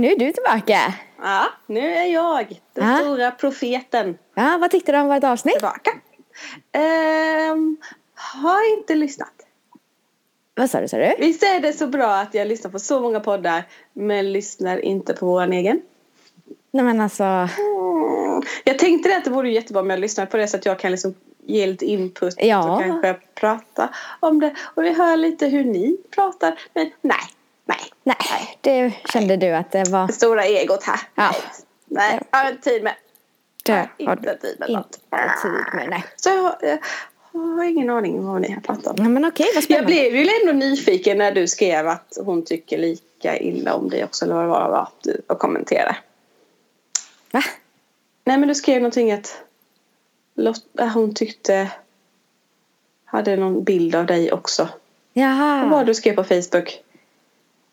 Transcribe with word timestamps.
nu 0.00 0.08
är 0.12 0.16
du 0.18 0.32
tillbaka. 0.32 0.94
Ja, 1.22 1.44
nu 1.66 1.80
är 1.94 2.04
jag 2.04 2.60
den 2.74 2.88
Ja. 2.88 2.98
stora 2.98 3.30
profeten 3.30 4.18
Ja, 4.34 4.58
vad 4.60 4.70
tyckte 4.70 4.92
du 4.92 4.98
om 4.98 5.08
vårt 5.08 5.24
avsnitt? 5.24 5.54
tillbaka. 5.54 5.90
Ehm, 6.72 7.76
har 8.14 8.72
inte 8.78 8.94
lyssnat. 8.94 9.32
Vad 10.54 10.70
sa 10.70 10.80
du, 10.80 10.88
sa 10.88 10.96
du? 10.96 11.14
Visst 11.18 11.42
är 11.42 11.60
det 11.60 11.72
så 11.72 11.86
bra 11.86 12.14
att 12.14 12.34
jag 12.34 12.48
lyssnar 12.48 12.70
på 12.70 12.78
så 12.78 13.00
många 13.00 13.20
poddar 13.20 13.62
men 13.92 14.32
lyssnar 14.32 14.78
inte 14.84 15.14
på 15.14 15.26
våran 15.26 15.52
egen? 15.52 15.80
Nej 16.70 16.84
men 16.84 17.00
alltså, 17.00 17.24
Mm. 17.24 18.42
Jag 18.64 18.78
tänkte 18.78 19.16
att 19.16 19.24
det 19.24 19.30
vore 19.30 19.50
jättebra 19.50 19.82
om 19.82 19.90
jag 19.90 20.00
lyssnar 20.00 20.26
på 20.26 20.36
det 20.36 20.48
så 20.48 20.56
att 20.56 20.66
jag 20.66 20.78
kan 20.78 20.90
liksom 20.90 21.14
ge 21.46 21.66
lite 21.66 21.86
input 21.86 22.34
Ja. 22.38 22.72
och 22.72 22.80
kanske 22.82 23.14
prata 23.34 23.88
om 24.20 24.40
det. 24.40 24.54
Och 24.74 24.84
vi 24.84 24.92
hör 24.92 25.16
lite 25.16 25.46
hur 25.46 25.64
ni 25.64 25.96
pratar. 26.10 26.58
Men 26.74 26.90
nej, 27.00 27.16
nej. 27.68 27.80
nej, 28.04 28.58
det 28.60 28.92
kände 29.12 29.36
du 29.36 29.50
att 29.50 29.72
det 29.72 29.88
var... 29.88 30.06
Det 30.06 30.12
stora 30.12 30.44
egot 30.44 30.82
här. 30.82 31.00
Ja. 31.14 31.34
Nej, 31.86 32.20
jag 32.30 32.38
har 32.38 32.50
inte 32.50 32.70
tid 32.70 32.82
med. 32.82 32.94
Det 33.64 33.72
har 33.72 34.12
inte 34.12 34.36
tid 34.36 34.56
med 34.58 34.68
inte 34.68 34.72
något. 34.72 34.92
tid 35.42 35.74
med, 35.74 35.88
nej. 35.90 36.04
Så 36.16 36.28
jag, 36.28 36.54
jag 37.32 37.40
har 37.40 37.64
ingen 37.64 37.90
aning 37.90 38.18
om 38.18 38.26
vad 38.26 38.40
ni 38.40 38.52
har 38.52 38.60
pratat 38.60 38.86
om. 38.86 38.96
Nej 38.98 39.08
men 39.08 39.24
okej, 39.24 39.46
vad 39.54 39.64
Jag 39.68 39.86
blev 39.86 40.16
ju 40.16 40.28
ändå 40.40 40.52
nyfiken 40.52 41.18
när 41.18 41.32
du 41.32 41.48
skrev 41.48 41.88
att 41.88 42.18
hon 42.24 42.44
tycker 42.44 42.78
lika 42.78 43.38
illa 43.38 43.74
om 43.74 43.88
dig 43.90 44.04
också. 44.04 44.24
Eller 44.24 44.34
vad 44.34 44.44
det 44.44 44.48
var, 44.48 44.70
var 44.70 44.88
du 45.02 45.22
och 45.26 45.38
kommenterade. 45.38 45.96
Va? 47.30 47.42
Nej 48.24 48.38
men 48.38 48.48
du 48.48 48.54
skrev 48.54 48.76
någonting 48.76 49.12
att 49.12 49.42
Lotta, 50.34 50.86
hon 50.86 51.14
tyckte 51.14 51.70
hade 53.04 53.36
någon 53.36 53.64
bild 53.64 53.94
av 53.94 54.06
dig 54.06 54.32
också. 54.32 54.62
Vad 55.12 55.24
var 55.24 55.68
Jaha. 55.70 55.78
det 55.78 55.84
du 55.84 55.94
skrev 55.94 56.14
på 56.14 56.24
Facebook? 56.24 56.82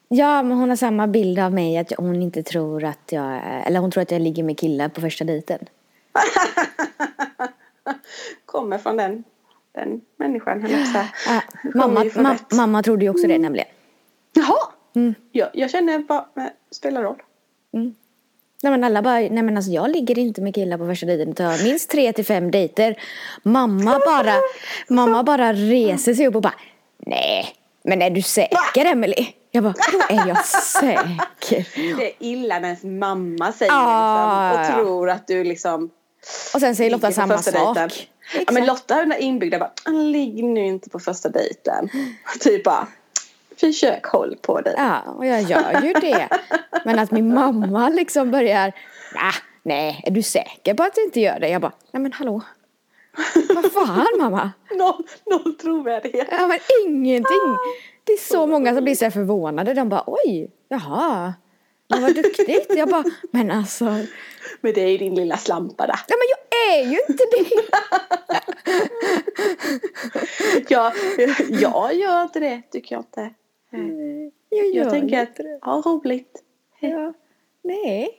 Ja, 0.08 0.44
men 0.44 0.58
hon 0.58 0.70
har 0.70 0.76
samma 0.76 1.08
bild 1.08 1.40
av 1.40 1.54
mig 1.54 1.78
att 1.78 1.92
hon 1.98 2.22
inte 2.22 2.44
tror 2.44 2.84
att 2.84 3.12
jag... 3.12 3.42
Eller 3.68 3.80
hon 3.80 3.92
tror 3.92 4.02
att 4.02 4.12
jag 4.12 4.22
ligger 4.22 4.44
med 4.44 4.60
killar 4.60 4.90
på 4.90 5.02
första 5.02 5.24
dejten. 5.24 5.60
Kommer 8.46 8.78
från 8.78 8.98
den, 8.98 9.24
den 9.72 10.02
människan. 10.18 10.62
Kommer 10.62 11.76
mamma, 11.76 12.04
ma- 12.04 12.34
rätt. 12.34 12.52
mamma 12.52 12.84
trodde 12.84 13.06
ju 13.06 13.10
också 13.10 13.28
det 13.28 13.38
nämligen. 13.38 13.68
Jaha! 14.34 14.58
Mm. 14.96 15.16
Jag, 15.32 15.50
jag 15.54 15.72
känner 15.72 16.00
bara, 16.00 16.26
spelar 16.72 17.04
roll. 17.04 17.22
Nej 18.64 18.72
men 18.72 18.84
alla 18.84 19.02
bara, 19.02 19.14
nej 19.20 19.44
men 19.44 19.58
alltså 19.58 19.72
jag 19.72 19.90
ligger 19.90 20.20
inte 20.20 20.42
med 20.42 20.56
killar 20.56 20.78
på 20.78 20.86
första 20.86 21.06
dejten. 21.06 21.34
Jag 21.38 21.46
har 21.58 21.64
minst 21.64 21.90
tre 21.90 22.14
till 22.14 22.26
fem 22.26 22.52
dejter. 22.52 23.00
Mamma 23.44 24.00
bara, 24.06 24.34
mamma 24.90 25.24
bara 25.24 25.54
reser 25.54 26.14
sig 26.14 26.28
upp 26.28 26.36
och 26.36 26.42
bara, 26.42 26.54
nej, 26.98 27.46
men 27.86 28.02
är 28.02 28.10
du 28.10 28.22
säker 28.22 28.86
Emily? 28.86 29.28
Jag 29.52 29.64
bara, 29.64 29.74
då 29.92 30.16
är 30.16 30.28
jag 30.28 30.46
säker. 30.46 31.68
Det 31.98 32.06
är 32.08 32.12
illa 32.20 32.60
när 32.60 32.68
ens 32.68 32.84
mamma 32.84 33.52
säger 33.52 33.72
Ah, 33.76 34.52
liksom, 34.52 34.60
och 34.60 34.66
ja. 34.66 34.74
tror 34.76 35.10
att 35.10 35.28
du 35.28 35.44
liksom 35.44 35.90
Och 36.54 36.60
sen 36.60 36.76
säger 36.76 36.92
Lotta 36.92 37.12
samma 37.12 37.38
sak. 37.38 38.10
Ja, 38.48 38.52
men 38.52 38.66
Lotta 38.66 38.94
har 38.94 39.02
den 39.02 39.10
där 39.10 39.18
inbyggda 39.18 39.60
bara, 39.60 39.72
"Ah, 39.86 39.90
ligg 39.92 40.44
nu 40.44 40.66
inte 40.66 40.90
på 40.90 41.00
första 41.00 41.30
dejten. 41.30 41.90
typ 42.40 42.64
bara, 42.64 42.88
försök 43.60 44.06
håll 44.06 44.36
på 44.42 44.62
dig. 44.62 44.74
Ja, 44.78 45.02
och 45.02 45.26
jag 45.26 45.42
gör 45.42 45.82
ju 45.84 45.94
det. 45.94 46.30
Men 46.86 47.00
att 47.00 47.12
min 47.12 47.34
mamma 47.34 47.90
liksom 47.90 48.32
börjar, 48.32 48.72
ah, 49.16 49.34
nej, 49.64 50.02
är 50.06 50.12
du 50.12 50.22
säker 50.24 50.74
på 50.74 50.84
att 50.84 50.96
du 50.96 51.04
inte 51.04 51.20
gör 51.20 51.40
det? 51.40 51.50
Jag 51.50 51.62
bara, 51.62 51.72
nej 51.92 52.02
men 52.04 52.12
hallå. 52.12 52.42
Vad 53.56 53.72
fan 53.72 54.08
mamma? 54.20 54.52
Noll, 54.78 55.04
noll 55.26 55.54
trovärdighet. 55.54 56.28
Ja 56.32 56.48
men 56.48 56.60
ingenting. 56.86 57.58
Det 58.04 58.14
är 58.14 58.18
så 58.18 58.48
många 58.48 58.76
som 58.76 58.84
blir 58.84 58.96
så 58.96 59.12
förvånade. 59.12 59.74
De 59.74 59.90
bara 59.90 60.04
oj, 60.08 60.52
jaha. 60.68 61.34
Men 61.88 62.02
vad 62.02 62.16
duktigt. 62.16 62.66
Jag 62.78 62.90
bara, 62.90 63.04
men 63.32 63.52
alltså. 63.52 63.86
Nej 63.86 64.08
Men 64.62 64.74
det 64.74 64.82
är 64.82 64.88
ju 64.90 64.98
din 64.98 65.16
lilla 65.16 65.38
slampa 65.38 65.88
där. 65.88 66.00
men 66.10 66.18
jag 66.30 66.74
är 66.76 66.84
ju 66.92 66.98
inte 67.10 67.24
det. 67.32 67.46
Jag, 70.70 70.94
jag 71.50 71.94
gör 71.96 72.24
inte 72.24 72.40
det, 72.40 72.62
tycker 72.72 72.96
jag 72.96 73.00
inte. 73.02 73.30
Jag, 74.50 74.66
gör 74.68 74.84
Jag 74.84 74.90
tänker 74.90 75.24
att, 75.24 75.36
det. 75.36 75.60
ja 75.62 75.82
roligt. 75.86 76.44
Ja, 76.80 77.14
nej. 77.64 78.10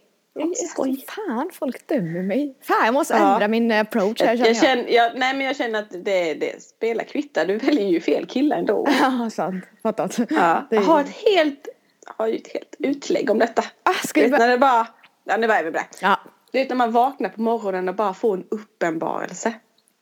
Skoj. 0.71 1.05
fan, 1.09 1.51
folk 1.53 1.87
dömer 1.87 2.23
mig. 2.23 2.57
Fan, 2.63 2.85
jag 2.85 2.95
måste 2.95 3.15
Ja. 3.15 3.33
ändra 3.35 3.49
min 3.49 3.73
approach 3.73 4.21
här 4.23 4.29
Jag, 4.29 4.39
känner 4.39 4.49
jag 4.49 4.57
jag. 4.57 4.63
känner, 4.65 4.89
jag, 4.91 5.19
nej 5.19 5.35
men 5.37 5.47
jag 5.47 5.57
känner 5.57 5.79
att 5.79 5.91
det, 5.91 6.35
det 6.35 6.63
spelar 6.63 7.05
kvitta. 7.05 7.45
Du 7.45 7.57
väljer 7.57 7.87
ju 7.89 8.01
fel 8.01 8.27
kille 8.27 8.55
ändå. 8.55 8.87
Ja, 9.01 9.31
sant. 9.31 9.65
Fattat. 9.83 10.19
Ja. 10.19 10.67
Det 10.71 10.77
är- 10.77 10.81
Jag 10.81 10.87
har 10.87 11.01
ett 11.01 11.11
helt, 11.27 11.69
jag 12.07 12.15
har 12.17 12.27
ju 12.27 12.37
ett 12.37 12.53
helt 12.53 12.75
utlägg 12.79 13.31
om 13.31 13.39
detta. 13.39 13.65
Ah, 13.83 13.93
ska 14.07 14.21
Du 14.21 14.27
vet 14.27 14.31
bara... 14.39 14.39
när 14.47 14.49
det 14.53 14.59
bara, 14.59 14.87
ja 15.25 15.37
nu 15.37 15.47
börjar 15.47 15.65
vi 15.65 15.71
med 15.71 15.81
det. 15.81 15.87
Ja. 16.07 16.21
Du 16.53 16.59
vet 16.59 16.69
när 16.69 16.77
man 16.77 16.93
vaknar 16.93 17.29
på 17.29 17.41
morgonen 17.41 17.89
och 17.89 17.95
bara 17.95 18.15
får 18.15 18.35
en 18.37 18.45
uppenbarelse. 18.51 19.53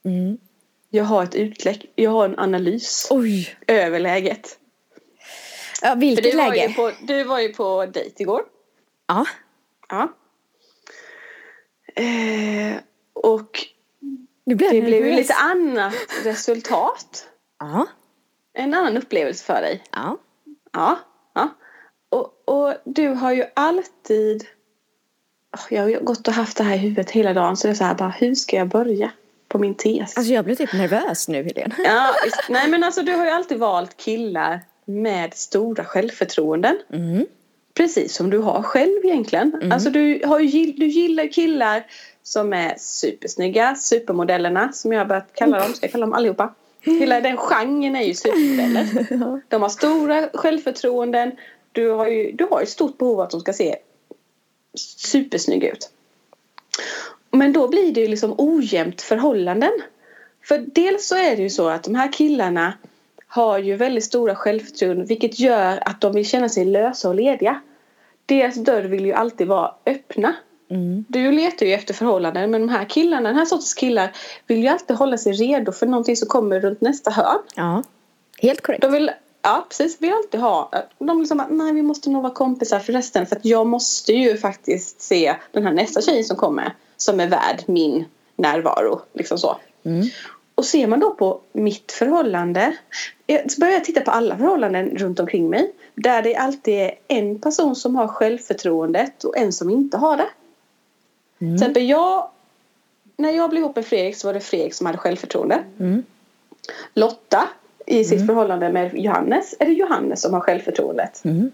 Mm. 0.05 0.37
Jag 0.89 1.03
har 1.03 1.23
ett 1.23 1.35
utlägg, 1.35 1.91
jag 1.95 2.11
har 2.11 2.25
en 2.25 2.39
analys 2.39 3.07
Oj. 3.11 3.55
över 3.67 3.99
läget. 3.99 4.59
Ja, 5.81 5.95
vilket 5.95 6.31
du 6.31 6.37
var, 6.37 6.49
läge? 6.49 6.67
ju 6.67 6.73
på, 6.73 6.91
du 7.01 7.23
var 7.23 7.39
ju 7.39 7.53
på 7.53 7.85
dejt 7.85 8.23
igår. 8.23 8.41
Ja. 9.07 9.25
Ja. 9.89 10.09
Eh, 11.95 12.77
och 13.13 13.65
blir 14.45 14.63
jag 14.63 14.75
det 14.75 14.81
blev 14.81 15.05
ju 15.05 15.15
lite 15.15 15.33
annat 15.33 15.93
resultat. 16.23 17.27
Ja. 17.59 17.87
En 18.53 18.73
annan 18.73 18.97
upplevelse 18.97 19.45
för 19.45 19.61
dig. 19.61 19.83
Ja. 19.91 20.17
Ja. 20.71 20.99
ja. 21.33 21.49
Och, 22.09 22.43
och 22.45 22.73
du 22.83 23.07
har 23.07 23.31
ju 23.31 23.45
alltid... 23.53 24.45
Jag 25.69 25.81
har 25.81 25.99
gått 25.99 26.27
och 26.27 26.33
haft 26.33 26.57
det 26.57 26.63
här 26.63 26.75
i 26.75 26.77
huvudet 26.77 27.11
hela 27.11 27.33
dagen 27.33 27.57
så 27.57 27.67
det 27.67 27.73
är 27.73 27.75
så 27.75 27.83
här 27.83 27.95
bara, 27.95 28.09
hur 28.09 28.35
ska 28.35 28.55
jag 28.57 28.67
börja 28.67 29.11
på 29.47 29.59
min 29.59 29.75
tes? 29.75 30.17
Alltså 30.17 30.33
jag 30.33 30.45
blir 30.45 30.55
typ 30.55 30.73
nervös 30.73 31.27
nu 31.27 31.43
Helene. 31.43 31.75
Ja, 31.77 32.13
nej 32.49 32.69
men 32.69 32.83
alltså 32.83 33.01
du 33.01 33.11
har 33.11 33.25
ju 33.25 33.31
alltid 33.31 33.59
valt 33.59 33.97
killar 33.97 34.61
med 34.85 35.33
stora 35.33 35.85
självförtroenden. 35.85 36.77
Mm. 36.93 37.25
Precis 37.75 38.15
som 38.15 38.29
du 38.29 38.37
har 38.37 38.61
själv 38.61 39.05
egentligen. 39.05 39.71
Alltså 39.71 39.89
du, 39.89 40.21
har 40.25 40.39
du 40.79 40.85
gillar 40.85 41.31
killar 41.31 41.85
som 42.23 42.53
är 42.53 42.75
supersnygga, 42.77 43.75
supermodellerna 43.75 44.71
som 44.71 44.91
jag 44.91 44.99
har 44.99 45.05
börjat 45.05 45.29
kalla 45.33 45.59
dem. 45.59 45.73
Ska 45.73 45.85
jag 45.85 45.91
kalla 45.91 46.05
dem 46.05 46.13
allihopa? 46.13 46.53
Hela 46.81 47.21
den 47.21 47.37
genren 47.37 47.95
är 47.95 48.01
ju 48.01 48.13
supermodeller. 48.13 49.41
De 49.49 49.61
har 49.61 49.69
stora 49.69 50.29
självförtroenden. 50.33 51.31
Du 51.71 51.89
har 51.89 52.07
ju, 52.07 52.31
du 52.31 52.47
har 52.51 52.61
ett 52.61 52.69
stort 52.69 52.97
behov 52.97 53.19
av 53.19 53.25
att 53.25 53.31
de 53.31 53.41
ska 53.41 53.53
se 53.53 53.75
supersnygga 54.97 55.71
ut. 55.71 55.89
Men 57.31 57.53
då 57.53 57.67
blir 57.67 57.91
det 57.91 58.01
ju 58.01 58.07
liksom 58.07 58.35
ojämnt 58.37 59.01
förhållanden. 59.01 59.71
För 60.43 60.57
dels 60.57 61.07
så 61.07 61.15
är 61.15 61.35
det 61.35 61.41
ju 61.41 61.49
så 61.49 61.67
att 61.69 61.83
de 61.83 61.95
här 61.95 62.11
killarna 62.11 62.73
har 63.35 63.59
ju 63.59 63.75
väldigt 63.75 64.03
stora 64.03 64.35
självförtroenden 64.35 65.05
vilket 65.05 65.39
gör 65.39 65.79
att 65.89 66.01
de 66.01 66.13
vill 66.13 66.25
känna 66.25 66.49
sig 66.49 66.65
lösa 66.65 67.09
och 67.09 67.15
lediga. 67.15 67.61
Deras 68.25 68.55
dörr 68.55 68.83
vill 68.83 69.05
ju 69.05 69.13
alltid 69.13 69.47
vara 69.47 69.71
öppna. 69.85 70.35
Mm. 70.69 71.05
Du 71.07 71.31
letar 71.31 71.65
ju 71.65 71.73
efter 71.73 71.93
förhållanden 71.93 72.51
men 72.51 72.61
de 72.61 72.69
här 72.69 72.85
killarna, 72.85 73.29
den 73.29 73.37
här 73.37 73.45
sortens 73.45 73.73
killar 73.73 74.11
vill 74.47 74.63
ju 74.63 74.67
alltid 74.67 74.97
hålla 74.97 75.17
sig 75.17 75.33
redo 75.33 75.71
för 75.71 75.85
någonting 75.85 76.15
som 76.15 76.27
kommer 76.27 76.59
runt 76.59 76.81
nästa 76.81 77.11
hörn. 77.11 77.39
Ja. 77.55 77.83
Helt 78.37 78.61
korrekt. 78.61 78.81
De 78.81 78.91
vill, 78.91 79.11
ja 79.41 79.65
precis, 79.69 80.01
vill 80.01 80.13
alltid 80.13 80.39
ha, 80.39 80.71
de 80.99 81.19
liksom 81.19 81.39
att 81.39 81.51
nej 81.51 81.73
vi 81.73 81.81
måste 81.81 82.09
nog 82.09 82.23
vara 82.23 82.33
kompisar 82.33 82.79
för 82.79 82.93
resten 82.93 83.25
för 83.25 83.35
att 83.35 83.45
jag 83.45 83.67
måste 83.67 84.13
ju 84.13 84.37
faktiskt 84.37 85.01
se 85.01 85.35
den 85.51 85.65
här 85.65 85.73
nästa 85.73 86.01
tjejen 86.01 86.23
som 86.23 86.37
kommer 86.37 86.75
som 86.97 87.19
är 87.19 87.27
värd 87.27 87.63
min 87.65 88.05
närvaro. 88.35 89.01
Liksom 89.13 89.37
så. 89.37 89.57
Mm. 89.85 90.07
Och 90.55 90.65
ser 90.65 90.87
man 90.87 90.99
då 90.99 91.13
på 91.13 91.39
mitt 91.53 91.91
förhållande. 91.91 92.77
jag- 93.25 93.51
Så 93.51 93.59
börjar 93.59 93.73
jag 93.73 93.83
titta 93.85 94.01
på 94.01 94.11
alla 94.11 94.37
förhållanden 94.37 94.97
runt 94.97 95.19
omkring 95.19 95.49
mig. 95.49 95.71
Där 95.95 96.21
det 96.21 96.35
alltid 96.35 96.73
är 96.73 96.91
en 97.07 97.39
person 97.39 97.75
som 97.75 97.95
har 97.95 98.07
självförtroendet 98.07 99.23
och 99.23 99.37
en 99.37 99.53
som 99.53 99.69
inte 99.69 99.97
har 99.97 100.17
det. 100.17 100.27
Till 101.39 101.53
exempel 101.55 101.83
jag. 101.89 102.29
När 103.17 103.31
jag 103.31 103.49
blev 103.49 103.63
ihop 103.63 103.75
med 103.75 103.85
Fredrik 103.85 104.15
så 104.17 104.27
var 104.27 104.33
det 104.33 104.39
Fredrik 104.39 104.73
som 104.73 104.85
hade 104.85 104.97
självförtroende. 104.97 105.63
Mm. 105.79 106.03
Lotta 106.93 107.47
i 107.85 108.03
sitt 108.03 108.25
förhållande 108.27 108.71
med 108.71 108.97
Johannes 108.97 109.55
är 109.59 109.65
det 109.65 109.71
Johannes 109.71 110.21
som 110.21 110.33
har 110.33 110.41
självförtroendet. 110.41 111.25
Mm. 111.25 111.51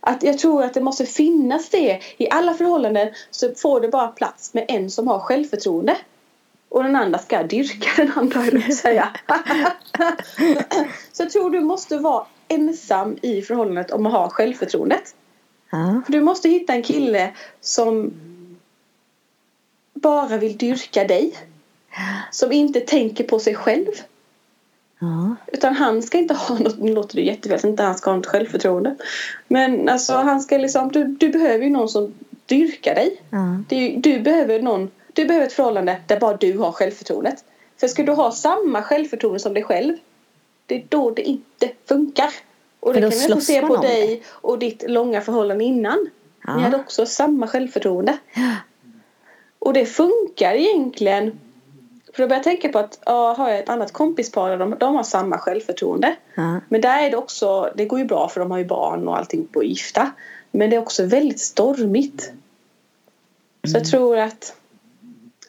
Att 0.00 0.22
jag 0.22 0.38
tror 0.38 0.62
att 0.64 0.74
det 0.74 0.80
måste 0.80 1.06
finnas 1.06 1.68
det. 1.68 2.00
I 2.16 2.30
alla 2.30 2.54
förhållanden 2.54 3.08
så 3.30 3.54
får 3.54 3.80
det 3.80 3.88
bara 3.88 4.08
plats 4.08 4.54
med 4.54 4.64
en 4.68 4.90
som 4.90 5.08
har 5.08 5.18
självförtroende. 5.18 5.96
Och 6.70 6.82
den 6.84 6.96
andra 6.96 7.18
ska 7.18 7.42
dyrka 7.42 7.88
den 7.96 8.12
andra, 8.16 8.40
höll 8.40 8.62
jag 8.62 8.74
säga. 8.74 9.08
så 11.12 11.22
jag 11.22 11.30
tror 11.30 11.50
du 11.50 11.60
måste 11.60 11.98
vara 11.98 12.26
ensam 12.48 13.18
i 13.22 13.42
förhållandet 13.42 13.90
om 13.90 14.06
att 14.06 14.12
ha 14.12 14.30
självförtroendet. 14.30 15.14
Ja. 15.70 16.02
För 16.06 16.12
du 16.12 16.20
måste 16.20 16.48
hitta 16.48 16.72
en 16.72 16.82
kille 16.82 17.30
som 17.60 18.12
bara 19.94 20.36
vill 20.36 20.58
dyrka 20.58 21.04
dig. 21.04 21.34
Som 22.30 22.52
inte 22.52 22.80
tänker 22.80 23.24
på 23.24 23.38
sig 23.38 23.54
själv. 23.54 23.92
Ja. 24.98 25.36
Utan 25.46 25.74
han 25.74 26.02
ska 26.02 26.18
inte 26.18 26.34
ha 26.34 26.58
något, 26.58 26.78
nu 26.78 26.92
låter 26.92 27.16
det 27.16 27.22
jättefel, 27.22 27.70
inte 27.70 27.82
han 27.82 27.98
ska 27.98 28.10
ha 28.10 28.16
något 28.16 28.26
självförtroende. 28.26 28.96
Men 29.48 29.88
alltså 29.88 30.16
han 30.16 30.40
ska 30.40 30.58
liksom, 30.58 30.92
du, 30.92 31.04
du 31.04 31.28
behöver 31.28 31.64
ju 31.64 31.70
någon 31.70 31.88
som 31.88 32.14
dyrkar 32.46 32.94
dig. 32.94 33.22
Ja. 33.30 33.62
Det, 33.68 33.96
du 33.96 34.20
behöver 34.20 34.62
någon, 34.62 34.90
du 35.20 35.26
behöver 35.26 35.46
ett 35.46 35.52
förhållande 35.52 36.00
där 36.06 36.20
bara 36.20 36.36
du 36.36 36.58
har 36.58 36.72
självförtroendet. 36.72 37.44
För 37.76 37.88
ska 37.88 38.02
du 38.02 38.12
ha 38.12 38.32
samma 38.32 38.82
självförtroende 38.82 39.40
som 39.40 39.54
dig 39.54 39.62
själv, 39.62 39.96
det 40.66 40.74
är 40.74 40.86
då 40.88 41.10
det 41.10 41.22
inte 41.22 41.70
funkar. 41.86 42.30
Och 42.80 42.94
det 42.94 43.00
kan 43.00 43.10
vi 43.10 43.40
se 43.40 43.60
på 43.60 43.76
dig 43.76 44.22
och 44.28 44.58
ditt 44.58 44.90
långa 44.90 45.20
förhållande 45.20 45.64
innan. 45.64 46.10
Ja. 46.46 46.56
Ni 46.56 46.62
hade 46.62 46.76
också 46.76 47.06
samma 47.06 47.46
självförtroende. 47.46 48.18
Och 49.58 49.72
det 49.72 49.86
funkar 49.86 50.54
egentligen. 50.54 51.40
För 52.14 52.22
då 52.22 52.28
börjar 52.28 52.38
jag 52.38 52.44
tänka 52.44 52.68
på 52.68 52.78
att 52.78 52.98
ja, 53.06 53.32
har 53.32 53.50
jag 53.50 53.58
ett 53.58 53.68
annat 53.68 53.92
kompispar 53.92 54.56
de, 54.56 54.76
de 54.78 54.94
har 54.94 55.02
samma 55.02 55.38
självförtroende. 55.38 56.16
Ja. 56.34 56.60
Men 56.68 56.80
där 56.80 57.02
är 57.02 57.10
det 57.10 57.16
också, 57.16 57.72
det 57.76 57.84
går 57.84 57.98
ju 57.98 58.04
bra 58.04 58.28
för 58.28 58.40
de 58.40 58.50
har 58.50 58.58
ju 58.58 58.64
barn 58.64 59.08
och 59.08 59.18
allting 59.18 59.46
på 59.46 59.64
gifta. 59.64 60.10
Men 60.50 60.70
det 60.70 60.76
är 60.76 60.80
också 60.80 61.04
väldigt 61.04 61.40
stormigt. 61.40 62.32
Så 63.68 63.76
jag 63.76 63.84
tror 63.84 64.18
att, 64.18 64.56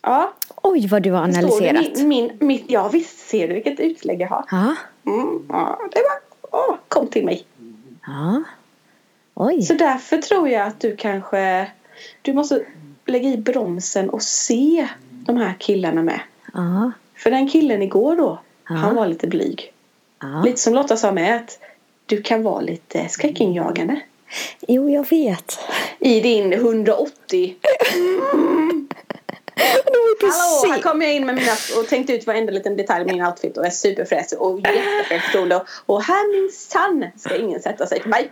ja. 0.02 0.34
Oj, 0.56 0.88
vad 0.88 1.02
du 1.04 1.12
har 1.12 1.24
analyserat. 1.24 1.98
Min, 1.98 2.08
min, 2.08 2.32
mitt, 2.40 2.66
ja 2.68 2.88
visst 2.88 3.20
ser 3.30 3.48
du 3.48 3.54
vilket 3.54 3.80
utlägg 3.80 4.22
jag 4.22 4.28
har. 4.28 4.46
Ja. 4.52 4.76
Mm, 5.12 5.46
ja, 5.50 5.80
det 5.92 6.00
var, 6.02 6.60
åh, 6.60 6.76
kom 6.88 7.08
till 7.08 7.26
mig. 7.26 7.46
Ja. 8.08 8.44
Oj. 9.34 9.62
Så 9.62 9.74
därför 9.74 10.18
tror 10.18 10.50
jag 10.50 10.68
att 10.68 10.80
du 10.80 10.96
kanske, 10.96 11.72
du 12.22 12.34
måste 12.34 12.66
lägga 13.06 13.30
i 13.30 13.38
bromsen 13.38 14.10
och 14.10 14.24
se 14.24 14.88
de 15.10 15.38
här 15.38 15.54
killarna 15.60 16.04
med. 16.04 16.20
Ja. 16.54 16.92
För 17.16 17.32
den 17.32 17.50
killen 17.50 17.82
igår 17.82 18.16
då, 18.16 18.40
Ja. 18.70 18.76
han 18.76 18.96
var 18.96 19.08
lite 19.08 19.28
blyg. 19.28 19.74
Ja. 20.22 20.42
Lite 20.46 20.58
som 20.62 20.74
Lotta 20.74 20.98
sa 20.98 21.12
med 21.12 21.36
att 21.36 21.60
du 22.06 22.22
kan 22.22 22.44
vara 22.44 22.62
lite 22.62 23.08
skräckinjagande. 23.10 24.02
Jo, 24.68 24.90
jag 24.90 25.10
vet. 25.10 25.60
I 26.00 26.20
din 26.20 26.54
180. 26.54 27.56
Hallå, 30.22 30.74
här 30.74 30.82
kommer 30.82 31.06
jag 31.06 31.16
in 31.16 31.26
med 31.26 31.36
mina 31.36 31.52
och 31.78 31.88
tänkte 31.88 32.14
ut 32.14 32.28
varenda 32.28 32.52
liten 32.52 32.78
detalj 32.78 33.02
i 33.02 33.14
min 33.14 33.26
outfit 33.26 33.58
och 33.58 33.66
är 33.66 33.70
superfräsig 33.70 34.42
och 34.42 34.60
jättesjälvförtroende. 34.60 35.56
Och, 35.56 35.66
och 35.86 36.04
här 36.04 36.42
minsann 36.42 37.06
ska 37.18 37.36
ingen 37.36 37.62
sätta 37.62 37.88
sig 37.88 38.00
på 38.00 38.10
mig. 38.10 38.32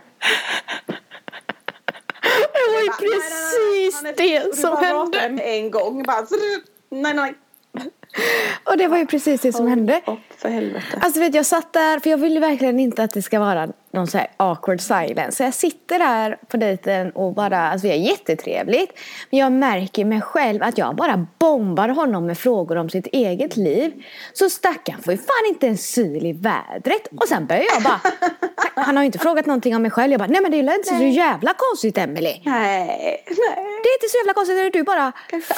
Det 2.52 2.72
var 2.72 2.82
ju 2.82 2.88
precis 2.88 4.02
det 4.16 4.56
som 4.56 4.76
hände. 4.76 5.42
En 5.42 5.70
gång 5.70 6.02
bara. 6.02 6.26
Nej, 6.90 7.14
nej. 7.14 7.34
Och 8.64 8.76
det 8.76 8.88
var 8.88 8.98
ju 8.98 9.06
precis 9.06 9.40
det 9.40 9.52
som 9.52 9.66
hände. 9.66 10.00
Upp 10.06 10.18
för 10.38 10.48
helvete. 10.48 10.98
Alltså 11.00 11.20
vet 11.20 11.34
jag 11.34 11.46
satt 11.46 11.72
där, 11.72 12.00
för 12.00 12.10
jag 12.10 12.18
ville 12.18 12.40
verkligen 12.40 12.80
inte 12.80 13.02
att 13.02 13.10
det 13.10 13.22
ska 13.22 13.40
vara 13.40 13.68
någon 13.92 14.06
så 14.06 14.18
här 14.18 14.26
awkward 14.36 14.80
silence. 14.80 15.32
Så 15.32 15.42
jag 15.42 15.54
sitter 15.54 15.98
där 15.98 16.38
på 16.48 16.56
dejten 16.56 17.10
och 17.10 17.34
bara, 17.34 17.70
alltså 17.70 17.86
vi 17.86 17.92
har 17.92 17.98
jättetrevligt. 17.98 18.98
Men 19.30 19.40
jag 19.40 19.52
märker 19.52 20.04
mig 20.04 20.20
själv 20.20 20.62
att 20.62 20.78
jag 20.78 20.96
bara 20.96 21.26
bombar 21.38 21.88
honom 21.88 22.26
med 22.26 22.38
frågor 22.38 22.76
om 22.76 22.90
sitt 22.90 23.06
eget 23.06 23.56
liv. 23.56 23.92
Så 24.32 24.50
stackarn 24.50 25.02
får 25.02 25.12
ju 25.12 25.18
fan 25.18 25.48
inte 25.48 25.66
en 25.66 25.78
syl 25.78 26.26
i 26.26 26.32
vädret. 26.32 27.08
Och 27.20 27.28
sen 27.28 27.46
börjar 27.46 27.64
jag 27.74 27.82
bara, 27.82 28.00
han 28.74 28.96
har 28.96 29.02
ju 29.02 29.06
inte 29.06 29.18
frågat 29.18 29.46
någonting 29.46 29.76
om 29.76 29.82
mig 29.82 29.90
själv. 29.90 30.12
Jag 30.12 30.18
bara, 30.18 30.28
nej 30.28 30.42
men 30.42 30.50
det 30.50 30.58
är 30.58 30.74
inte 30.74 30.88
så 30.88 31.04
jävla 31.04 31.54
konstigt 31.56 31.98
Emily. 31.98 32.40
Nej, 32.44 33.24
nej. 33.26 33.54
Det 33.82 33.88
är 33.88 33.94
inte 33.96 34.08
så 34.10 34.18
jävla 34.18 34.34
konstigt 34.34 34.72
du 34.72 34.82
bara 34.82 35.12
Kanske 35.30 35.54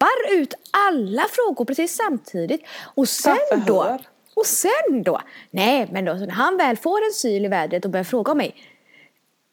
slarvar 0.00 0.40
ut 0.40 0.54
alla 0.70 1.22
frågor 1.30 1.64
precis 1.64 1.96
samtidigt. 1.96 2.62
Och 2.94 3.08
sen 3.08 3.64
då, 3.66 3.98
och 4.34 4.46
sen 4.46 5.02
då, 5.04 5.20
nej 5.50 5.88
men 5.92 6.04
då, 6.04 6.12
när 6.14 6.30
han 6.30 6.56
väl 6.56 6.76
får 6.76 6.98
en 6.98 7.12
syl 7.12 7.44
i 7.44 7.48
vädret 7.48 7.84
och 7.84 7.90
börjar 7.90 8.04
fråga 8.04 8.32
om 8.32 8.38
mig. 8.38 8.54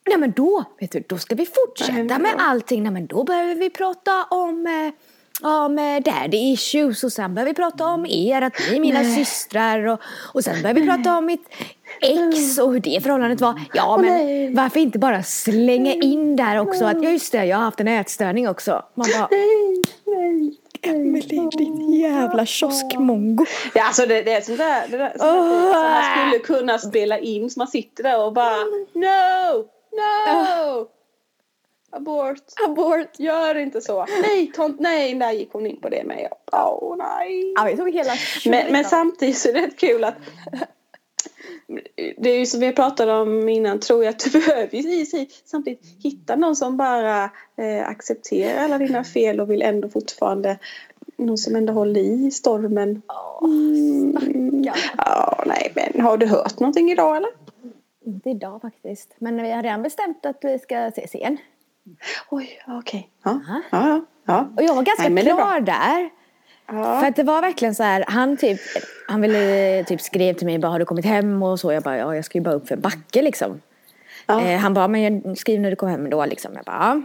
Nej 0.09 0.17
men 0.17 0.31
då, 0.31 0.63
vet 0.79 0.91
du, 0.91 1.03
då 1.07 1.17
ska 1.17 1.35
vi 1.35 1.45
fortsätta 1.45 2.19
med 2.19 2.35
allting. 2.38 2.83
Nej 2.83 2.91
men 2.91 3.07
då 3.07 3.23
behöver 3.23 3.55
vi 3.55 3.69
prata 3.69 4.23
om 4.23 4.67
eh, 4.67 4.94
om 5.41 5.79
eh, 5.79 6.03
daddy 6.03 6.38
issues 6.38 7.03
och 7.03 7.11
sen 7.11 7.35
börjar 7.35 7.45
vi 7.45 7.53
prata 7.53 7.85
om 7.85 8.05
er, 8.05 8.41
att 8.41 8.53
ni 8.69 8.75
är 8.75 8.79
mina 8.79 9.03
systrar 9.03 9.88
och, 9.88 9.99
och 10.33 10.44
sen 10.44 10.61
börjar 10.61 10.73
vi 10.73 10.85
prata 10.85 11.17
om 11.17 11.25
mitt 11.25 11.49
ex 12.01 12.57
och 12.57 12.73
hur 12.73 12.79
det 12.79 13.03
förhållandet 13.03 13.41
var. 13.41 13.61
Ja 13.73 13.97
men 13.97 14.13
nej. 14.13 14.53
varför 14.53 14.79
inte 14.79 14.99
bara 14.99 15.23
slänga 15.23 15.93
in 15.93 16.35
där 16.35 16.59
också 16.59 16.85
att 16.85 17.03
ja 17.03 17.09
just 17.09 17.31
det, 17.31 17.45
jag 17.45 17.57
har 17.57 17.63
haft 17.63 17.79
en 17.79 17.87
ätstörning 17.87 18.49
också. 18.49 18.71
Man 18.95 19.07
bara, 19.17 19.27
Nej, 19.31 19.81
nej. 20.05 20.57
Emelie 20.81 21.49
din 21.57 21.93
jävla 21.93 22.45
kioskmongo. 22.45 23.45
Ja, 23.73 23.83
alltså 23.87 24.05
det, 24.05 24.21
det 24.21 24.33
är 24.33 24.41
sånt 24.41 24.57
där, 24.57 24.87
det 24.87 24.97
där 24.97 25.09
sånt 25.09 25.21
där 25.21 25.37
Åh. 25.37 25.73
som 25.73 25.81
man 25.81 26.03
skulle 26.03 26.39
kunna 26.39 26.77
spela 26.77 27.19
in 27.19 27.49
så 27.49 27.59
man 27.59 27.67
sitter 27.67 28.03
där 28.03 28.25
och 28.25 28.33
bara 28.33 28.57
No! 28.93 29.67
No! 29.91 30.87
Abort! 31.91 32.43
Abort. 32.67 33.19
Gör 33.19 33.55
inte 33.55 33.81
så! 33.81 34.05
Nej, 34.21 34.51
tont, 34.55 34.79
nej, 34.79 35.15
där 35.15 35.31
gick 35.31 35.53
hon 35.53 35.67
in 35.67 35.81
på 35.81 35.89
det 35.89 36.03
med. 36.03 36.27
Åh 36.51 36.59
oh, 36.59 36.97
nej! 36.97 37.53
Ja, 37.55 37.63
vi 37.63 37.77
tog 37.77 37.93
hela 37.93 38.11
Men, 38.45 38.71
men 38.71 38.85
samtidigt 38.85 39.37
så 39.37 39.49
är 39.49 39.53
det 39.53 39.61
rätt 39.61 39.79
kul 39.79 40.03
att 40.03 40.15
det 42.18 42.30
är 42.30 42.39
ju 42.39 42.45
som 42.45 42.59
vi 42.59 42.71
pratade 42.71 43.13
om 43.13 43.50
innan, 43.50 43.80
tror 43.80 44.04
jag 44.04 44.12
att 44.12 44.19
du 44.19 44.30
behöver 44.48 44.77
ju 44.77 45.06
samtidigt 45.45 45.86
hitta 46.04 46.36
någon 46.36 46.56
som 46.56 46.77
bara 46.77 47.24
eh, 47.56 47.88
accepterar 47.88 48.63
alla 48.63 48.77
dina 48.77 49.04
fel 49.04 49.39
och 49.39 49.51
vill 49.51 49.62
ändå 49.62 49.89
fortfarande 49.89 50.57
någon 51.18 51.38
som 51.38 51.56
ändå 51.56 51.74
håller 51.74 52.01
i 52.01 52.31
stormen. 52.31 53.01
Mm. 53.44 54.63
Ja, 54.98 55.44
nej, 55.45 55.71
men 55.75 56.01
har 56.01 56.18
du 56.18 56.25
hört 56.25 56.59
någonting 56.59 56.92
idag 56.92 57.18
eller? 57.18 57.30
Inte 58.06 58.30
idag 58.30 58.62
faktiskt. 58.62 59.15
Men 59.18 59.44
vi 59.44 59.51
har 59.51 59.63
redan 59.63 59.83
bestämt 59.83 60.25
att 60.25 60.38
vi 60.42 60.59
ska 60.59 60.77
ses 60.77 61.15
igen. 61.15 61.38
Oj, 62.30 62.50
okej. 62.68 63.09
Ja, 63.24 63.39
Ja. 63.48 63.62
ja, 63.71 63.88
ja. 63.88 64.06
ja. 64.25 64.48
Och 64.56 64.63
jag 64.63 64.75
var 64.75 64.83
ganska 64.83 65.09
Nej, 65.09 65.24
klar 65.25 65.59
där. 65.59 66.09
Ja. 66.67 66.99
För 66.99 67.07
att 67.07 67.15
det 67.15 67.23
var 67.23 67.41
verkligen 67.41 67.75
så 67.75 67.83
här, 67.83 68.06
han 68.07 68.37
typ, 68.37 68.59
han 69.07 69.21
ville, 69.21 69.83
typ 69.83 70.01
skrev 70.01 70.33
till 70.33 70.45
mig 70.45 70.59
bara 70.59 70.71
har 70.71 70.80
du 70.80 70.85
kommit 70.85 71.06
hem 71.06 71.44
och 71.44 71.59
så. 71.59 71.71
Jag 71.71 71.83
bara 71.83 71.97
ja 71.97 72.15
jag 72.15 72.25
ska 72.25 72.37
ju 72.37 72.44
bara 72.44 72.56
upp 72.56 72.68
för 72.68 72.75
en 72.75 72.81
backe 72.81 73.21
liksom. 73.21 73.61
Ja. 74.25 74.42
Eh, 74.42 74.59
han 74.59 74.73
bara 74.73 74.87
men 74.87 75.35
skriv 75.35 75.61
när 75.61 75.69
du 75.69 75.75
kommer 75.75 75.92
hem 75.92 76.09
då 76.09 76.25
liksom. 76.25 76.51
Jag 76.56 76.65
bara 76.65 77.01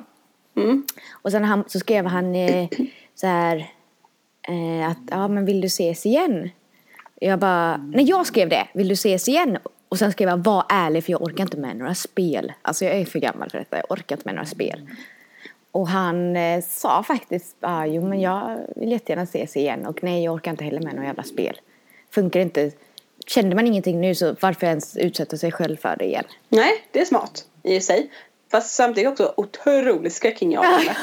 ja. 0.55 0.63
Mm. 0.63 0.87
Och 1.13 1.31
sen 1.31 1.45
han, 1.45 1.65
så 1.67 1.79
skrev 1.79 2.07
han 2.07 2.35
eh, 2.35 2.69
så 3.15 3.27
här 3.27 3.57
eh, 4.49 4.91
att 4.91 4.99
ja 5.11 5.29
men 5.29 5.45
vill 5.45 5.61
du 5.61 5.67
ses 5.67 6.07
igen? 6.07 6.51
Jag 7.21 7.39
bara, 7.39 7.77
nej 7.77 8.05
jag 8.05 8.27
skrev 8.27 8.49
det, 8.49 8.69
vill 8.75 8.89
du 8.89 8.95
ses 8.95 9.29
igen? 9.29 9.59
Och 9.89 9.99
sen 9.99 10.13
skrev 10.13 10.29
jag 10.29 10.37
var 10.37 10.65
ärlig 10.69 11.05
för 11.05 11.13
jag 11.13 11.23
orkar 11.23 11.43
inte 11.45 11.57
med 11.57 11.77
några 11.77 11.95
spel. 11.95 12.53
Alltså 12.63 12.85
jag 12.85 12.95
är 12.95 13.05
för 13.05 13.19
gammal 13.19 13.51
för 13.51 13.59
detta, 13.59 13.77
jag 13.77 13.91
orkar 13.91 14.17
inte 14.17 14.29
med 14.29 14.35
några 14.35 14.47
spel. 14.47 14.89
Och 15.73 15.89
han 15.89 16.37
eh, 16.37 16.65
sa 16.69 17.03
faktiskt, 17.03 17.57
ah, 17.61 17.87
jo 17.87 18.09
men 18.09 18.21
jag 18.21 18.59
vill 18.77 18.93
jättegärna 18.93 19.23
ses 19.23 19.57
igen 19.57 19.87
och 19.87 20.03
nej 20.03 20.25
jag 20.25 20.35
orkar 20.35 20.51
inte 20.51 20.65
heller 20.65 20.81
med 20.81 20.95
några 20.95 21.07
jävla 21.07 21.23
spel. 21.23 21.61
Funkar 22.11 22.41
inte, 22.41 22.71
kände 23.27 23.57
man 23.57 23.67
ingenting 23.67 24.01
nu 24.01 24.15
så 24.15 24.37
varför 24.41 24.67
ens 24.67 24.97
utsätta 24.97 25.37
sig 25.37 25.53
själv 25.53 25.77
för 25.77 25.97
det 25.97 26.05
igen? 26.05 26.25
Nej, 26.49 26.85
det 26.91 27.01
är 27.01 27.05
smart 27.05 27.45
i 27.63 27.81
sig. 27.81 28.11
Fast 28.51 28.75
samtidigt 28.75 29.11
också 29.11 29.35
otroligt 29.37 30.15
skräckinjagande. 30.15 30.81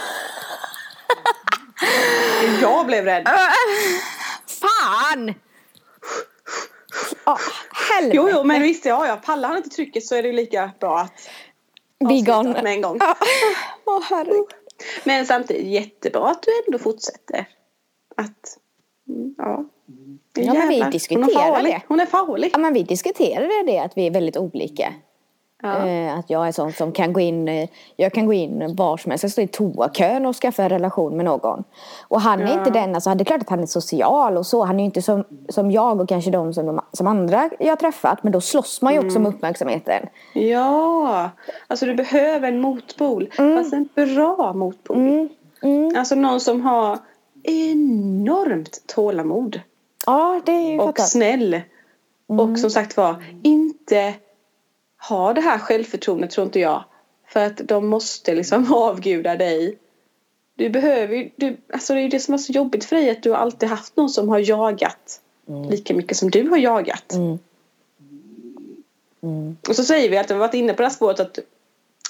jag 2.61 2.85
blev 2.85 3.05
rädd. 3.05 3.27
Fan! 4.47 5.33
Oh, 7.25 7.37
helvete! 7.89 8.15
Jo, 8.15 8.29
jo, 8.33 8.43
men 8.43 8.61
visst, 8.61 8.85
ja, 8.85 9.07
ja, 9.07 9.15
pallar 9.15 9.49
han 9.49 9.57
inte 9.57 9.69
trycket 9.69 10.05
så 10.05 10.15
är 10.15 10.23
det 10.23 10.31
lika 10.31 10.71
bra 10.79 10.99
att 10.99 11.29
Be 11.99 12.21
gone. 12.21 12.61
med 12.61 12.65
en 12.65 12.81
gång. 12.81 12.99
Åh 13.85 14.03
herregud. 14.09 14.45
Men 15.03 15.25
samtidigt 15.25 15.67
jättebra 15.67 16.27
att 16.29 16.43
du 16.43 16.51
ändå 16.67 16.79
fortsätter. 16.79 17.47
Att, 18.15 18.57
ja. 19.37 19.65
Ja, 20.33 20.53
men 20.53 20.67
vi 20.67 20.75
Jävlar, 20.75 20.91
diskuterar 20.91 21.23
hon 21.23 21.29
är 21.37 21.51
farlig. 21.51 21.73
det. 21.73 21.81
Hon 21.87 21.99
är 21.99 22.05
farlig. 22.05 22.49
Ja 22.53 22.59
men 22.59 22.73
vi 22.73 22.83
diskuterade 22.83 23.63
det 23.65 23.79
att 23.79 23.97
vi 23.97 24.07
är 24.07 24.11
väldigt 24.11 24.37
olika. 24.37 24.93
Ja. 25.61 25.87
Eh, 25.87 26.17
att 26.19 26.29
jag 26.29 26.47
är 26.47 26.51
sån 26.51 26.73
som 26.73 26.91
kan 26.91 27.13
gå 27.13 27.19
in, 27.19 27.47
eh, 27.47 27.69
jag 27.95 28.13
kan 28.13 28.25
gå 28.25 28.33
in 28.33 28.75
var 28.75 28.97
som 28.97 29.09
helst, 29.09 29.23
jag 29.23 29.31
står 29.31 29.43
i 29.43 29.47
toakön 29.47 30.25
och 30.25 30.35
skaffa 30.35 30.63
en 30.63 30.69
relation 30.69 31.15
med 31.17 31.25
någon. 31.25 31.63
Och 32.07 32.21
han 32.21 32.41
är 32.41 32.47
Ja. 32.47 32.53
inte 32.59 32.69
den, 32.69 32.95
alltså 32.95 33.15
det 33.15 33.23
är 33.23 33.25
klart 33.25 33.41
att 33.41 33.49
han 33.49 33.59
är 33.59 33.65
social 33.65 34.37
och 34.37 34.45
så, 34.45 34.63
han 34.63 34.75
är 34.75 34.79
ju 34.79 34.85
inte 34.85 35.01
som, 35.01 35.23
som 35.49 35.71
jag 35.71 36.01
och 36.01 36.09
kanske 36.09 36.31
de 36.31 36.53
som, 36.53 36.65
de 36.65 36.81
som 36.93 37.07
andra 37.07 37.49
jag 37.59 37.67
har 37.69 37.75
träffat, 37.75 38.23
men 38.23 38.31
då 38.31 38.41
slåss 38.41 38.81
man 38.81 38.93
ju 38.93 38.99
också 38.99 39.17
om 39.19 39.25
uppmärksamheten. 39.25 40.07
Ja, 40.33 41.29
alltså 41.67 41.85
du 41.85 41.95
behöver 41.95 42.47
en 42.47 42.61
motpol. 42.61 43.29
Fast 43.57 43.73
en 43.73 43.89
bra 43.95 44.53
motpol. 44.53 44.97
Mm. 44.97 45.29
Mm. 45.61 45.93
Alltså 45.97 46.15
någon 46.15 46.39
som 46.39 46.61
har 46.61 46.97
enormt 47.43 48.87
tålamod. 48.87 49.61
Ja, 50.05 50.41
det 50.45 50.51
är 50.51 50.71
ju 50.71 50.79
och 50.79 50.85
fattat. 50.85 51.09
snäll. 51.09 51.61
Och 52.27 52.59
som 52.59 52.69
sagt 52.69 52.97
var, 52.97 53.15
inte 53.43 54.13
ha 55.07 55.33
det 55.33 55.41
här 55.41 55.59
självförtroendet 55.59 56.31
tror 56.31 56.45
inte 56.45 56.59
jag. 56.59 56.83
För 57.27 57.45
att 57.45 57.57
de 57.57 57.87
måste 57.87 58.35
liksom 58.35 58.73
avguda 58.73 59.35
dig. 59.35 59.77
Du 60.55 60.69
behöver 60.69 61.15
ju, 61.15 61.29
du, 61.35 61.57
alltså 61.73 61.93
det 61.93 61.99
är 61.99 62.03
ju 62.03 62.09
det 62.09 62.19
som 62.19 62.33
är 62.33 62.37
så 62.37 62.51
jobbigt 62.51 62.85
för 62.85 62.95
dig 62.95 63.09
att 63.09 63.23
du 63.23 63.29
har 63.29 63.37
alltid 63.37 63.69
haft 63.69 63.97
någon 63.97 64.09
som 64.09 64.29
har 64.29 64.39
jagat 64.39 65.21
lika 65.69 65.93
mycket 65.93 66.17
som 66.17 66.31
du 66.31 66.49
har 66.49 66.57
jagat. 66.57 67.13
Och 69.69 69.75
så 69.75 69.83
säger 69.83 70.09
vi 70.09 70.17
att 70.17 70.29
vi 70.29 70.33
har 70.33 70.39
varit 70.39 70.53
inne 70.53 70.73
på 70.73 70.81
det 70.81 70.87
här 70.87 70.95
spåret 70.95 71.19
att 71.19 71.39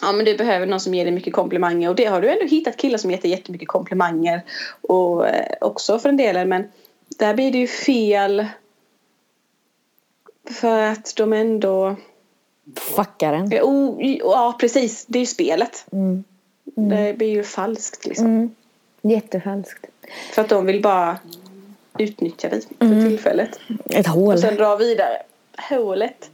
ja, 0.02 0.12
men 0.12 0.26
du 0.26 0.38
behöver 0.38 0.66
någon 0.66 0.80
som 0.80 0.94
ger 0.94 1.06
dig 1.06 1.14
mycket 1.14 1.34
komplimanger 1.34 1.90
och 1.90 1.96
det 1.96 2.06
har 2.06 2.22
du 2.22 2.30
ändå 2.30 2.46
hittat 2.46 2.78
killar 2.78 2.98
som 2.98 3.12
ger 3.12 3.18
dig 3.18 3.32
jättemycket 3.32 3.68
komplimanger 3.68 4.42
och 4.82 5.28
eh, 5.28 5.56
också 5.62 6.00
för 6.00 6.10
en 6.10 6.18
del 6.18 6.48
men 6.48 6.72
där 7.18 7.34
blir 7.34 7.52
det 7.52 7.58
ju 7.58 7.68
fel 7.68 8.46
för 10.50 10.82
att 10.82 11.14
de 11.16 11.34
ändå 11.34 11.96
Fuckaren. 12.76 13.50
Ja, 13.52 13.64
o- 13.64 13.98
ja 14.20 14.56
precis, 14.60 15.06
det 15.06 15.18
är 15.18 15.22
ju 15.22 15.26
spelet. 15.26 15.86
Mm. 15.92 16.24
Det 16.64 17.18
blir 17.18 17.30
ju 17.30 17.44
falskt 17.44 18.06
liksom. 18.06 18.26
Mm. 18.26 18.56
Jättefalskt. 19.02 19.86
För 20.34 20.42
att 20.42 20.50
de 20.50 20.66
vill 20.66 20.82
bara 20.82 21.18
utnyttja 21.98 22.50
dig 22.50 22.62
för 22.80 22.86
Mm. 22.86 23.10
tillfället. 23.10 23.60
Ett 23.90 24.08
hål. 24.08 24.34
Och 24.34 24.40
sen 24.40 24.56
dra 24.56 24.76
vidare. 24.76 25.22
Hålet. 25.70 26.30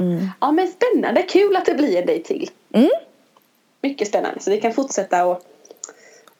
Mm. 0.00 0.28
Ja 0.40 0.52
men 0.52 0.68
spännande, 0.68 1.22
kul 1.22 1.56
att 1.56 1.64
det 1.66 1.74
blir 1.74 1.96
en 2.00 2.06
dejt 2.06 2.24
till. 2.24 2.50
Mm. 2.72 2.90
Mycket 3.82 4.08
spännande. 4.08 4.40
Så 4.40 4.50
vi 4.50 4.60
kan 4.60 4.72
fortsätta 4.72 5.26
och 5.26 5.42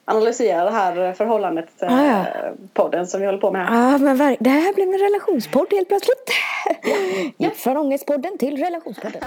analysera 0.05 0.63
det 0.63 0.71
här 0.71 1.13
förhållandet. 1.13 1.81
eh, 1.81 1.93
Ah, 1.99 2.05
ja. 2.07 2.25
Podden 2.73 3.07
som 3.07 3.19
vi 3.19 3.25
håller 3.25 3.39
på 3.39 3.51
med 3.51 3.67
här. 3.67 3.91
Ja, 3.91 3.97
men 3.97 4.17
verk- 4.17 4.37
det 4.39 4.49
här 4.49 4.73
blev 4.73 4.87
en 4.89 4.99
relationspodd 4.99 5.67
helt 5.73 5.87
plötsligt. 5.87 6.29
Gick 7.37 7.55
från 7.55 7.77
Ångestpodden 7.77 8.37
till 8.37 8.57
relationspodden. 8.57 9.21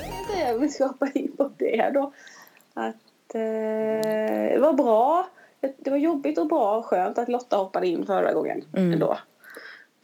Jag 0.00 0.26
kan 0.26 0.36
säga, 0.36 0.54
om 0.54 0.60
vi 0.60 0.68
ska 0.68 0.86
hoppa 0.86 1.08
in 1.14 1.32
på 1.36 1.50
det 1.56 1.90
då. 1.94 2.12
Att 2.74 3.34
eh, 3.34 3.40
det 4.52 4.58
var 4.60 4.72
bra. 4.72 5.26
Det 5.78 5.90
var 5.90 5.96
jobbigt 5.96 6.38
och 6.38 6.46
bra 6.46 6.76
och 6.76 6.84
skönt 6.86 7.18
att 7.18 7.28
Lotta 7.28 7.56
hoppade 7.56 7.86
in 7.86 8.06
förra 8.06 8.32
gången 8.32 8.64
Mm. 8.76 8.92
ändå. 8.92 9.18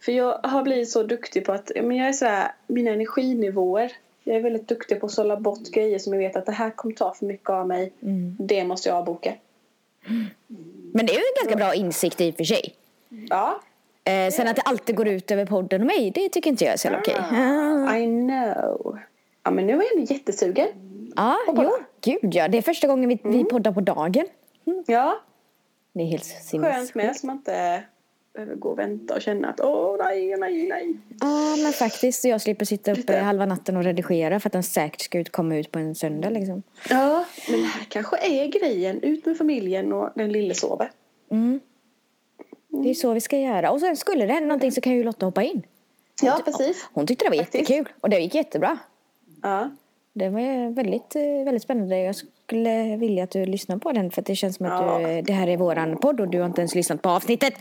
För 0.05 0.11
jag 0.11 0.39
har 0.43 0.63
blivit 0.63 0.89
så 0.89 1.03
duktig 1.03 1.45
på 1.45 1.51
att, 1.51 1.71
ja, 1.75 1.81
men 1.81 1.97
jag 1.97 2.07
är 2.07 2.13
sådär, 2.13 2.51
mina 2.67 2.91
energinivåer. 2.91 3.91
Jag 4.23 4.35
är 4.35 4.41
väldigt 4.41 4.67
duktig 4.67 4.99
på 4.99 5.05
att 5.05 5.11
sålla 5.11 5.37
bort 5.37 5.69
grejer 5.71 5.99
som 5.99 6.13
jag 6.13 6.19
vet 6.19 6.35
att 6.35 6.45
det 6.45 6.51
här 6.51 6.69
kommer 6.69 6.95
ta 6.95 7.13
för 7.13 7.25
mycket 7.25 7.49
av 7.49 7.67
mig. 7.67 7.93
Mm. 8.01 8.35
Det 8.39 8.63
måste 8.63 8.89
jag 8.89 8.97
avboka. 8.97 9.33
Men 10.93 11.05
det 11.05 11.11
är 11.13 11.17
ju 11.17 11.23
en 11.35 11.43
ganska 11.45 11.55
bra 11.55 11.73
insikt 11.75 12.21
i 12.21 12.31
och 12.31 12.35
för 12.35 12.43
sig. 12.43 12.75
Ja, 13.29 13.59
Eh, 14.03 14.31
sen 14.31 14.47
att 14.47 14.55
det 14.55 14.61
alltid 14.61 14.95
går 14.95 15.07
ut 15.07 15.31
över 15.31 15.45
podden 15.45 15.81
och 15.81 15.87
mig, 15.87 16.11
det 16.11 16.29
tycker 16.29 16.49
inte 16.49 16.63
jag 16.65 16.73
är 16.73 16.77
så 16.77 16.89
okej. 16.99 17.15
Ah. 17.31 17.97
I 17.97 18.05
know. 18.05 18.99
Ja 19.43 19.51
men 19.51 19.67
nu 19.67 19.73
är 19.73 19.77
jag 19.77 19.97
ändå 19.97 20.13
jättesugen. 20.13 20.67
Ja, 21.15 21.37
jo, 21.47 21.77
gud 22.01 22.35
ja. 22.35 22.47
Det 22.47 22.57
är 22.57 22.61
första 22.61 22.87
gången 22.87 23.09
vi, 23.09 23.19
vi 23.23 23.43
poddar 23.43 23.71
på 23.71 23.81
dagen. 23.81 24.25
Ja, 24.87 25.19
Det 25.93 26.01
är 26.01 26.05
helt 26.05 26.23
skönt 26.23 26.43
sinnessjukt. 26.43 26.95
med 26.95 27.15
så 27.15 27.27
man 27.27 27.35
inte 27.35 27.83
behöver 28.33 28.55
gå 28.55 28.69
och 28.69 28.79
vänta 28.79 29.15
och 29.15 29.21
känna 29.21 29.49
att 29.49 29.59
åh 29.59 29.95
nej, 29.99 30.35
nej, 30.37 30.67
nej. 30.67 30.97
Ja, 31.19 31.55
men 31.63 31.73
faktiskt. 31.73 32.25
Jag 32.25 32.41
slipper 32.41 32.65
sitta 32.65 32.91
uppe 32.91 33.17
halva 33.17 33.45
natten 33.45 33.77
och 33.77 33.83
redigera 33.83 34.39
för 34.39 34.49
att 34.49 34.53
den 34.53 34.63
säkert 34.63 35.01
ska 35.01 35.19
ut, 35.19 35.31
komma 35.31 35.55
ut 35.55 35.71
på 35.71 35.79
en 35.79 35.95
söndag 35.95 36.29
liksom. 36.29 36.63
Ja, 36.89 37.25
men 37.49 37.59
det 37.61 37.65
här 37.67 37.85
kanske 37.89 38.17
är 38.17 38.47
grejen. 38.47 39.03
Ut 39.03 39.25
med 39.25 39.37
familjen 39.37 39.93
och 39.93 40.09
den 40.15 40.31
lille 40.31 40.53
sover. 40.53 40.91
Mm. 41.31 41.59
Det 42.67 42.89
är 42.89 42.93
så 42.93 43.13
vi 43.13 43.21
ska 43.21 43.37
göra. 43.37 43.71
Och 43.71 43.79
sen 43.79 43.97
skulle 43.97 44.25
det 44.25 44.33
hända 44.33 44.47
någonting 44.47 44.71
så 44.71 44.81
kan 44.81 44.93
ju 44.93 45.03
Lotta 45.03 45.25
hoppa 45.25 45.43
in. 45.43 45.61
Ja, 46.21 46.41
precis. 46.45 46.89
Hon 46.93 47.07
tyckte 47.07 47.25
det 47.25 47.29
var 47.29 47.37
Faktiskt. 47.37 47.69
jättekul 47.69 47.93
och 48.01 48.09
det 48.09 48.19
gick 48.19 48.35
jättebra. 48.35 48.77
Ja. 49.41 49.69
Det 50.13 50.29
var 50.29 50.73
väldigt, 50.73 51.15
eh, 51.15 51.21
väldigt 51.45 51.63
spännande. 51.63 51.97
Jag 51.99 52.15
skulle 52.51 52.97
vilja 52.97 53.23
att 53.23 53.31
du 53.31 53.45
lyssnar 53.45 53.77
på 53.77 53.91
den 53.91 54.11
för 54.11 54.21
det 54.21 54.35
känns 54.35 54.55
som 54.55 54.65
att 54.65 54.71
Ja. 55.03 55.07
du, 55.07 55.21
det 55.21 55.33
här 55.33 55.47
är 55.47 55.57
våran 55.57 55.97
podd 55.97 56.19
och 56.19 56.27
du 56.27 56.39
har 56.39 56.45
inte 56.45 56.61
ens 56.61 56.75
lyssnat 56.75 57.01
på 57.01 57.09
avsnittet. 57.09 57.53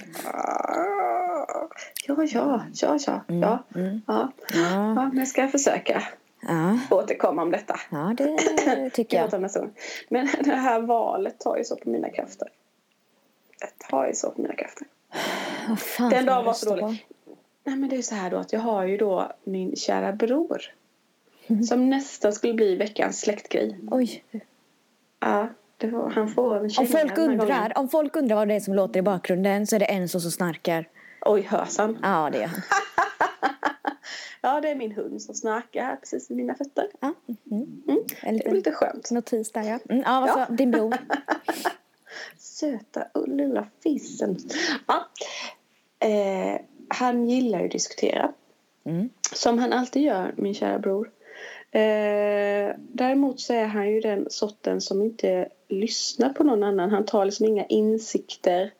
Ja, 2.06 2.24
ja, 2.24 2.24
ja, 2.24 2.64
ja, 2.72 2.98
ja. 3.06 3.20
Ja. 3.26 3.64
Ja, 4.06 4.32
ja 4.54 4.94
men 4.94 5.18
jag 5.18 5.28
ska 5.28 5.48
försöka 5.48 6.02
ja, 6.40 6.78
återkomma 6.90 7.42
om 7.42 7.50
detta. 7.50 7.80
ja 7.90 8.14
det 8.16 8.90
tycker 8.94 9.16
Jag 9.16 9.32
jag. 9.32 9.70
Men 10.08 10.28
det 10.44 10.54
här 10.54 10.80
valet 10.80 11.38
tar 11.40 11.56
ju 11.56 11.64
så 11.64 11.76
på 11.76 11.90
mina 11.90 12.10
krafter. 12.10 12.48
Det 13.60 13.88
tar 13.88 14.06
ju 14.06 14.14
så 14.14 14.30
på 14.30 14.42
mina 14.42 14.54
krafter. 14.54 14.86
Vad 15.68 15.80
fan 15.80 16.10
Den 16.10 16.26
dagen 16.26 16.36
jag 16.36 16.44
var 16.44 16.52
så 16.52 16.76
dålig. 16.76 17.06
Nej 17.64 17.76
men 17.76 17.88
det 17.88 17.96
är 17.96 18.02
så 18.02 18.14
här 18.14 18.30
då 18.30 18.36
att 18.36 18.52
jag 18.52 18.60
har 18.60 18.84
ju 18.84 18.96
då 18.96 19.32
min 19.44 19.76
kära 19.76 20.12
bror. 20.12 20.60
Som 21.68 21.90
nästan 21.90 22.32
skulle 22.32 22.54
bli 22.54 22.76
veckans 22.76 23.20
släktgrej. 23.20 23.78
på? 23.88 23.96
Oj. 23.96 24.24
Ja, 25.20 25.48
var, 25.82 26.10
han 26.10 26.28
får 26.28 26.56
en 26.56 26.70
Om 26.78 26.86
folk, 26.86 27.18
undrar, 27.18 27.78
om 27.78 27.88
folk 27.88 28.16
undrar 28.16 28.36
vad 28.36 28.48
det 28.48 28.54
är 28.54 28.60
som 28.60 28.74
låter 28.74 28.98
i 28.98 29.02
bakgrunden 29.02 29.66
så 29.66 29.76
är 29.76 29.80
det 29.80 29.86
en 29.86 30.08
som 30.08 30.20
snarkar. 30.20 30.88
Oj, 31.20 31.42
hörs 31.42 31.78
han? 31.78 31.98
Ja, 32.02 32.30
det 32.32 32.38
gör 32.38 32.46
han. 32.46 32.60
Ja, 34.42 34.60
det 34.60 34.68
är 34.70 34.74
min 34.74 34.92
hund 34.92 35.22
som 35.22 35.34
snarkar 35.34 35.84
här 35.84 35.96
precis 35.96 36.30
vid 36.30 36.36
mina 36.36 36.54
fötter. 36.54 36.86
Ja, 37.00 37.14
mm. 37.50 37.82
Mm. 37.88 37.98
En 37.98 38.04
Det 38.22 38.28
är 38.28 38.32
liten 38.32 38.54
lite 38.54 38.72
skönt. 38.72 39.10
notis 39.10 39.52
där 39.52 39.62
ja. 39.62 39.78
Mm, 39.88 40.02
ja, 40.06 40.20
vad 40.20 40.28
Ja. 40.28 40.46
din 40.50 40.70
bror? 40.70 40.96
Söta 42.38 43.06
och 43.14 43.28
lilla 43.28 43.66
fissen. 43.82 44.36
Ja. 44.86 45.08
Eh, 46.08 46.60
han 46.88 47.28
gillar 47.28 47.58
ju 47.58 47.64
att 47.66 47.70
diskutera. 47.72 48.32
Mm. 48.84 49.08
Som 49.34 49.58
han 49.58 49.72
alltid 49.72 50.02
gör, 50.02 50.34
min 50.36 50.54
kära 50.54 50.78
bror. 50.78 51.10
Eh, 51.72 52.74
däremot 52.78 53.40
så 53.40 53.52
är 53.52 53.66
han 53.66 53.90
ju 53.90 54.00
den 54.00 54.26
sorten 54.30 54.80
som 54.80 55.02
inte 55.02 55.48
lyssnar 55.68 56.28
på 56.28 56.44
någon 56.44 56.62
annan. 56.62 56.90
Han 56.90 57.04
tar 57.04 57.24
liksom 57.24 57.46
inga 57.46 57.64
insikter. 57.66 58.72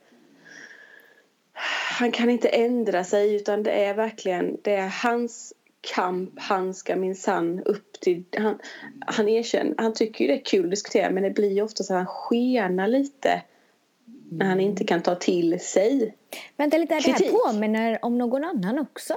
Han 1.99 2.13
kan 2.13 2.31
inte 2.31 2.49
ändra 2.49 3.05
sig 3.05 3.35
utan 3.35 3.63
det 3.63 3.71
är 3.71 3.95
verkligen 3.95 4.57
det 4.63 4.75
är 4.75 4.89
hans 5.03 5.55
kamp. 5.95 6.31
Han 6.37 6.75
ska 6.75 6.97
minsann 6.97 7.63
upp 7.65 8.01
till... 8.01 8.25
Han, 8.37 8.59
han 9.07 9.29
erkänner, 9.29 9.75
han 9.79 9.95
tycker 9.95 10.25
ju 10.25 10.29
det 10.29 10.41
är 10.41 10.45
kul 10.45 10.65
att 10.65 10.71
diskutera 10.71 11.11
men 11.11 11.23
det 11.23 11.31
blir 11.31 11.53
ju 11.53 11.63
ofta 11.63 11.85
så 11.85 11.95
att 11.95 11.99
han 11.99 12.07
skenar 12.07 12.89
lite. 12.89 13.43
När 14.33 14.47
han 14.47 14.61
inte 14.61 14.85
kan 14.85 15.03
ta 15.03 15.15
till 15.15 15.61
sig. 15.61 16.15
Vänta 16.57 16.79
lite, 16.79 16.95
det 16.95 17.13
här 17.13 17.47
påminner 17.47 17.99
om 18.05 18.19
någon 18.19 18.45
annan 18.45 18.79
också. 18.79 19.15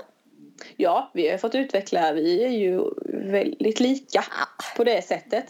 Ja, 0.77 1.11
vi 1.13 1.29
har 1.29 1.37
fått 1.37 1.55
utveckla, 1.55 2.13
vi 2.13 2.43
är 2.43 2.49
ju 2.49 2.81
väldigt 3.31 3.79
lika 3.79 4.23
på 4.77 4.83
det 4.83 5.01
sättet. 5.01 5.45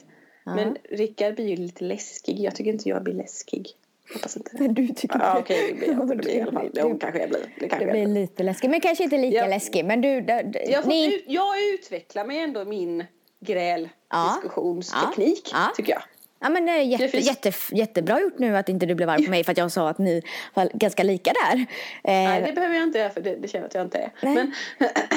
Ja. 0.45 0.55
Men 0.55 0.77
Rickard 0.89 1.35
blir 1.35 1.47
ju 1.47 1.55
lite 1.55 1.83
läskig. 1.83 2.39
Jag 2.39 2.55
tycker 2.55 2.71
inte 2.71 2.89
jag 2.89 3.03
blir 3.03 3.13
läskig. 3.13 3.67
Hoppas 4.13 4.37
inte 4.37 4.57
det. 4.57 4.67
Du 4.67 4.87
tycker 4.87 5.19
Ja, 5.19 5.39
okej, 5.39 5.67
det 5.69 5.73
blir 5.79 5.87
jag. 5.93 6.07
Det 6.07 6.15
blir 6.15 6.31
i 6.35 6.41
alla 6.41 6.51
fall. 6.51 6.69
Det- 6.73 6.81
Jo, 6.81 6.97
kanske 7.01 7.19
jag 7.19 7.29
blir. 7.29 7.39
Det 7.59 7.67
kanske 7.69 7.85
Det 7.85 7.89
jag 7.91 7.91
blir 7.91 8.05
blir. 8.13 8.21
lite 8.21 8.43
läskigt, 8.43 8.69
men 8.71 8.81
kanske 8.81 9.03
inte 9.03 9.17
lika 9.17 9.37
Ja. 9.37 9.47
läskigt. 9.47 9.85
Men 9.85 10.01
du, 10.01 10.21
d- 10.21 10.41
d- 10.43 10.65
Jag, 10.69 10.87
ni, 10.87 11.15
ut, 11.15 11.23
jag 11.27 11.63
utvecklar 11.73 12.25
mig 12.25 12.39
ändå 12.39 12.65
min 12.65 13.03
gräl 13.39 13.89
Ja. 14.09 14.39
diskussionsteknik, 14.41 15.49
Ja. 15.53 15.57
Ja. 15.59 15.73
tycker 15.77 15.91
jag. 15.93 16.01
Ja 16.43 16.49
men 16.49 16.65
det 16.65 16.71
är 16.71 16.81
jätte, 16.81 17.03
Det 17.03 17.09
finns- 17.09 17.25
jätte, 17.27 17.51
jättebra 17.71 18.19
gjort 18.21 18.39
nu 18.39 18.57
att 18.57 18.69
inte 18.69 18.85
du 18.85 18.95
blev 18.95 19.09
arg 19.09 19.25
på 19.25 19.31
mig 19.35 19.43
för 19.43 19.51
att 19.51 19.57
jag 19.57 19.71
sa 19.71 19.89
att 19.89 19.97
ni 19.97 20.21
var 20.53 20.69
ganska 20.73 21.03
lika 21.03 21.31
där. 21.33 21.59
Eh, 21.59 21.65
Nej, 22.03 22.41
det 22.41 22.53
behöver 22.53 22.75
jag 22.75 22.83
inte 22.83 22.99
göra 22.99 23.09
för 23.09 23.21
det, 23.21 23.35
det 23.35 23.47
känner 23.47 23.63
jag 23.63 23.67
att 23.67 23.73
jag 23.75 23.85
inte 23.85 23.97
är. 23.97 24.11
Nej. 24.21 24.35
Men, 24.35 24.51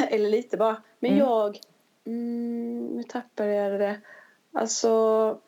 eller 0.11 0.29
lite 0.31 0.57
bara. 0.57 0.77
Men 1.01 1.17
jag... 1.17 1.59
Mm, 2.07 2.87
nu 2.87 3.03
tappade 3.03 3.55
jag 3.55 3.81
det. 3.81 4.01
Alltså... 4.55 5.39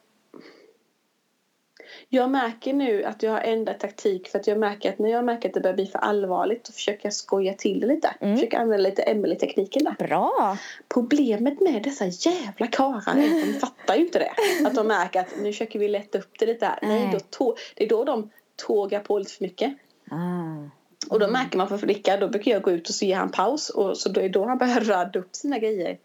Jag 2.10 2.30
märker 2.30 2.72
nu 2.72 3.04
att 3.04 3.22
jag 3.22 3.30
har 3.30 3.40
ändrat 3.40 3.80
taktik 3.80 4.28
för 4.28 4.38
att 4.38 4.46
jag 4.46 4.58
märker 4.58 4.92
att 4.92 4.98
när 4.98 5.10
jag 5.10 5.24
märker 5.24 5.48
att 5.48 5.54
det 5.54 5.60
börjar 5.60 5.74
bli 5.74 5.86
för 5.86 5.98
allvarligt 5.98 6.64
då 6.64 6.72
försöker 6.72 7.06
jag 7.06 7.12
skoja 7.12 7.54
till 7.54 7.80
det 7.80 7.86
lite. 7.86 8.14
Mm. 8.20 8.36
Försöker 8.36 8.58
använda 8.58 8.88
lite 8.88 9.02
Emelie-tekniken 9.02 9.84
där. 9.84 10.06
Bra! 10.06 10.56
Problemet 10.88 11.60
med 11.60 11.82
dessa 11.82 12.30
jävla 12.30 12.66
karlar 12.66 13.16
är 13.16 13.24
att 13.24 13.46
de 13.46 13.52
fattar 13.60 13.94
ju 13.96 14.00
inte 14.00 14.18
det. 14.18 14.32
Att 14.66 14.74
de 14.74 14.86
märker 14.86 15.20
att 15.20 15.34
nu 15.42 15.52
försöker 15.52 15.78
vi 15.78 15.88
lätta 15.88 16.18
upp 16.18 16.38
det 16.38 16.46
lite 16.46 16.66
här. 16.66 16.78
Nej, 16.82 17.00
Nej. 17.00 17.10
då 17.12 17.20
tå- 17.30 17.56
det 17.74 17.84
är 17.84 17.88
då 17.88 18.04
de 18.04 18.30
tågar 18.56 19.00
på 19.00 19.18
lite 19.18 19.32
för 19.32 19.44
mycket. 19.44 19.74
Ah. 20.10 20.70
Och 21.10 21.20
då 21.20 21.28
märker 21.28 21.58
man 21.58 21.68
för 21.68 21.78
Rickard, 21.86 22.20
då 22.20 22.28
brukar 22.28 22.50
jag 22.50 22.62
gå 22.62 22.70
ut 22.70 22.88
och 22.88 22.94
så 22.94 23.04
ger 23.04 23.16
han 23.16 23.30
paus. 23.30 23.70
Och 23.70 23.96
så 23.96 24.08
då 24.08 24.20
är 24.20 24.28
då 24.28 24.44
han 24.44 24.58
börjar 24.58 24.80
radda 24.84 25.18
upp 25.18 25.34
sina 25.34 25.58
grejer. 25.58 25.98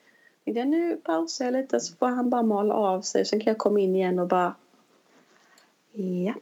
Jag, 0.43 0.67
nu 0.67 0.95
pausar 0.95 1.45
jag 1.45 1.51
lite 1.51 1.79
så 1.79 1.95
får 1.95 2.07
han 2.07 2.29
bara 2.29 2.43
mala 2.43 2.74
av 2.74 3.01
sig. 3.01 3.25
Sen 3.25 3.39
kan 3.39 3.51
jag 3.51 3.57
komma 3.57 3.79
in 3.79 3.95
igen 3.95 4.19
och 4.19 4.27
bara... 4.27 4.55
Ja. 5.93 6.33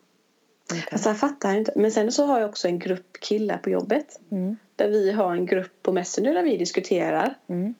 Alltså 0.91 1.09
han 1.09 1.15
fattar 1.15 1.55
inte. 1.55 1.73
Men 1.75 1.91
sen 1.91 2.11
så 2.11 2.25
har 2.25 2.39
jag 2.39 2.49
också 2.49 2.67
en 2.67 2.79
grupp 2.79 3.17
killar 3.19 3.57
på 3.57 3.69
jobbet. 3.69 4.19
Mm. 4.31 4.57
Där 4.75 4.87
vi 4.89 5.11
har 5.11 5.33
en 5.33 5.45
grupp 5.45 5.83
på 5.83 5.91
Messenger 5.91 6.33
där 6.33 6.43
vi 6.43 6.57
diskuterar. 6.57 7.35
Mm. 7.47 7.73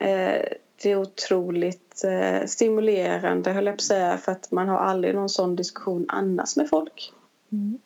Eh, 0.00 0.42
det 0.82 0.90
är 0.90 0.96
otroligt 0.96 2.04
eh, 2.04 2.46
stimulerande 2.46 3.52
höll 3.52 3.66
jag 3.66 3.74
på 3.74 3.78
att 3.78 3.82
säga. 3.82 4.18
För 4.18 4.32
att 4.32 4.50
man 4.50 4.68
har 4.68 4.78
aldrig 4.78 5.14
någon 5.14 5.28
sån 5.28 5.56
diskussion 5.56 6.06
annars 6.08 6.56
med 6.56 6.68
folk. 6.68 7.12
Mm. 7.52 7.78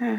Eh, 0.00 0.18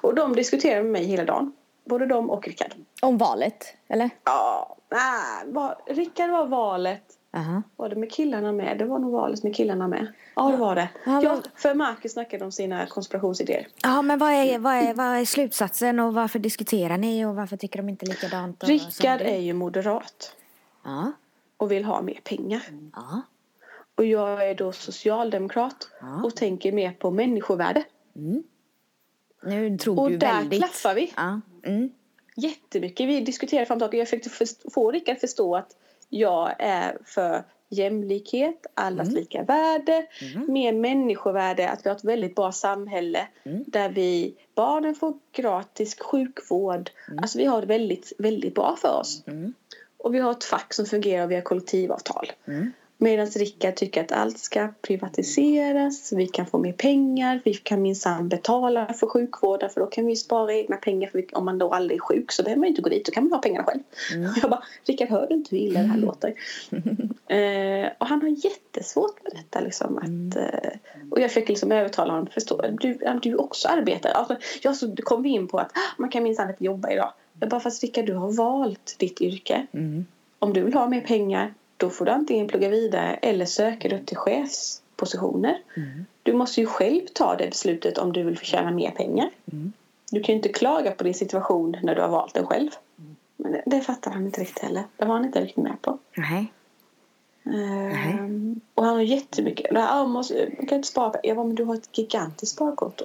Och 0.00 0.14
de 0.14 0.32
diskuterar 0.36 0.82
med 0.82 0.92
mig 0.92 1.04
hela 1.04 1.24
dagen. 1.24 1.52
Både 1.84 2.06
de 2.06 2.30
och 2.30 2.46
Rickard. 2.46 2.72
Om 3.02 3.18
valet, 3.18 3.74
eller? 3.88 4.10
Ja, 4.24 4.76
nej, 4.90 5.52
var, 5.52 5.76
Rickard 5.86 6.30
var 6.30 6.46
valet. 6.46 7.15
Aha. 7.36 7.62
Var 7.76 7.88
det 7.88 7.96
med 7.96 8.10
killarna 8.12 8.52
med? 8.52 8.78
Det 8.78 8.84
var 8.84 8.98
nog 8.98 9.12
valet 9.12 9.42
med 9.42 9.54
killarna 9.56 9.88
med. 9.88 10.06
Ja, 10.34 10.50
det 10.50 10.56
var 10.56 10.74
det. 10.74 10.88
Ja, 11.04 11.20
men- 11.20 11.42
för 11.56 11.74
Marcus 11.74 12.12
snackade 12.12 12.44
om 12.44 12.52
sina 12.52 12.86
konspirationsidéer. 12.86 13.68
Ja, 13.82 14.02
men 14.02 14.18
vad 14.18 14.30
är, 14.32 14.58
vad, 14.58 14.74
är, 14.74 14.94
vad 14.94 15.06
är 15.06 15.24
slutsatsen 15.24 15.98
och 16.00 16.14
varför 16.14 16.38
diskuterar 16.38 16.98
ni 16.98 17.24
och 17.26 17.34
varför 17.36 17.56
tycker 17.56 17.76
de 17.78 17.88
inte 17.88 18.06
likadant? 18.06 18.62
och- 18.62 18.68
Rickard 18.68 19.20
är 19.20 19.38
ju 19.38 19.52
moderat 19.52 20.36
Ja, 20.84 21.12
och 21.56 21.70
vill 21.72 21.84
ha 21.84 22.02
mer 22.02 22.20
pengar. 22.24 22.62
ja, 22.96 23.22
Och 23.94 24.04
jag 24.04 24.48
är 24.50 24.54
då 24.54 24.72
socialdemokrat 24.72 25.88
och 26.24 26.36
tänker 26.36 26.72
mer 26.72 26.92
på 26.92 27.10
människovärde. 27.10 27.84
nu 29.42 29.78
tror 29.78 30.00
Och 30.00 30.10
du 30.10 30.16
där 30.16 30.34
väldigt. 30.34 30.58
klaffar 30.58 30.94
vi. 30.94 31.12
Ja, 31.16 31.40
mm. 31.64 31.90
Jättemycket. 32.36 33.08
Vi 33.08 33.20
diskuterade 33.20 33.66
fram 33.66 33.82
och 33.82 33.90
tillbaka. 33.90 34.16
Jag 34.20 34.32
först- 34.32 34.72
få 34.74 34.90
Rickard 34.92 35.18
förstå 35.18 35.56
att 35.56 35.76
jag 36.08 36.54
är 36.58 36.98
för 37.04 37.42
jämlikhet, 37.68 38.66
allas 38.74 39.08
lika 39.10 39.42
värde, 39.42 40.06
mer 40.48 40.72
människovärde, 40.72 41.68
att 41.70 41.84
vi 41.86 41.88
har 41.88 41.96
ett 41.96 42.04
väldigt 42.04 42.34
bra 42.34 42.52
samhälle 42.52 43.28
där 43.66 43.88
vi, 43.88 44.34
barnen 44.54 44.94
får 44.94 45.14
gratis 45.32 46.00
sjukvård. 46.00 46.90
Alltså 47.18 47.38
vi 47.38 47.44
har 47.44 47.60
det 47.60 47.66
väldigt, 47.66 48.12
väldigt 48.18 48.54
bra 48.54 48.76
för 48.76 48.98
oss. 49.00 49.24
Och 49.98 50.14
vi 50.14 50.18
har 50.18 50.30
ett 50.30 50.44
fack 50.44 50.74
som 50.74 50.86
fungerar 50.86 51.24
och 51.24 51.30
vi 51.30 51.34
har 51.34 51.42
kollektivavtal. 51.42 52.32
Medan 52.98 53.26
Rickard 53.26 53.74
tycker 53.74 54.00
att 54.04 54.12
allt 54.12 54.38
ska 54.38 54.68
privatiseras, 54.82 56.12
vi 56.12 56.26
kan 56.26 56.46
få 56.46 56.58
mer 56.58 56.72
pengar, 56.72 57.40
vi 57.44 57.54
kan 57.54 57.82
minsann 57.82 58.28
betala 58.28 58.94
för 58.94 59.06
sjukvården 59.06 59.70
för 59.70 59.80
då 59.80 59.86
kan 59.86 60.06
vi 60.06 60.16
spara 60.16 60.54
egna 60.54 60.76
pengar 60.76 61.08
för 61.08 61.24
om 61.32 61.44
man 61.44 61.58
då 61.58 61.74
aldrig 61.74 61.98
är 61.98 62.02
sjuk 62.02 62.32
så 62.32 62.42
behöver 62.42 62.60
man 62.60 62.68
inte 62.68 62.82
gå 62.82 62.88
dit, 62.88 63.04
då 63.04 63.12
kan 63.12 63.24
man 63.24 63.32
ha 63.32 63.38
pengarna 63.38 63.64
själv. 63.64 63.80
Och 64.30 64.38
jag 64.42 64.50
bara, 64.50 64.62
Rickard 64.84 65.08
hör 65.08 65.26
du 65.26 65.34
inte 65.34 65.56
hur 65.56 65.62
illa 65.62 65.80
det 65.80 65.86
här 65.86 65.98
låter? 65.98 66.28
eh, 67.86 67.92
och 67.98 68.06
han 68.06 68.22
har 68.22 68.44
jättesvårt 68.44 69.22
med 69.22 69.32
detta 69.32 69.60
liksom 69.60 69.98
att, 69.98 70.36
eh, 70.36 70.70
och 71.10 71.20
jag 71.20 71.30
fick 71.30 71.48
liksom 71.48 71.72
övertala 71.72 72.12
honom, 72.12 72.26
förstå, 72.26 72.62
du, 72.80 72.98
du 73.22 73.36
också 73.36 73.68
arbetare. 73.68 74.12
Alltså, 74.12 74.36
ja, 74.62 74.74
så 74.74 74.96
kom 74.96 75.22
vi 75.22 75.28
in 75.28 75.48
på 75.48 75.58
att 75.58 75.72
ah, 75.74 75.94
man 75.98 76.10
kan 76.10 76.22
minsann 76.22 76.50
inte 76.50 76.64
jobba 76.64 76.90
idag. 76.90 77.12
Jag 77.40 77.48
bara, 77.48 77.60
fast 77.60 77.82
Rickard 77.82 78.06
du 78.06 78.14
har 78.14 78.32
valt 78.32 78.96
ditt 78.98 79.20
yrke. 79.20 79.66
Om 80.38 80.52
du 80.52 80.62
vill 80.62 80.74
ha 80.74 80.88
mer 80.88 81.00
pengar 81.00 81.54
då 81.76 81.90
får 81.90 82.04
du 82.04 82.10
antingen 82.10 82.48
plugga 82.48 82.68
vidare 82.68 83.14
eller 83.14 83.46
söka 83.46 83.96
upp 83.96 84.06
till 84.06 84.16
chefspositioner. 84.16 85.62
Du 86.22 86.32
måste 86.32 86.60
ju 86.60 86.66
själv 86.66 87.00
ta 87.12 87.36
det 87.36 87.46
beslutet 87.46 87.98
om 87.98 88.12
du 88.12 88.22
vill 88.22 88.38
förtjäna 88.38 88.70
mer 88.70 88.90
pengar. 88.90 89.30
Du 90.10 90.22
kan 90.22 90.32
ju 90.32 90.36
inte 90.36 90.48
klaga 90.48 90.90
på 90.90 91.04
din 91.04 91.14
situation 91.14 91.76
när 91.82 91.94
du 91.94 92.00
har 92.00 92.08
valt 92.08 92.34
den 92.34 92.46
själv. 92.46 92.70
Men 93.36 93.52
det, 93.52 93.62
det 93.66 93.80
fattar 93.80 94.10
han 94.10 94.26
inte 94.26 94.40
riktigt 94.40 94.62
heller. 94.62 94.84
Det 94.96 95.04
var 95.04 95.14
han 95.14 95.24
inte 95.24 95.40
riktigt 95.40 95.64
med 95.64 95.82
på. 95.82 95.98
Nej. 96.16 96.52
Ehm, 97.44 98.60
och 98.74 98.84
han 98.84 98.94
har 98.94 99.02
jättemycket. 99.02 99.66
Det 99.70 99.80
här, 99.80 100.00
ah, 100.00 100.06
måste, 100.06 100.48
man 100.58 100.66
kan 100.66 100.76
inte 100.76 100.88
spara. 100.88 101.10
pengar." 101.10 101.26
Jag 101.26 101.36
bara, 101.36 101.46
men 101.46 101.56
du 101.56 101.64
har 101.64 101.74
ett 101.74 101.98
gigantiskt 101.98 102.54
sparkonto. 102.54 103.04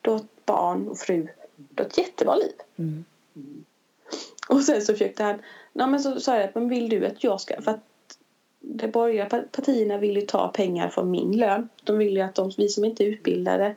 Du 0.00 0.10
har 0.10 0.16
ett 0.16 0.46
barn 0.46 0.88
och 0.88 0.98
fru. 0.98 1.28
Du 1.56 1.82
har 1.82 1.90
ett 1.90 1.98
jättebra 1.98 2.34
liv. 2.34 2.52
Och 4.48 4.62
sen 4.62 4.82
så 4.82 4.92
försökte 4.92 5.24
han. 5.24 5.38
Nej, 5.76 5.86
men 5.86 6.00
så 6.00 6.20
sa 6.20 6.36
jag 6.36 6.50
men 6.54 6.68
vill 6.68 6.88
du 6.88 7.06
att 7.06 7.24
jag 7.24 7.40
ska. 7.40 7.62
För 7.62 7.70
att 7.70 7.80
de 8.60 8.88
borgerliga 8.88 9.26
pa- 9.26 9.44
partierna 9.52 9.98
vill 9.98 10.16
ju 10.16 10.22
ta 10.22 10.48
pengar 10.48 10.88
från 10.88 11.10
min 11.10 11.36
lön. 11.36 11.68
De 11.84 11.98
vill 11.98 12.14
ju 12.16 12.20
att 12.20 12.34
de, 12.34 12.50
vi 12.56 12.68
som 12.68 12.84
inte 12.84 13.04
är 13.04 13.06
utbildade 13.08 13.74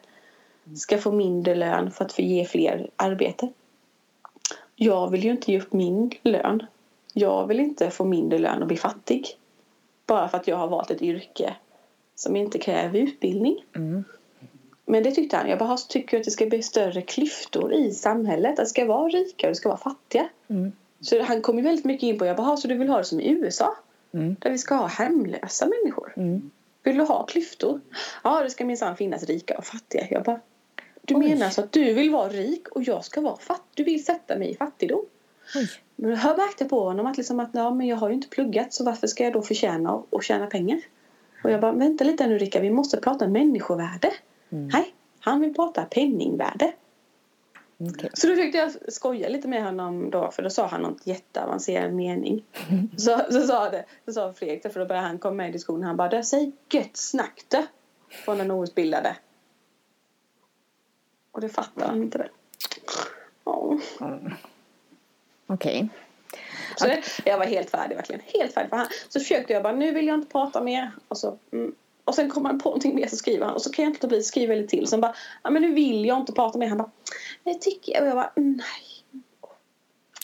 ska 0.78 0.98
få 0.98 1.12
mindre 1.12 1.56
lön 1.56 1.92
för 1.92 2.06
att 2.06 2.20
ge 2.20 2.46
fler 2.46 2.90
arbete. 2.96 3.50
Jag 4.76 5.12
vill 5.12 5.24
ju 5.24 5.32
inte 5.32 5.52
ge 5.52 5.60
upp 5.62 5.74
min 5.74 6.12
lön. 6.24 6.66
Jag 7.14 7.48
vill 7.48 7.60
inte 7.60 7.90
få 7.92 8.06
mindre 8.06 8.40
lön 8.40 8.62
och 8.62 8.68
bli 8.68 8.78
fattig. 8.78 9.28
Bara 10.06 10.28
för 10.28 10.38
att 10.38 10.48
jag 10.48 10.56
har 10.58 10.68
valt 10.68 10.92
ett 10.92 11.02
yrke 11.02 11.56
som 12.16 12.36
inte 12.36 12.60
kräver 12.60 13.00
utbildning. 13.00 13.66
Men 14.86 15.04
det 15.04 15.12
tyckte 15.12 15.38
han. 15.38 15.50
Jag 15.50 15.60
bara, 15.60 15.78
tycker 15.78 16.18
att 16.18 16.24
det 16.24 16.32
ska 16.32 16.46
bli 16.46 16.64
större 16.64 17.02
klyftor 17.02 17.74
i 17.74 17.92
samhället. 17.92 18.52
Att 18.52 18.56
det 18.58 18.66
ska 18.66 18.86
vara 18.86 19.08
rika 19.08 19.48
och 19.48 19.52
det 19.52 19.56
ska 19.56 19.70
vara 19.70 19.80
fattiga. 19.80 20.30
Så 21.02 21.24
han 21.24 21.42
kom 21.42 21.58
ju 21.58 21.64
väldigt 21.64 21.86
mycket 21.86 22.04
in 22.04 22.18
på, 22.18 22.26
jag 22.26 22.38
bara, 22.38 22.58
så 22.58 22.68
du 22.68 22.76
vill 22.76 22.90
ha 22.90 22.98
det 22.98 23.04
som 23.04 23.20
i 23.20 23.30
USA? 23.30 23.78
Där 24.12 24.50
vi 24.50 24.58
ska 24.58 24.76
ha 24.76 24.88
hemlösa 24.88 25.66
människor. 25.66 26.14
Vill 26.84 26.98
du 26.98 27.04
ha 27.04 27.26
klyftor? 27.26 27.82
Ja, 28.24 28.44
det 28.44 28.50
ska 28.50 28.66
minsann 28.66 28.98
finnas 28.98 29.24
rika 29.24 29.58
och 29.58 29.66
fattiga. 29.66 30.08
Jag 30.10 30.24
bara, 30.24 30.40
du 31.02 31.16
Oj. 31.16 31.30
menar 31.30 31.50
så 31.50 31.62
att 31.62 31.72
du 31.72 31.94
vill 31.94 32.12
vara 32.12 32.30
rik 32.30 32.68
och 32.68 32.84
jag 32.84 33.06
ska 33.06 33.22
vara 33.22 33.38
fattig? 33.38 33.64
Du 33.74 33.84
vill 33.84 34.06
sätta 34.06 34.38
mig 34.38 34.52
i 34.52 34.56
fattigdom? 34.56 35.06
Oj. 35.56 35.70
Men 35.96 36.12
jag 36.12 36.38
märkte 36.38 36.66
på 36.66 36.84
honom 36.84 37.06
att, 37.06 37.18
liksom 37.18 37.40
att 37.40 37.50
ja, 37.54 37.74
men 37.74 37.88
jag 37.88 37.98
har 37.98 38.10
ju 38.10 38.14
inte 38.16 38.28
pluggat 38.28 38.74
så 38.74 38.84
varför 38.84 39.08
ska 39.08 39.24
jag 39.24 39.34
då 39.34 39.42
förtjäna 39.42 39.94
och, 40.10 40.24
tjäna 40.24 40.48
pengar? 40.48 40.80
Och 41.44 41.52
jag 41.52 41.62
bara, 41.62 41.72
vänta 41.72 42.04
lite 42.04 42.28
nu 42.28 42.38
Rickard, 42.38 42.62
vi 42.62 42.70
måste 42.70 42.98
prata 42.98 43.28
människovärde. 43.28 44.12
Nej, 44.50 44.94
han 45.20 45.42
vill 45.42 45.54
prata 45.54 45.86
penningvärde. 45.86 46.74
Okej. 47.80 48.10
Så 48.14 48.28
då 48.28 48.36
försökte 48.36 48.58
jag 48.58 48.94
skoja 48.94 49.30
lite 49.30 49.48
med 49.48 49.64
honom 49.64 50.10
då 50.10 50.32
för 50.32 50.44
då 50.44 50.50
sa 50.50 50.68
han 50.68 50.82
något 50.82 51.08
jätteavancerad 51.08 51.94
mening. 51.94 52.44
Så, 52.98 53.22
så 53.32 53.42
sa 53.42 53.70
det, 53.70 53.86
så 54.06 54.14
sa 54.14 54.34
Fredrik 54.34 54.64
det, 54.64 54.70
för 54.70 54.80
då 54.80 54.86
började 54.86 55.08
han 55.08 55.20
komma 55.20 55.36
med 55.36 55.50
i 55.50 55.52
diskussionen. 55.52 55.84
Han 55.84 55.98
bara, 55.98 56.24
säg 56.24 56.52
gött 56.70 56.98
snack 56.98 57.44
du 57.48 57.68
från 58.10 58.38
den 58.38 58.52
outbildade. 58.52 59.16
Och 61.32 61.42
det 61.42 61.50
fattar 61.50 61.88
han 61.88 62.04
inte 62.04 62.18
det. 62.18 62.30
Ja. 63.44 63.80
Okej. 65.48 65.90
Så 66.76 66.88
det, 66.88 67.04
jag 67.26 67.38
var 67.38 67.46
helt 67.46 67.70
färdig 67.70 67.96
verkligen. 67.96 68.22
Helt 68.26 68.54
färdig. 68.54 68.70
För 68.70 68.78
han, 68.78 68.88
så 69.10 69.20
försökte 69.20 69.54
jag 69.54 69.64
bara, 69.64 69.74
nu 69.74 69.92
vill 69.92 70.08
jag 70.08 70.14
inte 70.14 70.32
prata 70.32 70.64
mer. 70.64 70.92
Och, 71.08 71.18
så, 71.18 71.38
mm, 71.52 71.76
och 72.08 72.16
sen 72.16 72.30
kommer 72.30 72.50
han 72.50 72.60
på 72.60 72.70
någonting 72.70 72.96
mer 72.96 73.08
så 73.08 73.16
skriver 73.16 73.46
han. 73.46 73.56
Och 73.56 73.62
så 73.62 73.72
kan 73.72 73.86
jag 73.86 73.90
inte 73.92 73.98
låta 73.98 74.08
bli 74.08 74.24
skriva 74.24 74.54
lite 74.56 74.68
till. 74.70 74.88
Sen 74.88 75.02
bara, 75.02 75.16
ja 75.44 75.50
men 75.50 75.62
nu 75.62 75.74
vill 75.74 76.06
jag 76.06 76.18
inte 76.20 76.34
prata 76.34 76.58
mer. 76.60 76.68
Han 76.68 76.78
bara, 76.78 76.92
det 77.44 77.54
tycker 77.54 77.94
jag. 77.94 78.02
Och 78.02 78.08
jag 78.08 78.16
bara, 78.16 78.32
mm, 78.36 78.52
nej. 78.58 79.22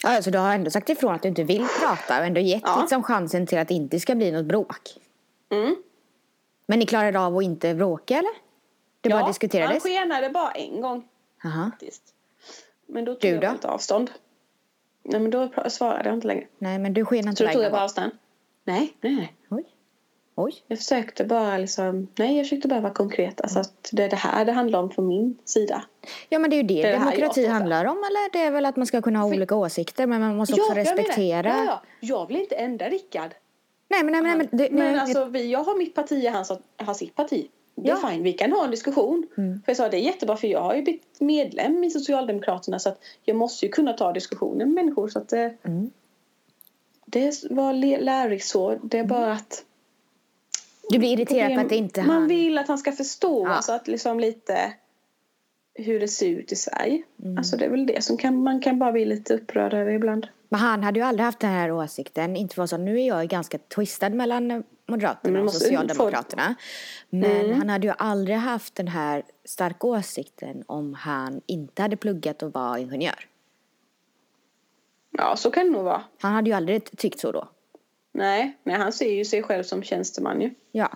Ja, 0.03 0.21
så 0.21 0.29
du 0.29 0.37
har 0.37 0.53
ändå 0.55 0.71
sagt 0.71 0.89
ifrån 0.89 1.15
att 1.15 1.21
du 1.21 1.27
inte 1.27 1.43
vill 1.43 1.67
prata 1.81 2.19
och 2.19 2.25
ändå 2.25 2.41
gett 2.41 2.63
Ja. 2.65 2.79
liksom 2.81 3.03
chansen 3.03 3.47
till 3.47 3.57
att 3.57 3.67
det 3.67 3.73
inte 3.73 3.99
ska 3.99 4.15
bli 4.15 4.31
något 4.31 4.45
bråk. 4.45 4.89
Mm. 5.49 5.75
Men 6.65 6.79
ni 6.79 6.85
klarade 6.85 7.19
av 7.19 7.37
att 7.37 7.43
inte 7.43 7.73
bråka 7.75 8.13
eller? 8.17 8.31
Det 9.01 9.09
bara 9.09 9.19
han 9.19 9.29
diskuterades? 9.29 9.83
skenade 9.83 10.29
bara 10.29 10.51
en 10.51 10.81
gång 10.81 11.07
faktiskt. 11.69 12.03
Men 12.87 13.05
då 13.05 13.11
tog 13.13 13.21
Du 13.21 13.27
jag 13.27 13.37
då? 13.37 13.41
bara 13.41 13.51
inte 13.53 13.67
avstånd. 13.67 14.11
Nej 15.03 15.19
men 15.21 15.31
då 15.31 15.49
svarade 15.69 16.09
jag 16.09 16.17
inte 16.17 16.27
längre. 16.27 16.47
Nej, 16.57 16.79
men 16.79 16.93
du 16.93 17.05
skenade 17.05 17.29
inte 17.29 17.37
Så 17.37 17.43
då 17.47 17.53
tog 17.53 17.63
jag 17.63 17.71
bara 17.71 17.83
avstånd. 17.83 18.11
Nej, 18.63 18.93
nej, 19.01 19.15
nej. 19.15 19.33
Oj. 19.49 19.63
Oj. 20.35 20.53
Jag 20.67 20.77
försökte 20.77 21.23
bara 21.25 21.57
liksom, 21.57 22.07
nej 22.15 22.37
jag 22.37 22.45
försökte 22.45 22.67
bara 22.67 22.79
vara 22.81 22.93
konkret. 22.93 23.41
Alltså 23.41 23.59
att 23.59 23.89
det 23.91 24.03
är 24.03 24.09
det 24.09 24.15
här 24.15 24.45
det 24.45 24.51
handlar 24.51 24.79
om 24.79 24.89
från 24.91 25.07
min 25.07 25.37
sida. 25.45 25.83
Ja, 26.29 26.39
men 26.39 26.49
det 26.49 26.55
är 26.55 26.57
ju 26.57 26.63
det, 26.63 26.73
Det 26.73 26.79
är 26.79 26.83
det 26.83 26.89
jag 26.91 27.01
demokrati 27.01 27.45
handlar 27.45 27.85
om. 27.85 27.97
Eller 27.97 28.31
det 28.33 28.39
är 28.39 28.51
väl 28.51 28.65
att 28.65 28.75
man 28.75 28.85
ska 28.87 29.01
kunna 29.01 29.19
ha 29.19 29.27
olika 29.27 29.55
åsikter, 29.55 30.07
men 30.07 30.21
man 30.21 30.35
måste 30.35 30.53
också 30.53 30.63
jag 30.67 30.75
menar- 30.77 30.95
respektera. 30.97 31.47
Ja, 31.49 31.63
ja. 31.65 31.81
Jag 31.99 32.27
vill 32.27 32.37
inte 32.37 32.55
ändra 32.55 32.89
Rickard. 32.89 33.31
Nej, 33.89 34.03
men, 34.03 34.11
nej, 34.11 34.21
men, 34.21 34.37
nej, 34.37 34.47
men, 34.51 34.57
det, 34.57 34.69
Men 34.71 34.91
nej, 34.93 34.99
alltså 35.01 35.25
vi, 35.25 35.51
jag 35.51 35.63
har 35.63 35.77
mitt 35.77 35.95
parti 35.95 36.25
och 36.27 36.31
han 36.31 36.45
har 36.77 36.93
sitt 36.93 37.15
parti. 37.15 37.47
Det 37.75 37.89
är 37.89 37.97
Ja. 38.01 38.09
fine, 38.09 38.23
vi 38.23 38.33
kan 38.33 38.51
ha 38.51 38.65
en 38.65 38.71
diskussion. 38.71 39.27
Mm. 39.37 39.61
För 39.65 39.69
jag 39.69 39.77
sa 39.77 39.89
det 39.89 39.97
är 39.97 40.01
jättebra 40.01 40.37
för 40.37 40.47
jag 40.47 40.61
har 40.61 40.75
ju 40.75 40.81
blivit 40.81 41.03
medlem 41.19 41.83
i 41.83 41.89
Socialdemokraterna 41.89 42.79
så 42.79 42.89
att 42.89 42.99
jag 43.23 43.35
måste 43.37 43.65
ju 43.65 43.71
kunna 43.71 43.93
ta 43.93 44.11
diskussioner 44.13 44.65
med 44.65 44.73
människor 44.73 45.07
så 45.07 45.19
att 45.19 45.29
det, 45.29 45.57
Mm. 45.63 45.89
det 47.05 47.43
var 47.49 47.73
lärorikt 48.01 48.45
så. 48.45 48.75
Det 48.83 48.99
är 48.99 49.03
bara 49.03 49.31
att 49.33 49.63
du 50.93 50.99
blir 50.99 51.13
irriterad 51.13 51.55
på 51.55 51.61
att 51.61 51.69
det 51.69 51.75
inte 51.75 52.03
man 52.03 52.09
han... 52.09 52.27
vill 52.27 52.57
att 52.57 52.67
han 52.67 52.77
ska 52.77 52.91
förstå 52.91 53.47
Ja. 53.47 53.53
alltså 53.53 53.71
att 53.71 53.87
liksom 53.87 54.19
lite 54.19 54.73
hur 55.75 55.99
det 55.99 56.07
ser 56.07 56.27
ut 56.27 56.51
i 56.51 56.55
Sverige. 56.55 57.03
Mm. 57.23 57.37
Alltså 57.37 57.57
det 57.57 57.65
är 57.65 57.69
väl 57.69 57.85
det 57.85 58.03
som 58.03 58.17
kan, 58.17 58.43
man 58.43 58.61
kan 58.61 58.79
bara 58.79 58.91
bli 58.91 59.05
lite 59.05 59.33
upprörd 59.33 59.73
över 59.73 59.91
ibland. 59.91 60.27
Men 60.49 60.59
han 60.59 60.83
hade 60.83 60.99
ju 60.99 61.05
aldrig 61.05 61.25
haft 61.25 61.39
den 61.39 61.49
här 61.49 61.71
åsikten. 61.71 62.35
Inte 62.35 62.55
för 62.55 62.65
så, 62.65 62.77
nu 62.77 62.99
är 63.01 63.07
jag 63.07 63.27
ganska 63.27 63.57
twistad 63.57 64.09
mellan 64.09 64.63
Moderaterna 64.87 65.33
Men 65.33 65.43
och 65.43 65.53
Socialdemokraterna. 65.53 66.55
Men 67.09 67.31
Mm. 67.45 67.57
han 67.57 67.69
hade 67.69 67.87
ju 67.87 67.93
aldrig 67.97 68.37
haft 68.37 68.75
den 68.75 68.87
här 68.87 69.23
starka 69.45 69.87
åsikten 69.87 70.63
om 70.67 70.93
han 70.93 71.41
inte 71.45 71.81
hade 71.81 71.97
pluggat 71.97 72.43
och 72.43 72.53
var 72.53 72.77
ingenjör. 72.77 73.27
Ja 75.17 75.35
så 75.35 75.51
kan 75.51 75.65
det 75.65 75.71
nog 75.71 75.83
vara. 75.83 76.03
Han 76.21 76.33
hade 76.33 76.49
ju 76.49 76.55
aldrig 76.55 76.97
tyckt 76.97 77.19
så 77.19 77.31
då. 77.31 77.47
Nej, 78.15 78.57
nej 78.63 78.75
han 78.75 78.93
ser 78.93 79.11
ju 79.13 79.25
sig 79.25 79.43
själv 79.43 79.63
som 79.63 79.83
tjänsteman 79.83 80.41
ju. 80.41 80.53
Ja. 80.71 80.89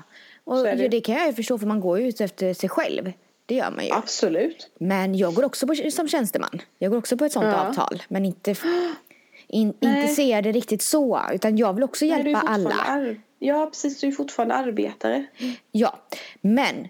Och 0.44 0.64
det. 0.64 0.76
det. 0.76 0.88
det 0.88 1.02
kan 1.02 1.16
jag 1.16 1.28
ju 1.28 1.34
förstå 1.34 1.58
för 1.58 1.66
man 1.68 1.80
går 1.80 2.00
ju 2.00 2.08
ut 2.08 2.22
efter 2.22 2.54
sig 2.54 2.70
själv. 2.70 3.12
Det 3.46 3.56
gör 3.56 3.72
man 3.72 3.86
ju. 3.86 3.92
Absolut. 3.92 4.70
Men 4.80 5.16
jag 5.18 5.34
går 5.34 5.46
också 5.46 5.68
på, 5.68 5.76
som 5.76 6.08
tjänsteman. 6.08 6.62
Jag 6.78 6.92
går 6.92 6.98
också 6.98 7.18
på 7.18 7.26
ett 7.26 7.32
sånt 7.32 7.46
Ja. 7.46 7.68
avtal. 7.68 8.04
Men 8.10 8.26
inte, 8.26 8.52
in, 9.48 9.74
Nej. 9.80 10.02
inte 10.02 10.16
ser 10.16 10.42
det 10.42 10.52
riktigt 10.52 10.82
så. 10.82 11.22
Utan 11.34 11.58
jag 11.58 11.74
vill 11.74 11.84
också 11.84 12.06
Nej, 12.06 12.10
hjälpa 12.24 12.40
fortfarande 12.40 12.74
alla. 12.74 13.16
Ja 13.40 13.66
precis, 13.66 14.00
du 14.00 14.08
är 14.08 14.12
fortfarande 14.12 14.56
arbetare. 14.56 15.26
Ja. 15.72 16.00
Men 16.42 16.88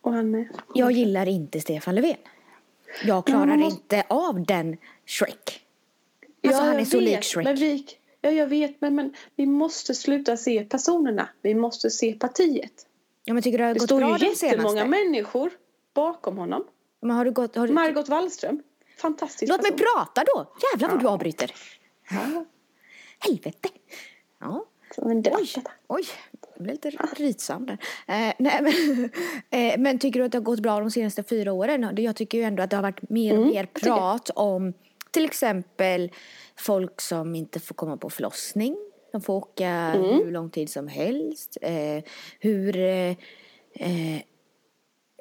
Och 0.00 0.12
han 0.12 0.34
är... 0.34 0.48
jag 0.74 0.92
gillar 0.92 1.26
inte 1.28 1.60
Stefan 1.60 1.94
Löfven. 1.94 2.16
Jag 3.04 3.26
klarar 3.26 3.56
måste- 3.56 3.96
inte 3.96 4.04
av 4.08 4.44
den 4.46 4.76
Shrek. 5.06 5.60
Alltså 6.46 6.62
han 6.62 6.74
är 6.74 6.78
jag 6.78 6.86
så 6.86 6.98
vet, 6.98 7.04
lik 7.08 7.22
Shrek. 7.24 7.44
Men 7.44 7.56
vi, 7.56 7.86
Ja, 8.20 8.30
jag 8.30 8.46
vet, 8.46 8.80
men, 8.80 8.94
men 8.94 9.14
vi 9.36 9.46
måste 9.46 9.94
sluta 9.94 10.36
se 10.36 10.64
personerna. 10.64 11.28
Vi 11.42 11.54
måste 11.54 11.90
se 11.90 12.12
partiet. 12.12 12.86
Ja, 13.24 13.34
men 13.34 13.42
tycker 13.42 13.58
du 13.58 13.62
det 13.62 13.68
har 13.68 13.74
Det 13.74 13.80
gått 13.80 13.88
står 13.88 13.98
bra 14.00 14.18
ju 14.18 14.26
jättemånga 14.26 14.84
människor 14.84 15.50
bakom 15.94 16.36
honom. 16.36 16.64
Men 17.02 17.10
har 17.16 17.24
du 17.24 17.30
gått, 17.30 17.56
har 17.56 17.66
du... 17.66 17.72
Margot 17.72 18.08
Wallström. 18.08 18.62
Fantastisk 18.98 19.48
Låt 19.50 19.62
mig 19.62 19.70
person. 19.72 19.86
prata 19.96 20.24
då! 20.34 20.52
Jävlar 20.72 20.88
vad 20.88 20.98
du 20.98 21.04
Ja. 21.04 21.10
avbryter. 21.10 21.52
Ja, 22.10 22.44
Helvete. 23.18 23.68
Ja. 24.40 24.64
Oj, 24.96 25.22
oj. 25.86 26.04
Jag 26.56 26.62
blev 26.62 26.72
lite 26.74 26.90
rytsam 27.16 27.66
där. 27.66 27.78
Eh, 28.06 28.34
nej, 28.38 28.60
men, 28.62 29.04
eh, 29.50 29.78
men 29.80 29.98
tycker 29.98 30.20
du 30.20 30.26
att 30.26 30.32
det 30.32 30.38
har 30.38 30.42
gått 30.42 30.60
bra 30.60 30.80
de 30.80 30.90
senaste 30.90 31.22
fyra 31.22 31.52
åren? 31.52 31.94
Jag 31.96 32.16
tycker 32.16 32.38
ju 32.38 32.44
ändå 32.44 32.62
att 32.62 32.70
det 32.70 32.76
har 32.76 32.82
varit 32.82 33.10
mer 33.10 33.32
och 33.32 33.38
Mm, 33.38 33.48
mer 33.54 33.66
prat 33.66 34.30
om 34.34 34.72
till 35.10 35.24
exempel 35.24 36.12
folk 36.56 37.00
som 37.00 37.34
inte 37.34 37.60
får 37.60 37.74
komma 37.74 37.96
på 37.96 38.10
förlossning. 38.10 38.76
De 39.12 39.20
får 39.20 39.34
åka 39.34 39.68
Mm. 39.68 40.04
hur 40.04 40.30
lång 40.30 40.50
tid 40.50 40.70
som 40.70 40.88
helst. 40.88 41.56
Eh, 41.62 42.04
hur 42.40 42.76
eh, 42.76 43.10
eh, 43.72 44.22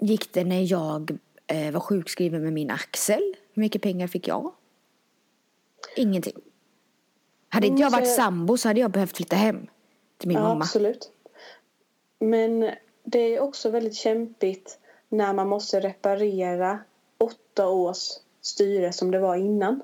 gick 0.02 0.34
det 0.34 0.43
när 0.43 0.71
jag 0.71 1.17
eh, 1.47 1.71
var 1.71 1.80
sjukskriven 1.80 2.43
med 2.43 2.54
min 2.54 2.69
axel? 2.71 3.36
Hur 3.54 3.62
mycket 3.62 3.82
pengar 3.82 4.08
fick 4.08 4.28
jag? 4.28 4.54
Ingenting. 5.95 6.38
Hade 7.49 7.67
inte 7.67 7.82
jag 7.82 7.88
Mm, 7.88 7.99
varit 7.99 8.10
så- 8.10 8.15
sambo 8.21 8.58
så 8.58 8.67
hade 8.67 8.80
jag 8.80 8.91
behövt 8.91 9.17
flytta 9.17 9.36
hem 9.36 9.67
till 10.17 10.28
min 10.28 10.38
Ja, 10.38 10.43
mamma. 10.43 10.62
absolut. 10.63 11.12
Men 12.19 12.71
det 13.04 13.19
är 13.19 13.39
också 13.39 13.69
väldigt 13.69 13.95
kämpigt 13.95 14.80
när 15.10 15.34
man 15.34 15.47
måste 15.47 15.80
reparera 15.80 16.80
åtta 17.17 17.67
års 17.69 18.08
styre 18.41 18.93
som 18.93 19.12
det 19.12 19.19
var 19.19 19.36
innan. 19.36 19.82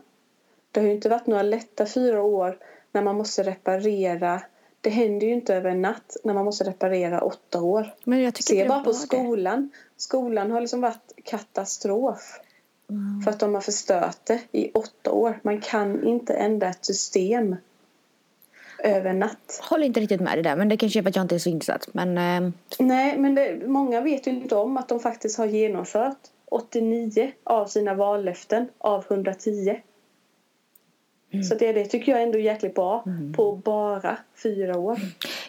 Det 0.72 0.80
har 0.80 0.88
ju 0.88 0.94
inte 0.94 1.10
varit 1.10 1.28
några 1.28 1.44
lätta 1.44 1.86
fyra 1.86 2.22
år 2.22 2.58
när 2.92 3.02
man 3.02 3.16
måste 3.16 3.44
reparera. 3.44 4.42
Det 4.82 4.90
händer 4.90 5.28
ju 5.28 5.34
inte 5.34 5.56
över 5.56 5.70
en 5.70 5.82
natt 5.82 6.18
när 6.24 6.34
man 6.34 6.46
måste 6.46 6.64
reparera 6.64 7.22
åtta 7.22 7.62
år. 7.62 7.94
Se 8.40 8.64
det 8.64 8.70
bara 8.70 8.80
på 8.80 8.92
det. 8.92 8.98
skolan. 8.98 9.70
Skolan 9.98 10.52
har 10.52 10.62
liksom 10.62 10.82
varit 10.82 11.14
katastrof. 11.24 12.40
Mm. 12.90 13.22
För 13.22 13.32
att 13.32 13.40
de 13.40 13.54
har 13.54 13.62
förstört 13.62 14.20
det 14.24 14.42
i 14.52 14.72
åtta 14.74 15.12
år. 15.12 15.40
Man 15.44 15.62
kan 15.62 16.04
inte 16.04 16.34
ändra 16.34 16.70
ett 16.70 16.86
system 16.86 17.56
över 18.80 19.10
en 19.10 19.20
natt. 19.20 19.60
Håller 19.62 19.86
inte 19.86 20.00
riktigt 20.00 20.22
med 20.22 20.38
det 20.38 20.42
där 20.42 20.56
men 20.56 20.70
det 20.70 20.78
kanske 20.78 21.00
är 21.00 21.04
för 21.04 21.10
att 21.10 21.16
jag 21.16 21.24
inte 21.24 21.36
är 21.36 21.40
så 21.40 21.50
insatt. 21.50 21.88
Men 21.94 22.18
eh, 22.18 22.52
Nej, 22.80 23.18
men 23.18 23.36
det, 23.36 23.68
många 23.68 24.02
vet 24.02 24.28
ju 24.28 24.32
inte 24.32 24.56
om 24.56 24.78
att 24.78 24.88
de 24.88 25.00
faktiskt 25.00 25.38
har 25.38 25.46
genomfört 25.46 26.18
89 26.46 27.32
av 27.44 27.66
sina 27.66 27.94
vallöften 27.94 28.68
av 28.78 29.04
110. 29.10 29.82
Så 31.50 31.56
det, 31.56 31.72
det 31.74 31.86
tycker 31.86 32.12
jag 32.12 32.24
ändå 32.24 32.38
är 32.38 32.42
jäkligt 32.44 32.76
bra 32.76 33.04
på 33.36 33.52
bara 33.56 34.18
fyra 34.44 34.78
år. 34.80 35.00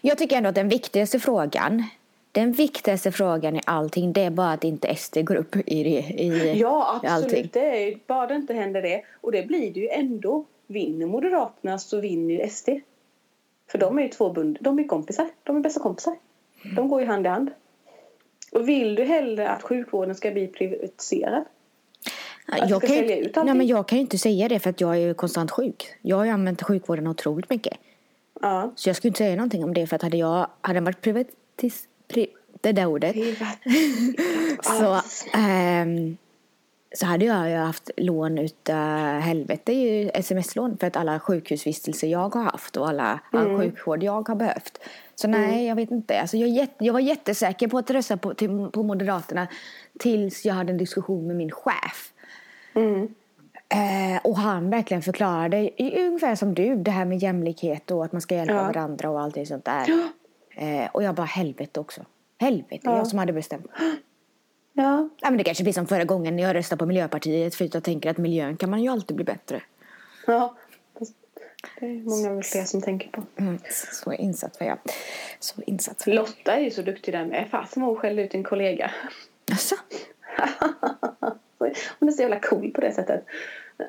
jag 0.01 0.19
tycker 0.19 0.37
ändå 0.37 0.49
att 0.49 0.55
den 0.55 0.69
viktigaste 0.69 1.21
frågan 1.21 1.85
den 2.33 2.53
viktigaste 2.53 3.13
frågan 3.13 3.57
i 3.57 3.61
allting 3.67 4.13
det 4.13 4.21
är 4.21 4.31
bara 4.31 4.53
att 4.53 4.65
inte 4.65 4.95
SD 4.97 5.19
går 5.25 5.35
upp 5.35 5.57
i, 5.57 5.83
det, 5.83 6.23
i, 6.23 6.59
Ja, 6.61 7.01
i 7.05 7.07
allting. 7.07 7.29
absolut. 7.29 7.57
Är, 7.57 7.75
ju- 7.77 7.99
bara 8.07 8.27
det 8.27 8.35
inte 8.35 8.55
händer 8.55 8.83
det. 8.83 9.03
Och 9.21 9.33
det 9.33 9.47
blir 9.47 9.73
det 9.75 9.81
ju 9.81 9.89
ändå. 9.89 10.45
Vinner 10.67 11.07
Moderaterna 11.07 11.79
så 11.79 12.01
vinner 12.01 12.35
ju 12.35 12.49
SD. 12.51 12.69
För 13.71 13.79
de 13.79 13.99
är 13.99 14.03
ju 14.03 14.09
två 14.09 14.31
bund, 14.31 14.59
de 14.61 14.79
är 14.79 14.85
kompisar. 14.85 15.29
De 15.43 15.57
är 15.57 15.61
bästa 15.61 15.81
kompisar. 15.81 16.17
De 16.77 16.89
går 16.89 17.01
ju 17.01 17.07
hand 17.07 17.27
i 17.27 17.29
hand. 17.29 17.51
Och 18.53 18.69
vill 18.69 18.95
du 18.95 19.05
hellre 19.05 19.49
att 19.49 19.63
sjukvården 19.63 20.15
ska 20.15 20.31
bli 20.31 20.47
privatiserad? 20.47 21.45
jag, 22.47 22.69
ska 22.69 22.81
kan 22.81 22.89
sälja 22.89 23.17
ut 23.17 23.27
inte- 23.27 23.41
allting. 23.41 23.45
nej, 23.47 23.55
men 23.55 23.67
jag 23.67 23.89
kan 23.89 23.99
ju 23.99 24.03
inte 24.03 24.19
säga 24.19 24.49
det 24.49 24.59
för 24.59 24.71
att 24.71 24.81
jag 24.81 24.91
är 24.97 25.01
ju 25.01 25.15
konstant 25.15 25.51
sjuk. 25.51 25.95
Jag 26.03 26.17
har 26.17 26.25
ju 26.25 26.31
använt 26.31 26.63
sjukvården 26.63 27.07
otroligt 27.07 27.51
mycket. 27.51 27.79
Ja. 28.41 28.73
Så 28.77 28.89
jag 28.89 28.97
skulle 28.97 29.09
inte 29.09 29.19
säga 29.19 29.37
någonting 29.37 29.65
om 29.65 29.75
det 29.75 29.87
för 29.87 29.97
att 29.97 30.03
hade 30.03 30.17
jag 30.17 30.47
hade 30.61 30.81
varit 30.81 31.01
privatis, 31.01 31.89
pri, 32.09 32.29
det 32.61 32.73
där 32.73 32.87
ordet 32.87 33.13
Privat. 33.13 33.59
så, 34.63 35.01
ehm, 35.39 36.17
så 36.95 37.07
hade 37.07 37.25
jag 37.25 37.51
ju 37.51 37.57
haft 37.57 37.91
lån 37.97 38.39
utav 38.39 39.19
helvete 39.21 39.73
ju 39.73 40.11
sms-lån 40.15 40.77
för 40.79 40.87
att 40.87 40.97
alla 40.97 41.21
sjukhusvistelser 41.21 42.09
jag 42.09 42.35
har 42.35 42.43
haft 42.43 42.77
och 42.77 42.89
alla, 42.89 43.21
all 43.33 43.59
sjukvård 43.59 44.03
jag 44.03 44.29
har 44.29 44.35
behövt. 44.35 44.79
Så 45.21 45.29
nej, 45.29 45.67
jag 45.67 45.77
vet 45.77 45.91
inte. 45.91 46.21
Alltså 46.21 46.37
jag, 46.37 46.69
jag 46.79 46.93
var 46.93 47.01
jättesäker 47.01 47.69
på 47.69 47.79
att 47.79 47.91
rösta 47.91 48.17
på, 48.17 48.35
till, 48.35 48.69
på 48.73 48.83
Moderaterna 48.83 49.49
tills 49.99 50.45
jag 50.45 50.55
hade 50.55 50.73
en 50.73 50.79
diskussion 50.79 51.27
med 51.27 51.37
min 51.37 51.51
chef. 51.51 52.13
Mm. 52.75 53.15
Eh, 53.69 54.21
och 54.25 54.37
han 54.39 54.71
verkligen 54.71 55.03
förklarade, 55.03 55.71
ungefär 55.79 56.35
som 56.35 56.55
du, 56.55 56.77
det 56.77 56.91
här 56.91 57.05
med 57.05 57.19
jämlikhet 57.19 57.91
och 57.91 58.05
att 58.05 58.13
man 58.13 58.21
ska 58.21 58.35
hjälpa 58.35 58.55
Ja. 58.55 58.63
varandra 58.63 59.11
och 59.11 59.21
allting 59.21 59.47
sånt 59.47 59.65
där. 59.65 59.85
Eh, 60.57 60.89
och 60.93 61.03
jag 61.03 61.15
bara 61.15 61.27
helvete 61.27 61.81
också. 61.81 62.01
Helvete, 62.39 62.81
Ja. 62.85 62.97
jag 62.97 63.07
som 63.07 63.19
hade 63.19 63.33
bestämt. 63.33 63.67
Ja. 64.73 65.09
Ja, 65.21 65.31
men 65.31 65.37
det 65.39 65.45
kanske 65.45 65.63
blir 65.65 65.73
som 65.73 65.87
förra 65.87 66.05
gången 66.05 66.37
när 66.37 66.43
jag 66.43 66.55
röstade 66.55 66.79
på 66.79 66.87
Miljöpartiet 66.87 67.55
för 67.55 67.65
att 67.65 67.75
jag 67.75 67.83
tänker 67.83 68.11
att 68.11 68.19
miljön 68.19 68.57
kan 68.57 68.71
man 68.71 68.83
ju 68.83 68.89
alltid 68.89 69.17
bli 69.17 69.25
bättre. 69.25 69.63
ja. 70.27 70.55
Det 71.81 71.87
är 71.87 72.11
många 72.11 72.35
väl 72.35 72.43
fler 72.43 72.65
som 72.65 72.83
tänker 72.83 73.09
på. 73.11 73.23
Mm, 73.39 73.59
så 73.93 74.13
insatt 74.13 74.61
var 74.61 74.67
jag. 74.67 74.79
Så 75.41 75.63
insatt 75.67 76.07
var 76.07 76.15
jag. 76.15 76.21
Lotta 76.23 76.53
är 76.57 76.61
ju 76.61 76.71
så 76.71 76.83
duktig 76.83 77.15
där 77.15 77.25
med. 77.25 77.49
Fasen 77.51 77.83
vad 77.83 77.91
hon 77.93 78.01
skällde 78.01 78.23
ut 78.23 78.35
en 78.35 78.45
kollega. 78.45 78.91
Alltså, 79.51 79.75
Hon 81.99 82.09
är 82.09 82.13
så 82.13 82.23
jävla 82.23 82.41
cool 82.41 82.71
på 82.71 82.81
det 82.81 82.93
sättet. 82.93 83.25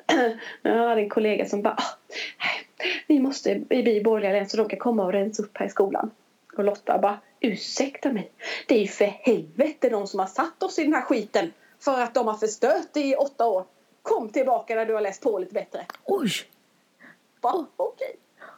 Jag 0.62 0.88
hade 0.88 1.00
en 1.00 1.08
kollega 1.08 1.46
som 1.46 1.62
bara 1.62 1.74
"Ah, 1.74 1.96
Vi 3.06 3.20
måste 3.20 3.54
bli 3.54 4.00
borgerliga 4.04 4.32
län 4.32 4.48
så 4.48 4.56
de 4.56 4.68
kan 4.68 4.78
komma 4.78 5.04
och 5.04 5.12
rensa 5.12 5.42
upp 5.42 5.58
här 5.58 5.66
i 5.66 5.68
skolan. 5.68 6.10
Och 6.56 6.64
Lotta 6.64 6.98
bara 6.98 7.18
Ursäkta 7.40 8.12
mig. 8.12 8.30
Det 8.66 8.74
är 8.74 8.78
ju 8.80 8.86
för 8.88 9.04
helvete 9.04 9.88
de 9.88 10.06
som 10.06 10.20
har 10.20 10.26
satt 10.26 10.62
oss 10.62 10.78
i 10.78 10.84
den 10.84 10.92
här 10.94 11.02
skiten. 11.02 11.52
För 11.80 12.00
att 12.00 12.14
de 12.14 12.26
har 12.26 12.34
förstört 12.34 12.86
det 12.92 13.00
i 13.00 13.14
åtta 13.14 13.46
år. 13.46 13.64
Kom 14.02 14.28
tillbaka 14.28 14.74
när 14.74 14.86
du 14.86 14.94
har 14.94 15.00
läst 15.00 15.22
på 15.22 15.38
lite 15.38 15.54
bättre. 15.54 15.86
oj, 16.04 16.30
Bara 17.52 17.66
okej. 17.76 18.16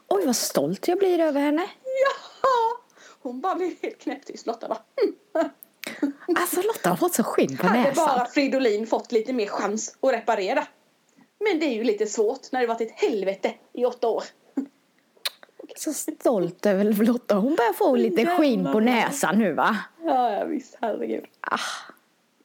oj 0.08 0.26
vad 0.26 0.36
stolt 0.36 0.88
jag 0.88 0.98
blir 0.98 1.20
över 1.20 1.40
henne. 1.40 1.62
Jaha! 1.84 2.76
Hon 3.22 3.40
bara 3.40 3.54
blev 3.54 3.72
helt 3.82 3.98
knäpptyst. 3.98 4.46
Lotta 4.46 4.68
bara 4.68 4.78
"Hm." 5.02 5.48
Alltså 6.36 6.62
Lotta 6.62 6.88
har 6.90 6.96
fått 6.96 7.14
så 7.14 7.22
skinn 7.22 7.56
på 7.56 7.66
Hade 7.66 7.78
näsan. 7.82 8.06
bara 8.06 8.26
Fridolin 8.26 8.86
fått 8.86 9.12
lite 9.12 9.32
mer 9.32 9.46
chans 9.46 9.96
att 10.00 10.12
reparera. 10.12 10.66
Men 11.44 11.58
det 11.58 11.66
är 11.66 11.74
ju 11.74 11.84
lite 11.84 12.06
svårt 12.06 12.52
när 12.52 12.60
det 12.60 12.66
varit 12.66 12.80
ett 12.80 13.00
helvete 13.00 13.54
i 13.72 13.84
åtta 13.84 14.08
år. 14.08 14.22
Så 15.76 15.92
stolt 15.92 16.66
över 16.66 16.84
Lotta. 16.84 17.34
Hon 17.34 17.54
börjar 17.54 17.72
få 17.72 17.96
lite 17.96 18.26
skinn 18.26 18.72
på 18.72 18.80
näsan 18.80 19.38
nu 19.38 19.52
va? 19.52 19.76
Ja, 20.04 20.32
ja 20.32 20.44
visst. 20.44 20.78
Herregud. 20.80 21.24
Ah. 21.40 21.58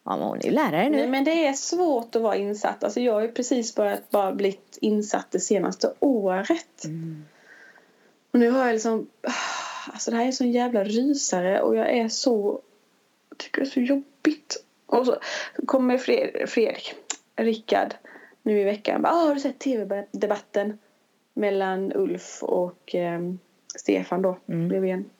Ja, 0.06 0.16
men 0.16 0.28
hon 0.28 0.38
är 0.38 0.42
ju 0.42 0.50
lärare 0.50 0.88
nu. 0.88 0.96
Nej, 0.96 1.08
men 1.08 1.24
det 1.24 1.46
är 1.46 1.52
svårt 1.52 2.16
att 2.16 2.22
vara 2.22 2.36
insatt. 2.36 2.84
Alltså, 2.84 3.00
jag 3.00 3.12
har 3.12 3.20
ju 3.20 3.32
precis 3.32 3.74
börjat 3.74 4.10
bara 4.10 4.32
blivit 4.32 4.78
insatt 4.80 5.26
det 5.30 5.40
senaste 5.40 5.92
året. 5.98 6.84
Och 8.30 8.38
nu 8.38 8.50
har 8.50 8.66
jag 8.66 8.72
liksom... 8.72 9.06
Alltså 9.92 10.10
det 10.10 10.16
här 10.16 10.22
är 10.22 10.26
en 10.26 10.32
sån 10.32 10.52
jävla 10.52 10.84
rysare 10.84 11.62
och 11.62 11.76
jag 11.76 11.90
är 11.90 12.08
så... 12.08 12.60
Jag 13.28 13.38
tycker 13.38 13.60
det 13.60 13.66
är 13.66 13.70
så 13.70 13.80
jobbigt. 13.80 14.64
Och 14.86 15.06
så 15.06 15.16
kommer 15.66 15.98
Fred, 15.98 16.48
Fredrik, 16.48 16.94
Rickard, 17.36 17.94
nu 18.42 18.60
i 18.60 18.64
veckan. 18.64 19.02
Bara, 19.02 19.12
ah, 19.12 19.26
har 19.26 19.34
du 19.34 19.40
sett 19.40 19.58
tv-debatten 19.58 20.78
mellan 21.34 21.92
Ulf 21.92 22.42
och 22.42 22.94
ehm, 22.94 23.38
Stefan 23.76 24.22
då? 24.22 24.38
Mm. 24.48 24.68
Blev 24.68 24.84
igen. 24.84 25.10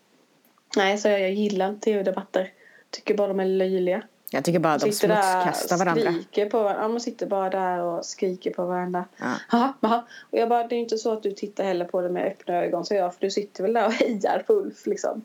Nej, 0.76 0.98
så 0.98 1.08
jag, 1.08 1.20
jag 1.20 1.32
gillar 1.32 1.68
inte 1.68 1.84
tv-debatter. 1.84 2.52
Tycker 2.90 3.14
bara 3.14 3.28
de 3.28 3.40
är 3.40 3.44
löjliga. 3.44 4.02
Jag 4.30 4.44
tycker 4.44 4.58
bara 4.58 4.72
att 4.72 4.80
de 4.80 4.92
smutskastar 4.92 5.76
varandra. 5.76 6.12
Skriker 6.12 6.50
på 6.50 6.62
varandra. 6.62 6.82
Ja, 6.82 6.88
man 6.88 7.00
sitter 7.00 7.26
bara 7.26 7.50
där 7.50 7.80
och 7.80 8.04
skriker 8.04 8.50
på 8.50 8.66
varandra. 8.66 9.04
Ja. 9.16 9.34
Jaha, 9.52 9.72
jaha. 9.80 10.04
Och 10.30 10.38
jag 10.38 10.48
bara, 10.48 10.66
det 10.66 10.74
är 10.74 10.78
inte 10.78 10.98
så 10.98 11.12
att 11.12 11.22
du 11.22 11.32
tittar 11.32 11.64
heller 11.64 11.84
på 11.84 12.00
det 12.00 12.08
med 12.08 12.26
öppna 12.26 12.54
ögon. 12.54 12.84
Så 12.84 12.94
jag, 12.94 13.14
för 13.14 13.20
du 13.20 13.30
sitter 13.30 13.62
väl 13.62 13.72
där 13.72 13.86
och 13.86 13.92
hejar 13.92 14.42
på 14.46 14.52
Ulf 14.52 14.86
liksom. 14.86 15.22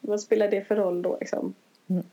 Vad 0.00 0.20
spelar 0.20 0.48
det 0.48 0.64
för 0.68 0.76
roll 0.76 1.02
då 1.02 1.16
liksom? 1.20 1.54
Mm. 1.90 2.04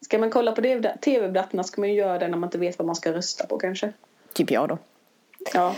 Ska 0.00 0.18
man 0.18 0.30
kolla 0.30 0.52
på 0.52 0.62
tv-debatterna 1.00 1.64
ska 1.64 1.80
man 1.80 1.90
ju 1.90 1.96
göra 1.96 2.18
det 2.18 2.28
när 2.28 2.38
man 2.38 2.46
inte 2.46 2.58
vet 2.58 2.78
vad 2.78 2.86
man 2.86 2.96
ska 2.96 3.12
rösta 3.12 3.46
på 3.46 3.58
kanske. 3.58 3.92
Typ 4.32 4.50
jag 4.50 4.68
då. 4.68 4.78
Ja. 5.54 5.76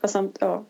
Fast 0.00 0.12
samt, 0.12 0.38
ja. 0.40 0.64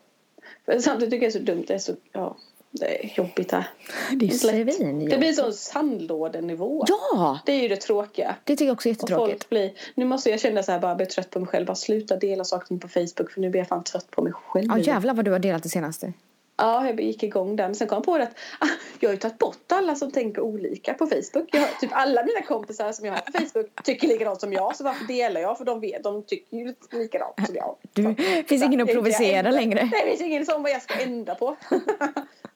För 0.64 0.78
samtidigt 0.78 1.10
tycker 1.10 1.26
jag 1.26 1.32
det 1.32 1.38
är 1.38 1.40
så 1.40 1.52
dumt. 1.52 1.64
Det 1.66 1.74
är 1.74 1.78
så, 1.78 1.92
ja. 2.12 2.36
Det 2.70 3.04
är 3.04 3.18
jobbigt 3.18 3.52
här. 3.52 3.68
Det 4.12 4.26
är 4.26 4.30
svinjobbigt. 4.30 5.10
Det 5.10 5.18
blir 5.18 5.32
sån 5.32 5.52
sandlådenivå. 5.52 6.84
Ja! 6.88 7.38
Det 7.46 7.52
är 7.52 7.62
ju 7.62 7.68
det 7.68 7.76
tråkiga. 7.76 8.36
Det 8.44 8.52
tycker 8.52 8.66
jag 8.66 8.74
också 8.74 8.88
är 8.88 8.92
Och 8.92 8.94
jättetråkigt. 8.94 9.44
folk 9.44 9.48
blir, 9.48 9.72
nu 9.94 10.04
måste 10.04 10.30
jag 10.30 10.40
känna 10.40 10.62
så 10.62 10.72
här 10.72 10.78
bara 10.78 10.94
bli 10.94 11.06
trött 11.06 11.30
på 11.30 11.40
mig 11.40 11.48
själv. 11.48 11.66
Bara 11.66 11.74
sluta 11.74 12.16
dela 12.16 12.44
saker 12.44 12.76
på 12.76 12.88
Facebook 12.88 13.30
för 13.30 13.40
nu 13.40 13.50
blir 13.50 13.60
jag 13.60 13.68
fan 13.68 13.84
trött 13.84 14.10
på 14.10 14.22
mig 14.22 14.32
själv. 14.32 14.66
Ja 14.68 14.78
jävlar 14.78 15.14
vad 15.14 15.24
du 15.24 15.30
har 15.30 15.38
delat 15.38 15.62
det 15.62 15.68
senaste. 15.68 16.12
Ja, 16.60 16.86
jag 16.86 17.00
gick 17.00 17.22
igång 17.22 17.56
den. 17.56 17.74
Sen 17.74 17.88
kom 17.88 17.96
jag 17.96 18.04
på 18.04 18.14
att 18.14 18.38
ah, 18.58 18.66
jag 19.00 19.08
har 19.08 19.14
ju 19.14 19.20
tagit 19.20 19.38
bort 19.38 19.72
alla 19.72 19.94
som 19.94 20.10
tänker 20.10 20.42
olika 20.42 20.94
på 20.94 21.06
Facebook. 21.06 21.48
Jag 21.52 21.60
har, 21.60 21.80
typ 21.80 21.90
alla 21.92 22.24
mina 22.24 22.42
kompisar 22.42 22.92
som 22.92 23.04
jag 23.04 23.12
har 23.12 23.20
på 23.20 23.32
Facebook 23.32 23.84
tycker 23.84 24.08
likadant 24.08 24.40
som 24.40 24.52
jag. 24.52 24.76
Så 24.76 24.84
varför 24.84 25.04
delar 25.04 25.40
jag? 25.40 25.58
För 25.58 25.64
de 25.64 25.80
vet, 25.80 26.04
de 26.04 26.22
tycker 26.22 26.56
ju 26.56 26.74
likadant 26.92 27.46
som 27.46 27.54
jag. 27.54 27.76
Du, 27.92 28.02
så, 28.02 28.14
finns 28.48 28.62
så, 28.62 28.66
ingen 28.66 28.80
att 28.80 28.92
provocera 28.92 29.50
längre. 29.50 29.88
Nej, 29.92 30.02
det 30.04 30.10
finns 30.10 30.22
ingen 30.22 30.46
som 30.46 30.62
vad 30.62 30.72
jag 30.72 30.82
ska 30.82 30.94
ändra 30.94 31.34
på. 31.34 31.56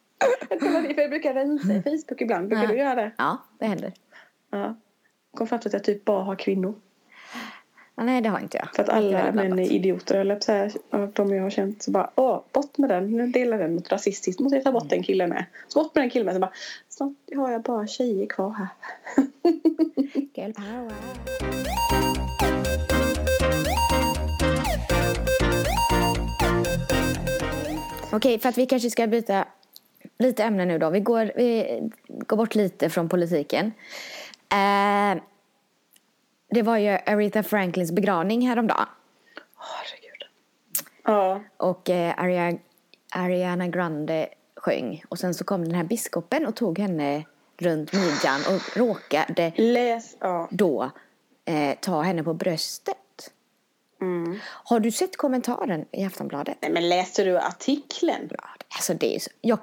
jag 0.96 1.10
brukar 1.10 1.34
rensa 1.34 1.72
i 1.72 1.82
Facebook 1.82 2.20
ibland. 2.20 2.48
Brukar 2.48 2.66
du 2.66 2.76
göra 2.76 2.94
det? 2.94 3.10
Ja, 3.18 3.38
det 3.58 3.66
händer. 3.66 3.92
Ja. 4.50 4.76
Kom 5.36 5.46
fram 5.46 5.60
till 5.60 5.68
att 5.68 5.72
jag 5.72 5.84
typ 5.84 6.04
bara 6.04 6.22
har 6.22 6.36
kvinnor. 6.36 6.74
Ja, 7.94 8.04
nej, 8.04 8.20
det 8.20 8.28
har 8.28 8.40
inte 8.40 8.56
jag. 8.56 8.74
För 8.74 8.82
att 8.82 8.88
alla 8.88 9.32
män 9.32 9.58
är 9.58 9.72
idioter. 9.72 10.14
Eller 10.14 10.40
så 10.40 10.52
här, 10.52 10.72
av 10.90 11.12
de 11.12 11.34
jag 11.34 11.42
har 11.42 11.50
känt 11.50 11.82
så 11.82 11.90
bara 11.90 12.10
åh, 12.14 12.40
bort 12.52 12.78
med 12.78 12.90
den. 12.90 13.16
Nu 13.16 13.26
delar 13.26 13.58
den 13.58 13.74
mot 13.74 13.92
rasistiskt. 13.92 14.40
Måste 14.40 14.56
jag 14.56 14.64
ta 14.64 14.72
bort 14.72 14.88
den 14.88 15.02
killen 15.02 15.28
med. 15.28 15.44
Så 15.68 15.82
bort 15.82 15.94
med 15.94 16.02
den 16.02 16.10
killen 16.10 16.26
med. 16.26 16.34
Så 16.34 16.40
bara, 16.40 16.52
snart 16.88 17.12
har 17.36 17.50
jag 17.50 17.62
bara 17.62 17.86
tjejer 17.86 18.26
kvar 18.26 18.50
här. 18.50 18.68
Girl 20.34 20.52
power. 20.52 20.92
Okej, 28.12 28.38
för 28.38 28.48
att 28.48 28.58
vi 28.58 28.66
kanske 28.66 28.90
ska 28.90 29.06
byta 29.06 29.44
lite 30.22 30.44
ämne 30.44 30.64
nu 30.64 30.78
då. 30.78 30.90
Vi 30.90 31.00
går, 31.00 31.32
vi 31.36 31.80
går 32.06 32.36
bort 32.36 32.54
lite 32.54 32.90
från 32.90 33.08
politiken. 33.08 33.72
Eh, 34.52 35.22
det 36.50 36.62
var 36.62 36.76
ju 36.76 36.88
Aretha 36.88 37.42
Franklins 37.42 37.92
begravning 37.92 38.48
häromdagen. 38.48 38.86
Herregud. 39.56 40.22
Ja. 41.04 41.42
Och 41.56 41.90
eh, 41.90 42.14
Aria, 42.16 42.58
Ariana 43.14 43.68
Grande 43.68 44.28
sjöng. 44.56 45.02
Och 45.08 45.18
sen 45.18 45.34
så 45.34 45.44
kom 45.44 45.64
den 45.64 45.74
här 45.74 45.84
biskopen 45.84 46.46
och 46.46 46.56
tog 46.56 46.78
henne 46.78 47.24
runt 47.58 47.92
midjan 47.92 48.40
och 48.48 48.76
råkade 48.76 49.52
Läs. 49.56 50.16
Ja. 50.20 50.48
då 50.50 50.90
eh, 51.44 51.78
ta 51.80 52.02
henne 52.02 52.22
på 52.22 52.34
bröstet. 52.34 52.96
Mm. 54.02 54.38
Har 54.44 54.80
du 54.80 54.90
sett 54.90 55.16
kommentaren 55.16 55.84
i 55.92 56.04
Aftonbladet? 56.04 56.56
Nej, 56.60 56.70
men 56.70 56.88
läste 56.88 57.24
du 57.24 57.38
artikeln? 57.38 58.28
Ja, 58.30 58.44
alltså 58.68 58.94
det 58.94 59.14
är 59.16 59.18
så, 59.18 59.30
jag, 59.40 59.58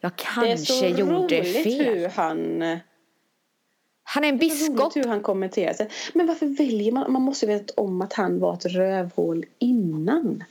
jag 0.00 0.12
Det 0.16 0.50
är 0.50 0.56
så 0.56 0.72
kanske 0.80 0.88
gjorde 0.88 1.12
roligt 1.12 1.62
fel. 1.62 1.84
hur 1.84 2.08
han... 2.08 2.62
Han 4.02 4.24
är 4.24 4.28
en 4.28 4.38
biskop. 4.38 4.78
Roligt 4.78 4.96
hur 4.96 5.04
han 5.04 5.20
kommenterar 5.20 5.72
sig. 5.74 5.90
Men 6.14 6.26
varför 6.26 6.46
väljer 6.46 6.92
man? 6.92 7.12
Man 7.12 7.22
måste 7.22 7.46
veta 7.46 7.72
om 7.76 8.00
att 8.02 8.12
han 8.12 8.40
var 8.40 8.54
ett 8.54 8.64
rövhål 8.66 9.44
innan. 9.58 10.44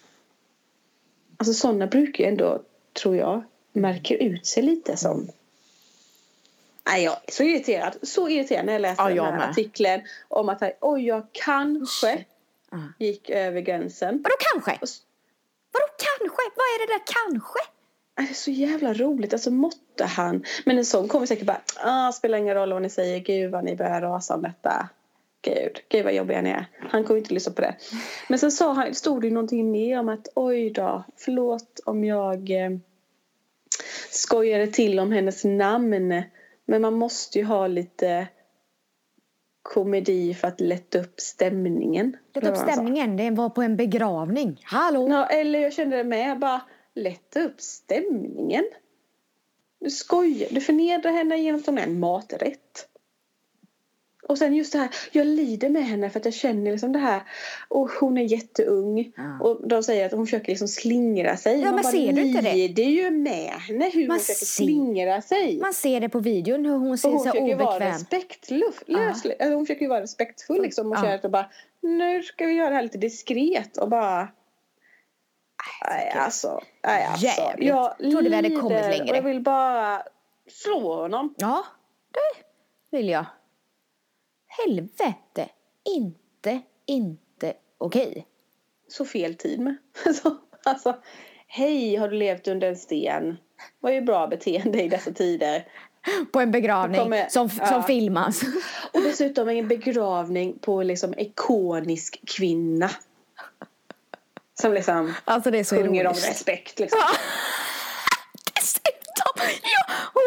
Alltså 1.38 1.54
sådana 1.54 1.88
brukar 1.88 2.24
ju 2.24 2.30
ändå, 2.30 2.62
tror 3.02 3.16
jag, 3.16 3.44
märker 3.74 4.16
ut 4.16 4.46
sig 4.46 4.64
lite 4.64 4.98
som. 4.98 5.28
Nej, 6.88 7.04
jag 7.04 7.14
är 7.14 7.32
så 7.32 7.44
irriterad. 7.44 7.96
Så 8.02 8.30
irriterad 8.30 8.66
när 8.66 8.74
jag 8.74 8.82
läste 8.82 9.04
Ja, 9.04 9.08
den 9.08 9.16
jag 9.18 9.24
här 9.24 9.38
med. 9.38 9.50
artikeln. 9.50 10.02
Om 10.28 10.50
att 10.50 10.62
han, 10.62 10.72
oj, 10.82 11.06
jag 11.06 11.24
kanske 11.32 12.26
Ja. 12.72 12.78
gick 13.00 13.30
över 13.30 13.62
gränsen. 13.62 14.24
Vadå 14.24 14.36
kanske? 14.40 14.72
Och 14.72 14.90
Vadå 15.72 15.86
kanske? 15.98 16.42
Vad 16.56 16.66
är 16.66 16.88
det 16.88 16.94
där 16.94 17.02
kanske? 17.06 17.60
Nej, 18.18 18.28
Det 18.28 18.34
är 18.34 18.36
så 18.36 18.52
jävla 18.52 18.94
roligt. 18.94 19.34
Alltså 19.34 19.52
måtte 19.52 20.06
han. 20.06 20.44
Men 20.66 20.78
en 20.78 20.86
sån 20.86 21.08
kommer 21.08 21.26
säkert 21.26 21.46
bara. 21.46 21.62
Ah, 21.84 22.12
spelar 22.12 22.38
ingen 22.38 22.56
roll 22.56 22.74
vad 22.74 22.82
ni 22.82 22.90
säger. 22.90 23.20
Gud 23.20 23.52
vad 23.52 23.64
ni 23.64 23.76
börjar 23.76 24.02
rasa 24.02 24.36
om 24.36 24.42
detta. 24.42 24.90
Gud, 25.42 25.80
gud 25.90 26.04
vad 26.04 26.14
jobbiga 26.14 26.42
ni 26.42 26.50
är. 26.50 26.66
Han 26.80 27.04
kommer 27.04 27.18
inte 27.18 27.34
lyssna 27.34 27.54
på 27.54 27.62
det. 27.62 27.76
Men 28.28 28.40
sen 28.40 28.52
sa 28.52 28.74
han, 28.74 28.96
stod 28.96 29.22
det 29.22 29.28
ju 29.28 29.34
någonting 29.34 29.72
mer 29.72 30.00
om 30.00 30.10
att 30.10 30.28
oj 30.36 30.70
då. 30.70 31.04
Förlåt 31.18 31.80
om 31.86 32.04
jag 32.04 32.52
eh, 32.52 32.72
skojade 34.10 34.68
till 34.68 35.00
om 35.00 35.12
hennes 35.12 35.44
namn. 35.44 36.24
Men 36.66 36.82
man 36.82 36.94
måste 36.94 37.40
ju 37.40 37.46
ha 37.46 37.68
lite 37.68 38.28
komedi 39.70 40.34
för 40.34 40.48
att 40.48 40.62
lätta 40.62 41.00
upp 41.00 41.20
stämningen. 41.20 42.18
Lätta 42.34 42.50
upp 42.50 42.58
stämningen. 42.58 43.18
Det 43.18 43.32
var 43.32 43.50
på 43.50 43.62
en 43.62 43.76
begravning. 43.76 44.62
Hallå? 44.64 45.08
Ja, 45.10 45.26
eller 45.26 45.60
jag 45.60 45.74
kände 45.74 45.98
det 45.98 46.04
med. 46.04 46.40
Bara 46.40 46.62
lätta 46.96 47.44
upp 47.44 47.62
stämningen. 47.62 48.64
Du 49.80 49.90
skojar. 49.90 50.48
Du 50.52 50.62
förnedrar 50.62 51.12
henne 51.12 51.38
genom 51.38 51.60
att 51.60 51.66
hon 51.66 51.78
är 51.78 51.84
en 51.84 52.00
maträtt. 52.00 52.89
Och 54.30 54.38
sen 54.38 54.56
just 54.56 54.74
det 54.74 54.80
här. 54.80 54.90
Jag 55.12 55.28
lider 55.28 55.70
med 55.70 55.84
henne 55.86 56.10
för 56.10 56.20
att 56.20 56.26
jag 56.26 56.34
känner 56.34 56.72
liksom 56.72 56.92
det 56.94 57.00
här. 57.00 57.22
Och 57.68 57.90
hon 57.90 58.18
är 58.18 58.22
jätteung. 58.24 59.12
Ja. 59.18 59.40
Och 59.42 59.68
de 59.68 59.84
säger 59.84 60.06
att 60.06 60.12
hon 60.12 60.26
försöker 60.26 60.48
liksom 60.48 60.68
slingra 60.68 61.38
sig. 61.38 61.60
Ja, 61.60 61.66
Man 61.66 61.76
men 61.76 61.84
bara 61.84 61.92
ser 61.92 62.14
du 62.14 62.22
inte 62.22 62.42
det? 62.42 62.54
lider 62.54 62.84
ju 62.84 63.10
med 63.12 63.50
henne 63.54 63.90
hur 63.94 64.08
Man 64.08 64.16
hon 64.16 64.20
försöker 64.20 64.40
ser- 64.40 64.46
slingra 64.46 65.22
sig. 65.22 65.60
Man 65.62 65.74
ser 65.74 66.00
det 66.00 66.10
på 66.10 66.20
videon 66.20 66.66
hur 66.66 66.74
hon 66.78 66.92
Och 66.92 67.00
ser 67.00 67.10
hon 67.10 67.20
så 67.20 67.38
ju 67.48 67.56
vara 67.56 67.68
obekväm. 67.76 67.92
respektlös. 67.94 68.76
Alltså, 68.96 69.30
hon 69.40 69.66
försöker 69.66 69.82
ju 69.82 69.88
vara 69.90 70.02
respektfull 70.02 70.62
liksom 70.62 70.88
och 70.92 70.98
Ja. 70.98 71.02
känner 71.02 71.16
att 71.16 71.32
bara 71.32 71.50
nu 71.82 72.24
ska 72.24 72.46
vi 72.46 72.54
göra 72.54 72.70
det 72.70 72.76
här 72.76 72.84
lite 72.84 72.98
diskret 72.98 73.78
och 73.78 73.90
bara 73.90 74.28
Nej 75.90 76.12
alltså, 76.16 76.62
nej 76.88 77.04
alltså. 77.06 77.26
Jävligt. 77.26 77.68
Jag 77.70 77.98
Trodde 77.98 78.30
vi 78.30 78.36
hade 78.36 78.50
kommit 78.50 78.82
längre. 78.82 79.12
och 79.12 79.18
jag 79.18 79.22
vill 79.24 79.42
bara 79.42 80.04
slå 80.48 80.96
honom. 80.96 81.34
Ja, 81.38 81.66
det 82.92 82.98
vill 82.98 83.10
jag. 83.10 83.26
Helvete. 84.66 85.50
Inte, 85.96 86.62
inte 86.86 87.54
okej. 87.78 88.28
Så 88.88 89.06
fel 89.06 89.36
tid 89.36 89.60
med. 89.60 89.78
Så, 90.22 90.38
alltså, 90.66 90.96
hej 91.48 91.96
har 91.96 92.08
du 92.10 92.18
levt 92.18 92.48
under 92.48 92.68
en 92.70 92.78
sten? 92.78 93.38
Vad 93.80 93.94
är 93.94 94.02
bra 94.02 94.28
beteende 94.28 94.84
i 94.84 94.90
dessa 94.90 95.12
tider? 95.12 95.68
På 96.32 96.40
en 96.40 96.52
begravning 96.52 97.02
kommer- 97.02 97.30
som, 97.30 97.50
ja. 97.60 97.66
som 97.66 97.84
filmas. 97.84 98.42
Och 98.94 99.02
dessutom 99.02 99.50
en 99.50 99.68
begravning 99.68 100.60
på 100.60 100.84
liksom 100.84 101.14
ikonisk 101.20 102.22
kvinna. 102.28 102.90
Som 104.62 104.74
liksom 104.74 105.14
Alltså 105.26 105.52
det 105.52 105.60
är 105.60 105.64
så 105.64 105.76
sjunger 105.76 106.08
om 106.08 106.14
respekt 106.14 106.80
liksom. 106.80 107.00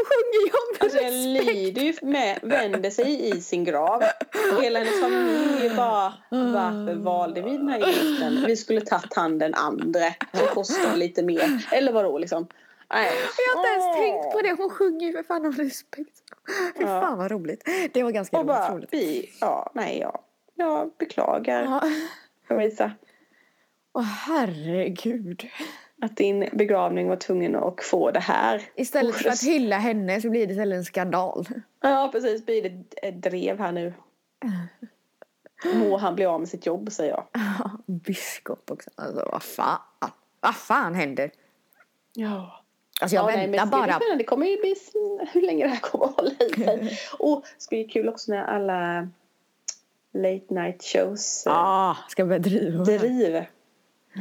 Sjunger 0.04 0.52
Alltså 0.80 0.98
jag 0.98 1.06
respekt. 1.12 1.54
lider 1.56 1.82
ju 1.82 1.94
med, 2.02 2.38
vänder 2.42 2.90
sig 2.90 3.28
i 3.36 3.40
sin 3.40 3.64
grav. 3.64 4.02
Och 4.56 4.62
hela 4.62 4.78
hennes 4.78 5.00
familj 5.00 5.76
bara, 5.76 6.12
varför 6.30 6.94
valde 6.94 7.42
vi 7.42 7.50
den 7.50 7.68
här 7.68 7.78
giften? 7.86 8.44
Vi 8.46 8.56
skulle 8.56 8.80
tagit 8.80 9.14
han 9.14 9.38
den 9.38 9.54
andra 9.54 10.00
som 10.32 10.46
kostar 10.46 10.96
lite 10.96 11.22
mer. 11.22 11.66
Eller 11.72 11.92
vadå 11.92 12.18
liksom? 12.18 12.46
Nej. 12.94 13.10
Jag 13.46 13.54
har 13.56 13.60
inte 13.60 13.68
ens 13.72 13.84
Åh. 13.84 14.00
tänkt 14.02 14.32
på 14.32 14.40
det. 14.42 14.62
Hon 14.62 14.70
sjunger 14.70 15.06
ju 15.06 15.12
för 15.12 15.22
fan 15.22 15.46
om 15.46 15.52
respekt. 15.52 16.18
Fy 16.76 16.82
Ja. 16.82 17.00
fan 17.00 17.18
vad 17.18 17.30
roligt. 17.30 17.68
Det 17.92 18.02
var 18.02 18.10
ganska 18.10 18.38
Och 18.38 18.46
bara, 18.46 18.74
roligt. 18.74 18.88
vi, 18.92 19.30
ja, 19.40 19.70
nej, 19.74 19.98
ja. 20.00 20.24
Jag 20.54 20.90
beklagar 20.98 21.62
Ja. 22.48 22.70
Åh 23.94 24.02
herregud. 24.02 25.48
Att 26.02 26.16
din 26.16 26.48
begravning 26.52 27.08
var 27.08 27.16
tvungen 27.16 27.56
att 27.56 27.84
få 27.84 28.10
det 28.10 28.20
här. 28.20 28.62
Istället 28.74 29.14
för 29.14 29.28
att 29.30 29.42
hylla 29.42 29.78
henne 29.78 30.20
så 30.20 30.30
blir 30.30 30.46
det 30.46 30.52
istället 30.52 30.76
en 30.76 30.84
skandal. 30.84 31.46
Ja 31.80 32.08
precis, 32.12 32.46
blir 32.46 32.62
det 33.02 33.10
drev 33.10 33.58
här 33.58 33.72
nu. 33.72 33.94
Må 35.74 35.96
han 35.96 36.14
bli 36.14 36.24
av 36.24 36.40
med 36.40 36.48
sitt 36.48 36.66
jobb 36.66 36.92
säger 36.92 37.10
jag. 37.10 37.26
Ja, 37.32 37.70
Biskop 37.86 38.70
också. 38.70 38.90
Alltså 38.94 39.28
vad 39.32 39.42
fan. 39.42 39.78
Vad 40.40 40.56
fan 40.56 40.94
händer? 40.94 41.30
Ja. 42.14 42.64
Alltså 43.00 43.16
jag 43.16 43.32
ja, 43.32 43.36
nej, 43.36 43.48
väntar 43.50 43.50
men 43.50 43.70
det 43.70 43.76
blir 43.76 43.80
bara. 43.86 43.96
spännande. 44.00 44.16
Det 44.16 44.24
kommer 44.24 44.46
ju 44.46 44.56
bli 44.60 44.74
hur 45.32 45.42
länge 45.42 45.64
det 45.64 45.70
här 45.70 45.80
kommer 45.80 46.04
att 46.04 46.16
hålla 46.16 46.30
i 46.30 46.50
sig. 46.64 46.98
Och 47.18 47.40
det 47.40 47.62
ska 47.62 47.76
bli 47.76 47.84
kul 47.84 48.08
också 48.08 48.32
när 48.32 48.44
alla 48.44 49.08
late 50.14 50.54
night 50.54 50.82
shows 50.84 51.46
eh, 51.46 51.52
Ja, 51.52 51.96
ska 52.08 52.24
börja 52.24 52.38
driva. 52.38 52.84
driv. 52.84 53.44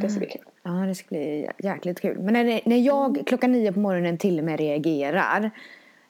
Det 0.01 0.09
ska 0.09 0.19
bli 0.19 0.29
kul. 0.29 0.41
Ja, 0.63 0.71
det 0.71 0.95
ska 0.95 1.07
bli 1.07 1.49
jäkligt 1.63 2.01
kul. 2.01 2.19
Men 2.19 2.33
när, 2.33 2.43
det, 2.43 2.61
när 2.65 2.77
jag 2.77 3.23
klockan 3.27 3.51
nio 3.51 3.71
på 3.71 3.79
morgonen 3.79 4.17
till 4.17 4.39
och 4.39 4.45
med 4.45 4.59
reagerar 4.59 5.51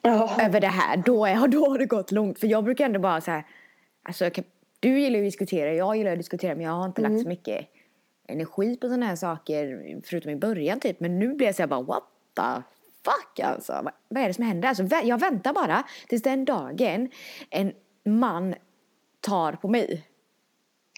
Ja. 0.01 0.41
över 0.41 0.61
det 0.61 0.67
här, 0.67 0.97
då, 0.97 1.25
är, 1.25 1.47
då 1.47 1.69
har 1.69 1.77
det 1.77 1.85
gått 1.85 2.11
långt. 2.11 2.39
För 2.39 2.47
jag 2.47 2.63
brukar 2.63 2.85
ändå 2.85 2.99
bara 2.99 3.21
så 3.21 3.31
här, 3.31 3.43
alltså, 4.03 4.29
du 4.79 4.99
gillar 4.99 5.19
ju 5.19 5.25
att 5.25 5.27
diskutera, 5.27 5.73
jag 5.73 5.97
gillar 5.97 6.11
att 6.11 6.17
diskutera, 6.17 6.55
men 6.55 6.65
jag 6.65 6.71
har 6.71 6.85
inte 6.85 7.01
lagt 7.01 7.21
så 7.21 7.27
mycket 7.27 7.67
energi 8.27 8.77
på 8.77 8.87
sådana 8.87 9.05
här 9.05 9.15
saker, 9.15 10.01
förutom 10.05 10.31
i 10.31 10.35
början 10.35 10.79
typ. 10.79 10.99
Men 10.99 11.19
nu 11.19 11.33
blir 11.33 11.47
jag 11.47 11.55
så 11.55 11.61
här 11.61 11.67
bara, 11.67 11.81
what 11.81 12.03
the 12.35 12.61
fuck 13.05 13.39
alltså. 13.39 13.73
Vad, 13.83 13.93
vad 14.09 14.23
är 14.23 14.27
det 14.27 14.33
som 14.33 14.43
händer? 14.45 14.69
Alltså, 14.69 14.83
jag 15.03 15.19
väntar 15.19 15.53
bara 15.53 15.83
tills 16.07 16.23
den 16.23 16.45
dagen 16.45 17.09
en 17.49 17.73
man 18.05 18.55
tar 19.19 19.53
på 19.53 19.67
mig. 19.67 20.03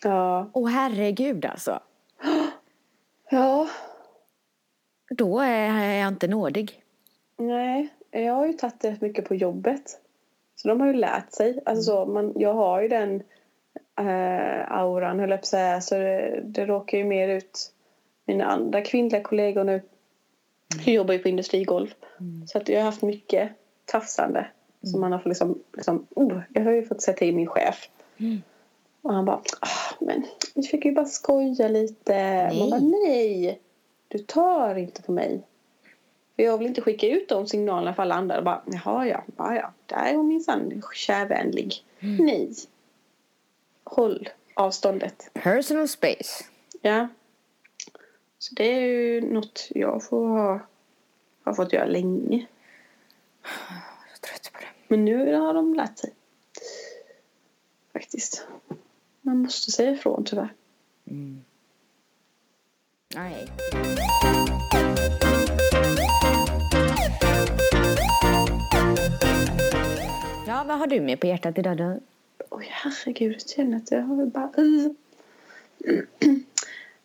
ja. 0.03 0.49
Åh 0.53 0.69
herregud 0.69 1.45
alltså. 1.45 1.79
Ja. 3.33 3.69
Då 5.09 5.39
är 5.39 5.99
jag 5.99 6.07
inte 6.07 6.27
nådig. 6.27 6.81
Nej, 7.37 7.89
jag 8.11 8.33
har 8.33 8.47
ju 8.47 8.53
tagit 8.53 8.79
det 8.79 9.01
mycket 9.01 9.25
på 9.25 9.35
jobbet. 9.35 9.99
Så 10.55 10.67
de 10.67 10.79
har 10.79 10.87
ju 10.87 10.93
lärt 10.93 11.31
sig. 11.31 11.59
Alltså 11.65 11.83
så, 11.83 12.05
man, 12.05 12.33
jag 12.35 12.53
har 12.53 12.81
ju 12.81 12.87
den 12.87 13.23
eh, 13.99 14.71
auran 14.71 15.19
höll 15.19 15.29
jag 15.29 15.39
på 15.39 15.43
att 15.43 15.45
säga. 15.45 15.81
Så 15.81 15.95
det, 15.95 16.41
det 16.43 16.65
råkar 16.65 16.97
ju 16.97 17.03
mer 17.03 17.27
ut 17.27 17.73
mina 18.25 18.45
andra 18.45 18.81
kvinnliga 18.81 19.21
kollegor 19.21 19.63
nu. 19.63 19.81
Jag 20.85 20.95
jobbar 20.95 21.13
ju 21.13 21.19
på 21.19 21.29
industrigolv. 21.29 21.93
Så 22.47 22.57
att 22.57 22.69
jag 22.69 22.79
har 22.79 22.85
haft 22.85 23.01
mycket 23.01 23.49
tafsande. 23.85 24.47
Så 24.83 24.97
man 24.97 25.11
har 25.11 25.19
fått 25.19 25.29
liksom, 25.29 25.59
liksom 25.73 26.07
oh, 26.15 26.39
jag 26.49 26.63
har 26.63 26.71
ju 26.71 26.83
fått 26.83 27.01
säga 27.01 27.17
till 27.17 27.35
min 27.35 27.47
chef. 27.47 27.89
Och 29.03 29.13
han 29.13 29.25
bara, 29.25 29.41
ah, 29.59 29.95
men 29.99 30.25
vi 30.55 30.63
fick 30.63 30.85
ju 30.85 30.91
bara 30.91 31.05
skoja 31.05 31.67
lite. 31.67 32.13
Nej. 32.13 32.59
Man 32.59 32.69
bara, 32.69 32.79
nej. 32.79 33.59
Du 34.07 34.19
tar 34.19 34.75
inte 34.75 35.01
på 35.01 35.11
mig. 35.11 35.41
För 36.35 36.43
jag 36.43 36.57
vill 36.57 36.67
inte 36.67 36.81
skicka 36.81 37.07
ut 37.07 37.29
de 37.29 37.47
signalerna 37.47 37.93
för 37.93 38.01
alla 38.01 38.15
andra. 38.15 38.37
Och 38.37 38.43
bara, 38.43 38.63
jaha 38.65 39.07
ja, 39.07 39.23
ja, 39.37 39.55
ja. 39.55 39.73
Där 39.85 40.05
är 40.05 40.15
hon 40.15 40.27
minsann 40.27 40.81
kärvänlig. 40.95 41.85
Nej. 41.99 42.53
Håll 43.83 44.29
avståndet. 44.53 45.29
Personal 45.33 45.87
space. 45.87 46.43
Ja. 46.81 47.07
Så 48.39 48.55
det 48.55 48.63
är 48.63 48.81
ju 48.81 49.21
något 49.21 49.67
jag 49.69 50.03
får 50.03 50.27
ha, 50.27 50.59
har 51.43 51.53
fått 51.53 51.73
göra 51.73 51.85
länge. 51.85 52.45
Jag 53.43 54.13
är 54.13 54.17
trött 54.21 54.51
på 54.53 54.59
det. 54.59 54.67
Men 54.87 55.05
nu 55.05 55.35
har 55.35 55.53
de 55.53 55.73
lärt 55.73 55.97
sig. 55.97 56.13
Faktiskt. 57.93 58.47
Man 59.25 59.37
måste 59.37 59.71
säga 59.71 59.91
ifrån 59.91 60.23
tyvärr. 60.25 60.53
Nej. 63.15 63.47
Ja, 70.47 70.63
vad 70.67 70.77
har 70.79 70.87
du 70.87 71.01
med 71.01 71.19
på 71.19 71.27
hjärtat 71.27 71.57
idag 71.57 71.77
då? 71.77 71.99
Oj 72.49 72.67
herregud, 72.69 73.33
jag 73.33 73.49
känner 73.49 73.77
att 73.77 73.91
jag 73.91 74.01
har 74.01 74.25
bara... 74.25 74.51
Uh. 74.57 74.91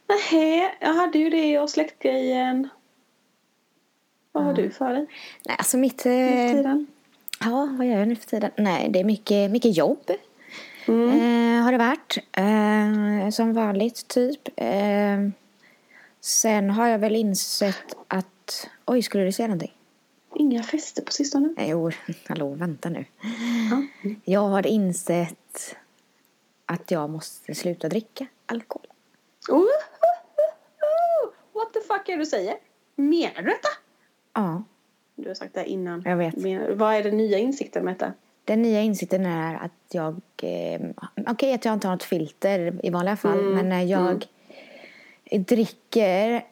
Nej, 0.08 0.76
jag 0.80 0.94
hade 0.94 1.18
ju 1.18 1.30
det 1.30 1.58
och 1.58 1.70
släktgrejen. 1.70 2.68
Vad 4.32 4.44
har 4.44 4.54
du 4.54 4.70
för 4.70 4.92
dig 4.92 5.06
Nej, 5.46 5.56
alltså 5.58 5.76
mitt... 5.76 6.04
nu 6.04 6.12
Eh, 6.12 6.48
för 6.50 6.56
tiden? 6.56 6.86
ja, 7.40 7.68
vad 7.78 7.86
gör 7.86 7.98
jag 7.98 8.08
nu 8.08 8.16
för 8.16 8.26
tiden? 8.26 8.50
Nej, 8.56 8.88
det 8.90 9.00
är 9.00 9.04
mycket, 9.04 9.50
mycket 9.50 9.76
jobb. 9.76 10.10
Mm. 10.88 11.08
Eh, 11.58 11.64
har 11.64 11.72
det 11.72 11.78
varit. 11.78 12.18
Eh, 12.32 13.30
som 13.30 13.52
vanligt, 13.52 14.08
typ. 14.08 14.48
Eh, 14.56 15.28
sen 16.20 16.70
har 16.70 16.88
jag 16.88 16.98
väl 16.98 17.16
insett 17.16 17.96
att... 18.08 18.68
Oj, 18.84 19.02
skulle 19.02 19.24
du 19.24 19.32
säga 19.32 19.46
någonting? 19.48 19.74
Inga 20.34 20.62
fester 20.62 21.02
på 21.02 21.12
sistone? 21.12 21.54
Nej, 21.56 21.70
Jo, 21.70 21.90
hallå, 22.28 22.48
vänta 22.54 22.88
nu. 22.88 23.04
Ja. 23.70 23.82
Jag 24.24 24.40
har 24.48 24.66
insett 24.66 25.76
att 26.66 26.90
jag 26.90 27.10
måste 27.10 27.54
sluta 27.54 27.88
dricka 27.88 28.26
alkohol. 28.46 28.86
Oh, 29.48 29.64
What 31.54 31.72
the 31.72 31.80
fuck 31.80 32.08
är 32.08 32.12
det 32.12 32.18
du 32.18 32.26
säger? 32.26 32.54
Menar 32.96 33.42
du 33.42 33.48
detta? 33.48 33.68
Ja, 34.34 34.62
Du 35.16 35.28
har 35.28 35.34
sagt 35.34 35.54
det 35.54 35.60
här 35.60 35.66
innan. 35.66 36.02
Jag 36.06 36.16
vet. 36.16 36.36
Menar, 36.36 36.70
vad 36.70 36.94
är 36.94 37.02
den 37.02 37.16
nya 37.16 37.38
insikten 37.38 37.84
med 37.84 37.94
detta? 37.94 38.12
Den 38.48 38.62
nya 38.62 38.80
insikten 38.80 39.26
är 39.26 39.54
att 39.54 39.72
jag... 39.92 40.20
Eh, 40.42 40.80
Okej 41.26 41.52
att 41.54 41.64
jag 41.64 41.74
inte 41.74 41.88
har 41.88 41.94
något 41.94 42.02
filter 42.02 42.80
i 42.82 42.90
vanliga 42.90 43.16
fall, 43.16 43.38
Mm, 43.40 43.54
men 43.54 43.68
när 43.68 43.82
jag 43.82 44.24
dricker... 45.30 46.44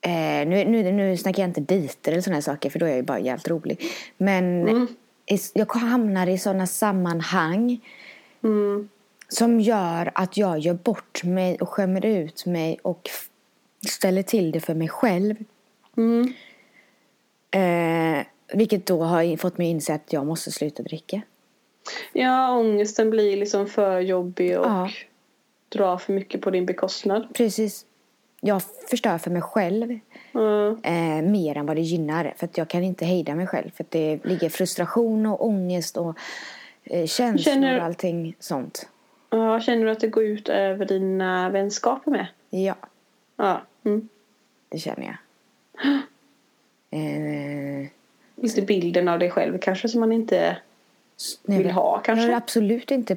Eh, 0.00 0.48
nu, 0.48 0.64
nu, 0.64 0.92
nu 0.92 1.16
snackar 1.16 1.42
jag 1.42 1.48
inte 1.50 1.60
dejter 1.60 2.12
eller 2.12 2.22
sådana 2.22 2.42
saker, 2.42 2.70
för 2.70 2.78
då 2.78 2.86
är 2.86 2.90
jag 2.90 2.96
ju 2.96 3.02
bara 3.02 3.18
jävligt 3.20 3.48
rolig. 3.48 3.80
Men 4.16 4.68
Mm. 4.68 4.86
jag 5.54 5.72
hamnar 5.74 6.26
i 6.26 6.38
sådana 6.38 6.66
sammanhang 6.66 7.80
Mm. 8.44 8.88
som 9.28 9.60
gör 9.60 10.10
att 10.14 10.36
jag 10.36 10.58
gör 10.58 10.74
bort 10.74 11.24
mig 11.24 11.56
och 11.60 11.68
skämmer 11.68 12.06
ut 12.06 12.46
mig 12.46 12.78
och 12.82 13.10
ställer 13.88 14.22
till 14.22 14.50
det 14.52 14.60
för 14.60 14.74
mig 14.74 14.88
själv. 14.88 15.36
Mm. 15.96 16.32
Eh, 17.50 18.26
vilket 18.54 18.86
då 18.86 19.02
har 19.02 19.36
fått 19.36 19.58
mig 19.58 19.66
att 19.66 19.70
inse 19.74 19.94
att 19.94 20.12
jag 20.12 20.26
måste 20.26 20.52
sluta 20.52 20.82
dricka. 20.82 21.22
Ja, 22.12 22.50
ångesten 22.58 23.10
blir 23.10 23.36
liksom 23.36 23.66
för 23.66 24.00
jobbig 24.00 24.58
och 24.58 24.66
Ja. 24.66 24.90
drar 25.68 25.96
för 25.98 26.12
mycket 26.12 26.40
på 26.40 26.50
din 26.50 26.66
bekostnad. 26.66 27.26
Precis. 27.34 27.86
Jag 28.40 28.62
förstör 28.90 29.18
för 29.18 29.30
mig 29.30 29.42
själv 29.42 29.98
Mm. 30.34 30.78
eh, 30.82 31.30
mer 31.30 31.56
än 31.56 31.66
vad 31.66 31.76
det 31.76 31.82
gynnar. 31.82 32.34
För 32.36 32.44
att 32.46 32.58
jag 32.58 32.68
kan 32.68 32.82
inte 32.84 33.04
hejda 33.04 33.34
mig 33.34 33.46
själv. 33.46 33.70
För 33.70 33.84
att 33.84 33.90
det 33.90 34.24
ligger 34.24 34.48
frustration 34.48 35.26
och 35.26 35.46
ångest 35.46 35.96
och 35.96 36.16
eh, 36.84 37.06
känslor 37.06 37.52
Känner- 37.54 37.78
och 37.78 37.84
allting 37.84 38.36
sånt. 38.38 38.88
Ja, 39.30 39.60
känner 39.60 39.84
du 39.84 39.90
att 39.90 40.00
det 40.00 40.08
går 40.08 40.24
ut 40.24 40.48
över 40.48 40.84
dina 40.86 41.50
vänskaper 41.50 42.10
med? 42.10 42.26
Ja, 42.50 42.74
Ja. 43.36 43.60
Mm. 43.84 44.08
det 44.68 44.78
känner 44.78 45.06
jag. 45.06 45.16
Eh, 46.90 47.88
Lite 48.42 48.62
bilden 48.62 49.08
av 49.08 49.18
dig 49.18 49.30
själv 49.30 49.58
kanske 49.58 49.88
som 49.88 50.00
man 50.00 50.12
inte 50.12 50.56
vill 51.42 51.70
ha 51.70 51.96
Jag 51.96 52.04
kanske? 52.04 52.32
är 52.32 52.36
absolut 52.36 52.90
inte 52.90 53.16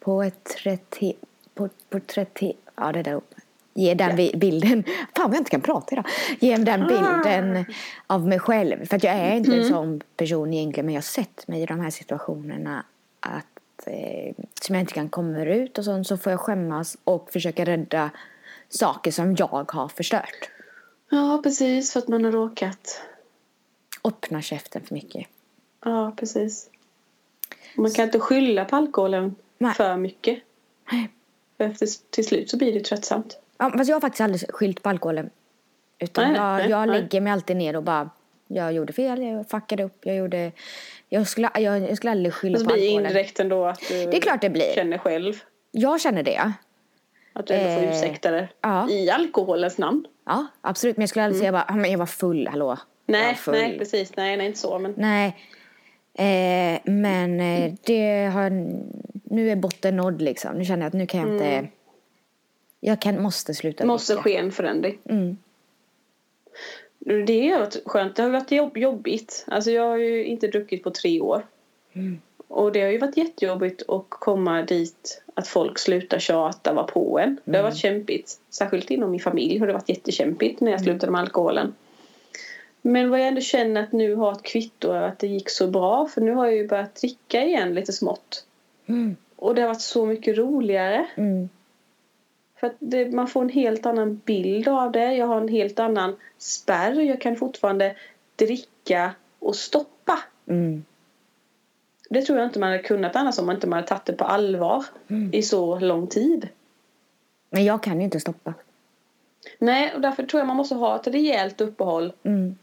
på 0.00 0.22
ett 0.22 0.44
30... 0.44 1.14
På, 1.54 1.68
på 1.90 2.00
30... 2.00 2.52
Ja, 2.76 2.92
det 2.92 3.02
där 3.02 3.14
uppe. 3.14 3.36
Ge 3.74 3.94
den 3.94 4.10
Ja. 4.10 4.16
bi- 4.16 4.32
bilden. 4.36 4.84
Fan 5.16 5.30
vad 5.30 5.34
jag 5.34 5.40
inte 5.40 5.50
kan 5.50 5.60
prata 5.60 5.92
idag. 5.94 6.06
Ge 6.40 6.56
den 6.56 6.82
Ah. 6.82 6.86
bilden 6.86 7.64
av 8.06 8.28
mig 8.28 8.38
själv. 8.38 8.86
För 8.86 8.96
att 8.96 9.04
jag 9.04 9.14
är 9.14 9.34
inte 9.36 9.50
Mm. 9.50 9.60
en 9.64 9.68
sån 9.68 10.00
person 10.16 10.54
egentligen. 10.54 10.86
Men 10.86 10.94
jag 10.94 11.00
har 11.00 11.04
sett 11.04 11.48
mig 11.48 11.62
i 11.62 11.66
de 11.66 11.80
här 11.80 11.90
situationerna. 11.90 12.84
Att, 13.20 13.86
eh, 13.86 14.34
som 14.62 14.74
jag 14.74 14.82
inte 14.82 14.92
kan 14.92 15.08
komma 15.08 15.44
ut 15.44 15.78
och 15.78 15.84
sånt. 15.84 16.06
Så 16.06 16.16
får 16.16 16.32
jag 16.32 16.40
skämmas 16.40 16.96
och 17.04 17.30
försöka 17.32 17.64
rädda 17.64 18.10
saker 18.68 19.10
som 19.10 19.34
jag 19.38 19.72
har 19.72 19.88
förstört. 19.88 20.50
Ja, 21.10 21.40
precis. 21.42 21.92
För 21.92 22.00
att 22.00 22.08
man 22.08 22.24
har 22.24 22.32
råkat. 22.32 23.00
Öppna 24.04 24.42
käften 24.42 24.82
för 24.82 24.94
mycket. 24.94 25.26
Ja, 25.84 26.12
precis. 26.16 26.70
Man 27.76 27.90
kan 27.90 28.04
inte 28.04 28.20
skylla 28.20 28.64
på 28.64 28.76
alkoholen 28.76 29.34
Nej. 29.58 29.74
för 29.74 29.96
mycket. 29.96 30.38
Nej. 30.92 31.08
För 31.56 31.64
efter, 31.64 31.88
till 32.10 32.26
slut 32.26 32.50
så 32.50 32.56
blir 32.56 32.72
det 32.72 32.80
tröttsamt. 32.80 33.38
Ja, 33.58 33.70
fast 33.70 33.88
jag 33.88 33.96
har 33.96 34.00
faktiskt 34.00 34.20
aldrig 34.20 34.50
skyllt 34.54 34.82
på 34.82 34.88
alkoholen. 34.88 35.30
Utan 35.98 36.24
Nej, 36.32 36.36
jag, 36.40 36.56
nej, 36.58 36.70
jag 36.70 36.88
nej. 36.88 37.00
lägger 37.00 37.20
mig 37.20 37.32
alltid 37.32 37.56
ner 37.56 37.76
och 37.76 37.82
bara 37.82 38.10
jag 38.46 38.72
gjorde 38.72 38.92
fel, 38.92 39.22
jag 39.22 39.48
fuckade 39.50 39.82
upp, 39.84 39.98
jag 40.06 40.16
gjorde... 40.16 40.52
Jag 41.08 41.28
skulle, 41.28 41.50
jag, 41.54 41.80
jag 41.90 41.96
skulle 41.96 42.10
aldrig 42.10 42.34
skylla 42.34 42.52
Men 42.58 42.60
så 42.60 42.66
på 42.66 42.72
blir 42.74 42.82
det 42.82 42.88
alkoholen. 42.88 43.06
indirekt 43.10 43.40
ändå 43.40 43.64
att 43.66 43.80
du 43.88 43.94
Det 44.06 44.16
är 44.16 44.20
klart 44.20 44.40
det 44.40 44.50
blir. 44.50 44.74
känner 44.74 44.98
själv 44.98 45.34
Jag 45.70 46.00
känner 46.00 46.22
det. 46.22 46.52
att 47.32 47.46
du 47.46 47.54
ändå 47.54 47.80
får 47.80 47.86
Eh, 47.86 47.90
ursäkta 47.98 48.30
det. 48.30 48.48
ja. 48.60 48.90
I 48.90 49.10
alkoholens 49.10 49.78
namn. 49.78 50.06
Ja, 50.24 50.46
absolut. 50.60 50.96
Men 50.96 51.02
jag 51.02 51.08
skulle 51.10 51.24
aldrig 51.24 51.40
säga 51.40 51.52
bara, 51.52 51.64
"Ja, 51.68 51.74
men 51.74 51.90
jag 51.90 51.98
var 51.98 52.06
full, 52.06 52.48
hallå. 52.48 52.76
Mm. 53.06 53.20
Nej, 53.20 53.36
nej 53.46 53.78
precis. 53.78 54.16
Nej, 54.16 54.36
nej, 54.36 54.46
inte 54.46 54.58
så. 54.58 54.78
Men 54.78 54.94
Nej. 54.96 55.36
Eh, 56.14 56.80
men 56.92 57.40
eh, 57.40 57.72
det 57.82 58.30
har... 58.32 58.50
Nu 59.34 59.50
är 59.50 59.56
botten 59.56 59.96
nådd 59.96 60.22
liksom. 60.22 60.58
Nu 60.58 60.64
känner 60.64 60.82
jag 60.82 60.86
att 60.88 60.94
nu 60.94 61.06
kan 61.06 61.20
jag 61.20 61.28
inte... 61.34 61.68
Jag 62.80 63.00
kan, 63.00 63.22
måste 63.22 63.54
sluta 63.54 63.82
Mm. 63.84 63.92
måste 63.92 64.16
ske 64.16 64.36
en 64.36 64.52
förändring. 64.52 64.98
Mm. 65.08 65.36
Det 67.26 67.48
har 67.50 67.58
varit 67.58 67.82
skönt. 67.86 68.16
Det 68.16 68.22
har 68.22 68.30
varit 68.30 68.52
jobb, 68.52 68.76
jobbigt. 68.76 69.44
Alltså 69.48 69.70
jag 69.70 69.82
har 69.88 69.96
ju 69.96 70.24
inte 70.24 70.46
druckit 70.48 70.82
på 70.82 70.90
tre 70.90 71.20
år. 71.20 71.46
Mm. 71.92 72.20
Och 72.48 72.72
det 72.72 72.80
har 72.82 72.88
ju 72.90 72.98
varit 72.98 73.16
jättejobbigt 73.16 73.82
att 73.88 74.04
komma 74.08 74.62
dit 74.62 75.22
att 75.34 75.48
folk 75.48 75.78
slutar 75.78 76.18
tjata, 76.18 76.72
vara 76.74 76.86
på 76.86 77.18
en. 77.18 77.40
Det 77.44 77.50
har 77.52 77.58
Mm. 77.58 77.70
varit 77.70 77.78
kämpigt. 77.78 78.38
Särskilt 78.50 78.90
inom 78.90 79.10
min 79.10 79.20
familj 79.20 79.58
har 79.58 79.66
det 79.66 79.72
varit 79.72 79.88
jättekämpigt 79.88 80.60
när 80.60 80.70
jag 80.70 80.80
Mm. 80.80 80.84
slutade 80.84 81.12
med 81.12 81.20
alkoholen. 81.20 81.74
Men 82.86 83.10
vad 83.10 83.20
jag 83.20 83.28
ändå 83.28 83.40
känner 83.40 83.82
att 83.82 83.92
nu 83.92 84.14
har 84.14 84.32
ett 84.32 84.42
kvitto 84.42 84.90
är 84.92 85.02
att 85.02 85.18
det 85.18 85.26
gick 85.26 85.50
så 85.50 85.66
bra. 85.66 86.06
För 86.06 86.20
nu 86.20 86.32
har 86.32 86.44
jag 86.44 86.54
ju 86.54 86.68
börjat 86.68 86.94
dricka 86.94 87.44
igen 87.44 87.74
lite 87.74 87.92
smått. 87.92 88.46
Mm. 88.86 89.16
Och 89.36 89.54
det 89.54 89.60
har 89.60 89.68
varit 89.68 89.80
så 89.80 90.06
mycket 90.06 90.38
roligare. 90.38 91.06
Mm. 91.14 91.48
För 92.60 92.72
det, 92.78 93.12
man 93.12 93.28
får 93.28 93.42
en 93.42 93.48
helt 93.48 93.86
annan 93.86 94.20
bild 94.24 94.68
av 94.68 94.92
det. 94.92 95.14
Jag 95.14 95.26
har 95.26 95.40
en 95.40 95.48
helt 95.48 95.78
annan 95.78 96.16
spärr. 96.38 97.00
Jag 97.00 97.20
kan 97.20 97.36
fortfarande 97.36 97.96
dricka 98.36 99.14
och 99.38 99.56
stoppa. 99.56 100.18
Mm. 100.46 100.84
Det 102.10 102.22
tror 102.22 102.38
jag 102.38 102.48
inte 102.48 102.58
man 102.58 102.70
hade 102.70 102.82
kunnat 102.82 103.16
annars 103.16 103.38
om 103.38 103.46
man 103.46 103.54
inte 103.54 103.68
hade 103.68 103.86
tagit 103.86 104.04
det 104.04 104.12
på 104.12 104.24
allvar 104.24 104.84
i 105.32 105.42
så 105.42 105.78
lång 105.78 106.06
tid. 106.06 106.48
Men 107.50 107.64
jag 107.64 107.82
kan 107.82 107.98
ju 107.98 108.04
inte 108.04 108.20
stoppa. 108.20 108.54
Nej, 109.58 109.94
och 109.94 110.00
därför 110.00 110.22
tror 110.22 110.40
jag 110.40 110.46
man 110.46 110.56
måste 110.56 110.74
ha 110.74 110.96
ett 110.96 111.06
rejält 111.06 111.60
uppehåll 111.60 112.12
Mm. 112.22 112.56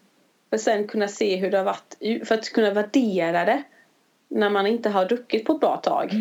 För 0.52 0.56
att 0.56 0.62
sen 0.62 0.88
kunna 0.88 1.08
se 1.08 1.36
hur 1.36 1.52
det 1.52 1.58
har 1.58 1.66
varit. 1.66 2.28
För 2.28 2.36
att 2.36 2.50
kunna 2.50 2.74
värdera 2.74 3.46
det 3.46 3.64
när 4.28 4.50
man 4.50 4.68
inte 4.68 4.90
har 4.90 5.06
druckit 5.06 5.46
på 5.46 5.54
ett 5.54 5.60
bra 5.60 5.78
tag. 5.78 6.12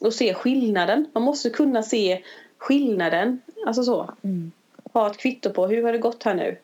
Och 0.00 0.14
se 0.14 0.34
skillnaden. 0.34 1.10
Man 1.12 1.22
måste 1.22 1.50
kunna 1.50 1.82
se 1.82 2.22
skillnaden. 2.58 3.40
Alltså 3.66 3.82
så. 3.84 4.14
Mm. 4.24 4.52
Ha 4.92 5.10
ett 5.10 5.18
kvitto 5.18 5.50
på 5.50 5.66
hur 5.66 5.82
har 5.82 5.92
det 5.92 5.98
gått 5.98 6.22
här 6.22 6.34
nu. 6.34 6.56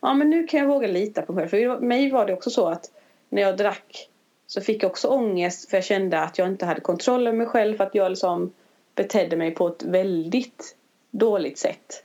Ja 0.00 0.14
men 0.14 0.30
nu 0.30 0.46
kan 0.46 0.60
jag 0.60 0.66
våga 0.66 0.88
lita 0.88 1.22
på 1.22 1.32
mig 1.32 1.48
själv. 1.48 1.74
För 1.74 1.80
mig 1.80 2.10
var 2.10 2.26
det 2.26 2.32
också 2.32 2.50
så 2.50 2.68
att 2.68 2.90
när 3.28 3.42
jag 3.42 3.56
drack 3.56 4.08
så 4.46 4.60
fick 4.60 4.82
jag 4.82 4.90
också 4.90 5.08
ångest 5.08 5.70
för 5.70 5.76
jag 5.76 5.84
kände 5.84 6.20
att 6.20 6.38
jag 6.38 6.48
inte 6.48 6.66
hade 6.66 6.80
kontroll 6.80 7.26
över 7.26 7.38
mig 7.38 7.46
själv. 7.46 7.76
För 7.76 7.84
att 7.84 7.94
jag 7.94 8.10
liksom 8.10 8.52
betedde 8.94 9.36
mig 9.36 9.50
på 9.50 9.68
ett 9.68 9.82
väldigt 9.82 10.76
dåligt 11.10 11.58
sätt. 11.58 12.04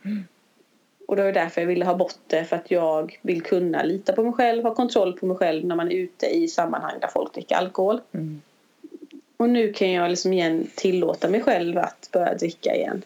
Och 1.07 1.15
det 1.15 1.23
var 1.23 1.31
därför 1.31 1.61
jag 1.61 1.67
ville 1.67 1.85
ha 1.85 1.95
bort 1.95 2.19
det 2.27 2.45
för 2.45 2.55
att 2.55 2.71
jag 2.71 3.19
vill 3.21 3.41
kunna 3.41 3.83
lita 3.83 4.13
på 4.13 4.23
mig 4.23 4.33
själv, 4.33 4.63
ha 4.63 4.75
kontroll 4.75 5.13
på 5.13 5.25
mig 5.25 5.37
själv 5.37 5.65
när 5.65 5.75
man 5.75 5.91
är 5.91 5.95
ute 5.95 6.25
i 6.25 6.47
sammanhang 6.47 6.99
där 7.01 7.07
folk 7.07 7.33
dricker 7.33 7.55
alkohol. 7.55 8.01
Mm. 8.11 8.41
Och 9.37 9.49
nu 9.49 9.73
kan 9.73 9.91
jag 9.91 10.09
liksom 10.09 10.33
igen 10.33 10.67
tillåta 10.75 11.29
mig 11.29 11.41
själv 11.41 11.77
att 11.77 12.09
börja 12.11 12.33
dricka 12.33 12.75
igen. 12.75 13.01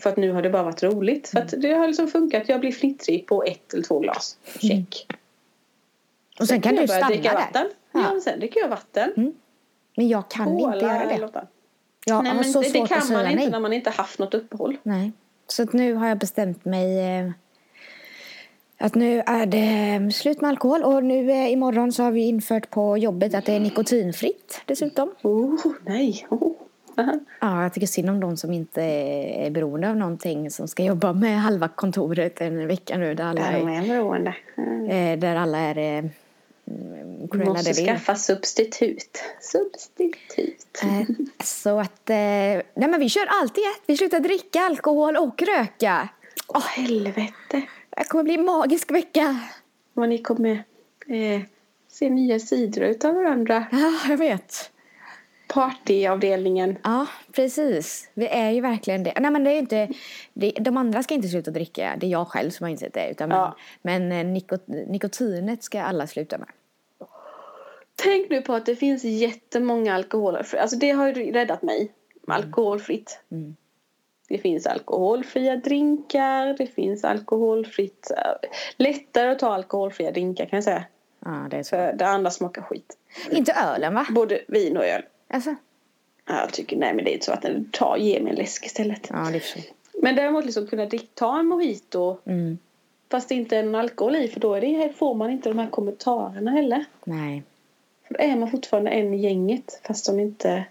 För 0.00 0.10
att 0.10 0.16
nu 0.16 0.32
har 0.32 0.42
det 0.42 0.50
bara 0.50 0.62
varit 0.62 0.82
roligt. 0.82 1.28
För 1.28 1.38
att 1.38 1.54
det 1.56 1.72
har 1.72 1.86
liksom 1.86 2.08
funkat. 2.08 2.48
Jag 2.48 2.60
blir 2.60 2.72
fnittrig 2.72 3.26
på 3.26 3.44
ett 3.44 3.74
eller 3.74 3.82
två 3.82 3.98
glas. 3.98 4.38
Check. 4.60 5.06
Och 6.40 6.48
sen 6.48 6.60
kan 6.60 6.74
du 6.74 6.80
jag 6.80 6.88
börja 6.88 7.00
stanna 7.00 7.14
dricka 7.14 7.28
där. 7.28 7.38
vatten. 7.38 7.66
Ja. 7.92 8.14
Ja. 8.14 8.20
sen 8.20 8.40
dricker 8.40 8.60
jag 8.60 8.68
vatten. 8.68 9.12
Mm. 9.16 9.32
Men 9.96 10.08
jag 10.08 10.28
kan 10.28 10.48
inte 10.58 10.84
göra 10.84 11.06
det. 11.06 11.46
Jag 12.04 12.24
Nej, 12.24 12.34
men 12.34 12.52
det, 12.52 12.72
det 12.72 12.86
kan 12.88 13.12
man 13.12 13.26
inte 13.26 13.36
nej. 13.36 13.50
när 13.50 13.60
man 13.60 13.72
inte 13.72 13.90
haft 13.90 14.18
något 14.18 14.34
uppehåll. 14.34 14.76
Nej. 14.82 15.12
Så 15.48 15.62
att 15.62 15.72
nu 15.72 15.94
har 15.94 16.08
jag 16.08 16.18
bestämt 16.18 16.64
mig 16.64 17.18
eh, 17.18 17.30
att 18.78 18.94
nu 18.94 19.22
är 19.26 19.46
det 19.46 20.12
slut 20.14 20.40
med 20.40 20.48
alkohol 20.48 20.82
och 20.82 21.04
nu 21.04 21.30
eh, 21.30 21.52
imorgon 21.52 21.92
så 21.92 22.02
har 22.02 22.10
vi 22.10 22.20
infört 22.20 22.70
på 22.70 22.98
jobbet 22.98 23.34
att 23.34 23.44
det 23.44 23.52
är 23.52 23.60
nikotinfritt 23.60 24.62
dessutom. 24.66 25.10
Oh, 25.22 25.56
nej. 25.86 26.26
Oh. 26.30 26.52
Ja, 27.40 27.62
jag 27.62 27.72
tycker 27.72 27.86
synd 27.86 28.10
om 28.10 28.20
de 28.20 28.36
som 28.36 28.52
inte 28.52 28.82
är 28.82 29.50
beroende 29.50 29.90
av 29.90 29.96
någonting 29.96 30.50
som 30.50 30.68
ska 30.68 30.82
jobba 30.82 31.12
med 31.12 31.40
halva 31.40 31.68
kontoret 31.68 32.40
en 32.40 32.66
vecka 32.66 32.98
nu 32.98 33.14
där 33.14 33.24
alla 33.24 33.40
är. 33.40 33.60
Mm. 34.56 34.90
eh, 34.90 35.18
där 35.18 35.36
alla 35.36 35.58
är 35.58 36.10
Cruella 37.30 37.50
måste 37.52 37.70
de 37.72 37.76
Vil. 37.76 37.86
skaffa 37.86 38.14
substitut. 38.16 39.22
Substitut. 39.40 40.82
Eh, 40.82 41.02
Så 41.44 41.80
att, 41.80 42.10
eh, 42.10 42.16
nej 42.16 42.62
men 42.74 43.00
vi 43.00 43.08
kör 43.08 43.26
alltid 43.26 43.64
ett. 43.64 43.82
Vi 43.86 43.96
slutar 43.96 44.20
dricka 44.20 44.60
alkohol 44.60 45.16
och 45.16 45.42
röka. 45.42 46.08
Åh 46.46 46.60
helvete. 46.66 47.62
Det 47.96 48.04
kommer 48.08 48.24
bli 48.24 48.34
en 48.34 48.44
magisk 48.44 48.90
vecka. 48.90 49.38
Vad 49.94 50.08
ni 50.08 50.18
kommer 50.18 50.64
eh, 51.06 51.40
se 51.90 52.10
nya 52.10 52.38
sidor 52.38 52.84
utav 52.84 53.14
varandra. 53.14 53.66
Ja, 53.72 53.92
jag 54.08 54.16
vet. 54.16 54.70
Partyavdelningen. 55.48 56.78
Ja, 56.84 57.06
precis. 57.32 58.10
Vi 58.14 58.26
är 58.28 58.50
ju 58.50 58.60
verkligen 58.60 59.02
det. 59.02 59.12
Nej, 59.20 59.30
men 59.30 59.44
det 59.44 59.50
är 59.50 59.58
inte, 59.58 59.88
det, 60.32 60.50
de 60.50 60.76
andra 60.76 61.02
ska 61.02 61.14
inte 61.14 61.28
sluta 61.28 61.50
dricka. 61.50 61.94
Det 61.98 62.06
är 62.06 62.10
jag 62.10 62.28
själv 62.28 62.50
som 62.50 62.64
har 62.64 62.70
insett 62.70 62.94
det. 62.94 63.10
Utan 63.10 63.30
Ja. 63.30 63.56
Men, 63.82 64.08
men 64.08 64.26
eh, 64.26 64.32
nikot, 64.32 64.62
nikotinet 64.66 65.62
ska 65.62 65.82
alla 65.82 66.06
sluta 66.06 66.38
med. 66.38 66.48
Tänk 67.96 68.30
nu 68.30 68.42
på 68.42 68.54
att 68.54 68.66
det 68.66 68.76
finns 68.76 69.04
jättemånga 69.04 69.94
alkoholfria. 69.94 70.62
Alltså 70.62 70.76
det 70.76 70.90
har 70.90 71.06
ju 71.06 71.32
räddat 71.32 71.62
mig. 71.62 71.92
Alkoholfritt. 72.26 73.20
Mm. 73.30 73.56
Det 74.28 74.38
finns 74.38 74.66
alkoholfria 74.66 75.56
drinkar. 75.56 76.46
Det 76.58 76.66
finns 76.66 77.04
alkoholfritt. 77.04 78.10
eh, 78.16 78.48
Lättare 78.76 79.30
att 79.30 79.38
ta 79.38 79.54
alkoholfria 79.54 80.10
drinkar 80.10 80.46
kan 80.46 80.56
jag 80.56 80.64
säga. 80.64 80.84
Ja, 81.24 81.46
det 81.50 81.56
är 81.56 81.62
så. 81.62 81.68
För 81.76 81.92
det 81.92 82.06
andra 82.06 82.30
smakar 82.30 82.62
skit. 82.62 82.98
Inte 83.30 83.52
ölen, 83.52 83.94
va? 83.94 84.06
Både 84.10 84.40
vin 84.48 84.76
och 84.76 84.84
öl. 84.84 85.02
Alltså. 85.28 85.54
Ja, 86.26 86.40
Jag 86.40 86.52
tycker 86.52 86.76
nej 86.76 86.94
men 86.94 87.04
det 87.04 87.10
är 87.10 87.12
inte 87.14 87.26
så 87.26 87.32
att 87.32 87.42
den 87.42 87.68
tar, 87.72 87.96
ge 87.96 88.20
mig 88.20 88.30
en 88.30 88.36
läsk 88.38 88.66
istället. 88.66 89.06
Ja, 89.10 89.16
det 89.30 89.36
är 89.36 89.40
så. 89.40 89.58
Men 90.02 90.16
däremot 90.16 90.44
liksom 90.44 90.66
kunna 90.66 90.88
ta 91.14 91.38
en 91.38 91.46
mojito 91.46 92.16
Mm. 92.24 92.58
fast 93.10 93.28
det 93.28 93.34
inte 93.34 93.56
är 93.56 93.62
någon 93.62 93.74
alkohol 93.74 94.16
i 94.16 94.28
för 94.28 94.40
då 94.40 94.54
är 94.54 94.60
det, 94.60 94.92
får 94.96 95.14
man 95.14 95.30
inte 95.30 95.48
de 95.48 95.58
här 95.58 95.68
kommentarerna 95.70 96.50
heller. 96.50 96.84
Nej. 97.04 97.42
För 98.08 98.14
då 98.14 98.20
är 98.20 98.36
man 98.36 98.50
fortfarande 98.50 98.90
en 98.90 99.14
i 99.14 99.16
gänget 99.16 99.80
fast 99.84 100.06
de 100.06 100.20
inte... 100.20 100.64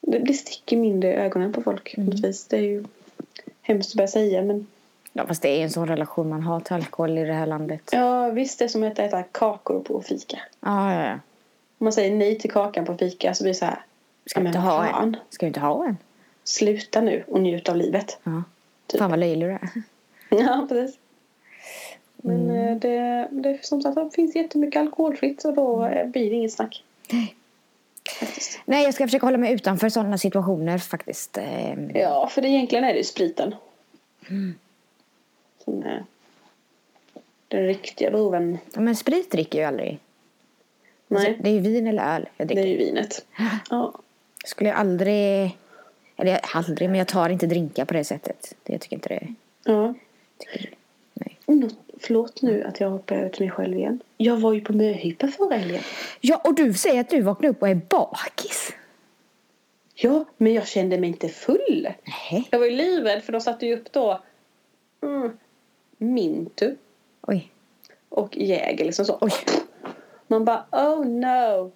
Det, 0.00 0.18
det 0.18 0.34
sticker 0.34 0.76
mindre 0.76 1.10
i 1.12 1.14
ögonen 1.14 1.52
på 1.52 1.62
folk 1.62 1.96
något 1.96 2.20
vis. 2.20 2.46
Det 2.46 2.56
är 2.56 2.60
ju 2.62 2.84
hemskt 3.62 3.90
att 3.90 3.96
börja 3.96 4.08
säga 4.08 4.42
men 4.42 4.66
Ja, 5.12 5.26
fast 5.26 5.42
det 5.42 5.48
är 5.48 5.62
en 5.62 5.70
sån 5.70 5.88
relation 5.88 6.28
man 6.28 6.42
har 6.42 6.60
till 6.60 6.72
alkohol 6.74 7.18
i 7.18 7.24
det 7.24 7.32
här 7.32 7.46
landet. 7.46 7.82
ja 7.92 8.30
visst 8.30 8.58
det 8.58 8.64
är 8.64 8.68
som 8.68 8.82
att 8.82 8.98
äta 8.98 9.22
kakor 9.22 9.80
på 9.80 10.02
fika. 10.02 10.38
Ja, 10.60 10.94
ja, 10.94 11.06
ja. 11.06 11.18
Om 11.80 11.84
man 11.84 11.92
säger 11.92 12.16
nej 12.16 12.38
till 12.38 12.50
kakan 12.50 12.84
på 12.84 12.96
fika 12.96 13.34
så 13.34 13.44
blir 13.44 13.52
det 13.52 13.58
så 13.58 13.64
här. 13.64 13.84
Ska 14.26 14.40
"Ja, 14.40 14.42
vi 14.42 14.46
inte 14.48 14.58
ha 14.58 15.02
en? 15.02 15.16
Ska 15.30 15.46
vi 15.46 15.48
inte 15.48 15.60
ha 15.60 15.86
en? 15.86 15.96
Sluta 16.44 17.00
nu 17.00 17.24
och 17.28 17.40
njut 17.40 17.68
av 17.68 17.76
livet. 17.76 18.18
Ja. 18.24 18.42
Typ. 18.86 18.98
Fan 18.98 19.10
vad 19.10 19.18
löjlig 19.18 19.48
du 19.48 19.52
är. 19.52 19.68
Ja, 20.44 20.66
precis. 20.68 20.98
Men 22.16 22.50
eh, 22.50 22.76
det, 22.76 23.28
det, 23.30 23.64
som 23.64 23.82
sagt, 23.82 23.94
det 23.94 24.10
finns 24.14 24.36
jättemycket 24.36 24.80
alkoholfritt 24.80 25.44
och 25.44 25.54
då 25.54 25.86
eh, 25.86 26.06
blir 26.06 26.30
det 26.30 26.36
inget 26.36 26.52
snack. 26.52 26.84
Nej. 27.12 27.34
Faktiskt. 28.20 28.60
Nej, 28.64 28.84
jag 28.84 28.94
ska 28.94 29.04
försöka 29.06 29.26
hålla 29.26 29.38
mig 29.38 29.52
utanför 29.52 29.88
sådana 29.88 30.18
situationer 30.18 30.78
faktiskt. 30.78 31.38
Eh, 31.38 31.74
Ja, 31.94 32.28
för 32.28 32.42
det, 32.42 32.48
egentligen 32.48 32.84
är 32.84 32.92
det 32.92 32.98
ju 32.98 33.04
spriten. 33.04 33.54
Som 35.64 35.82
är 35.82 36.04
den 37.48 37.66
riktiga 37.66 38.10
boven. 38.10 38.58
ja, 38.74 38.80
Men 38.80 38.96
sprit 38.96 39.30
dricker 39.30 39.58
jag 39.58 39.62
ju 39.64 39.68
aldrig. 39.68 39.98
Nej, 41.10 41.38
Det 41.42 41.48
är 41.48 41.52
ju 41.52 41.60
vin 41.60 41.86
eller 41.86 42.14
öl 42.14 42.28
jag 42.36 42.46
det 42.48 42.54
dricker. 42.54 42.62
är 42.68 42.72
ju 42.72 42.76
vinet. 42.76 43.26
Ja. 43.70 43.94
Skulle 44.44 44.70
jag 44.70 44.78
aldrig... 44.78 45.56
Eller 46.16 46.40
aldrig, 46.54 46.88
men 46.90 46.98
jag 46.98 47.08
tar 47.08 47.28
inte 47.30 47.46
drinkar 47.46 47.84
på 47.84 47.94
det 47.94 48.04
sättet. 48.04 48.54
Det, 48.62 48.72
jag 48.72 48.80
tycker 48.80 48.96
inte 48.96 49.08
det... 49.08 49.34
ja. 49.64 49.94
Tycker, 50.38 50.70
nej. 51.14 51.38
Nå- 51.46 51.68
Förlåt 52.02 52.42
nu 52.42 52.64
att 52.64 52.80
jag 52.80 52.90
hoppar 52.90 53.16
över 53.16 53.28
till 53.28 53.42
mig 53.42 53.50
själv 53.50 53.76
igen. 53.76 54.00
Jag 54.16 54.36
var 54.36 54.52
ju 54.52 54.60
på 54.60 54.72
möhippa 54.72 55.28
förra 55.28 55.56
helgen. 55.56 55.82
Ja, 56.20 56.40
och 56.44 56.54
du 56.54 56.74
säger 56.74 57.00
att 57.00 57.10
du 57.10 57.22
vaknade 57.22 57.48
upp 57.48 57.62
och 57.62 57.68
är 57.68 57.74
bakis. 57.74 58.72
Ja, 59.94 60.24
men 60.36 60.54
jag 60.54 60.66
kände 60.68 60.98
mig 60.98 61.08
inte 61.10 61.28
full. 61.28 61.88
Nej. 62.32 62.48
Jag 62.50 62.58
var 62.58 62.66
ju 62.66 62.72
livrädd 62.72 63.22
för 63.22 63.32
de 63.32 63.40
satte 63.40 63.66
ju 63.66 63.76
upp 63.76 63.92
då 63.92 64.20
mm, 65.02 65.38
Mintu 65.98 66.76
Oj. 67.22 67.50
och 68.08 68.36
Jäger 68.36 68.84
liksom 68.84 69.04
så. 69.04 69.18
Oj. 69.20 69.32
Man 70.30 70.44
bara 70.44 70.64
oh 70.72 71.04
no. 71.06 71.72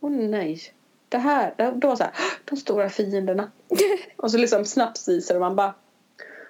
Oh 0.00 0.10
nej. 0.10 0.60
Det 1.08 1.18
här, 1.18 1.72
då 1.74 1.96
så 1.96 2.04
här, 2.04 2.12
de 2.44 2.56
stora 2.56 2.88
fienderna. 2.88 3.50
och 4.16 4.30
så 4.30 4.38
liksom 4.38 4.64
snapsvisar 4.64 5.34
och 5.34 5.40
man 5.40 5.56
bara. 5.56 5.74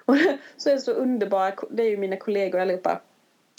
Och 0.05 0.15
så 0.57 0.69
är 0.69 0.73
det 0.73 0.81
så 0.81 0.91
underbara, 0.91 1.53
det 1.71 1.83
är 1.83 1.89
ju 1.89 1.97
mina 1.97 2.17
kollegor 2.17 2.59
allihopa. 2.59 3.01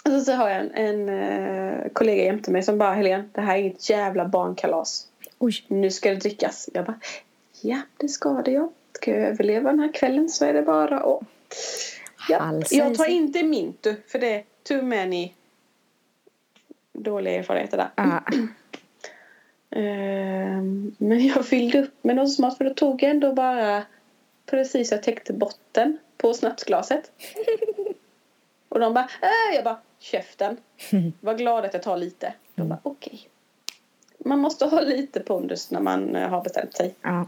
Och 0.05 0.11
så, 0.11 0.21
så 0.21 0.33
har 0.33 0.49
jag 0.49 0.61
en, 0.61 0.71
en 0.71 1.09
eh, 1.09 1.89
kollega 1.93 2.25
jämte 2.25 2.51
mig 2.51 2.63
som 2.63 2.79
bara 2.79 2.95
Helene, 2.95 3.29
det 3.33 3.41
här 3.41 3.55
är 3.55 3.61
inget 3.61 3.91
jävla 3.91 4.29
barnkalas. 4.29 5.07
Oj. 5.39 5.65
Nu 5.69 5.91
ska 5.91 6.11
det 6.11 6.17
drickas. 6.17 6.69
Jag 6.73 6.85
bara, 6.85 7.01
ja 7.63 7.81
det 7.97 8.09
ska 8.09 8.43
det 8.43 8.51
ja. 8.51 8.71
Ska 8.93 9.11
jag 9.11 9.21
överleva 9.21 9.71
den 9.71 9.81
här 9.81 9.93
kvällen 9.93 10.29
så 10.29 10.45
är 10.45 10.53
det 10.53 10.63
bara 10.63 11.01
att... 11.01 11.23
Ja, 12.29 12.61
i 12.71 12.77
jag 12.79 12.95
tar 12.95 13.07
inte 13.07 13.43
Mintu 13.43 13.95
för 14.07 14.19
det 14.19 14.35
är 14.35 14.45
too 14.63 14.83
many 14.83 15.33
dåliga 16.95 17.35
erfarenheter 17.35 17.77
där. 17.77 18.21
Ehm, 19.77 20.95
men 20.99 21.27
jag 21.27 21.47
fyllde 21.47 21.83
upp 21.83 22.05
med 22.05 22.17
något 22.17 22.35
smart 22.35 22.59
för 22.59 22.65
då 22.65 22.75
tog 22.75 23.03
jag 23.03 23.11
ändå 23.11 23.33
bara 23.33 23.83
precis 24.47 24.91
jag 24.93 25.03
täckte 25.03 25.33
botten 25.33 25.99
på 26.17 26.35
snapsglaset. 26.35 27.13
Och 28.69 28.81
de 28.81 28.95
bara, 28.95 29.09
äh, 29.23 29.55
jag 29.55 29.65
bara, 29.65 29.79
käften. 29.99 30.57
Var 31.21 31.35
glad 31.35 31.65
att 31.65 31.75
jag 31.75 31.83
tar 31.83 31.97
lite. 31.97 32.35
De 32.55 32.69
bara, 32.69 32.79
okej. 32.83 33.29
Man 34.19 34.39
måste 34.39 34.65
ha 34.65 34.81
lite 34.81 35.21
pondus 35.21 35.71
när 35.71 35.81
man 35.81 36.17
eh, 36.17 36.29
har 36.29 36.43
bestämt 36.43 36.77
sig. 36.77 36.95
ja. 37.03 37.27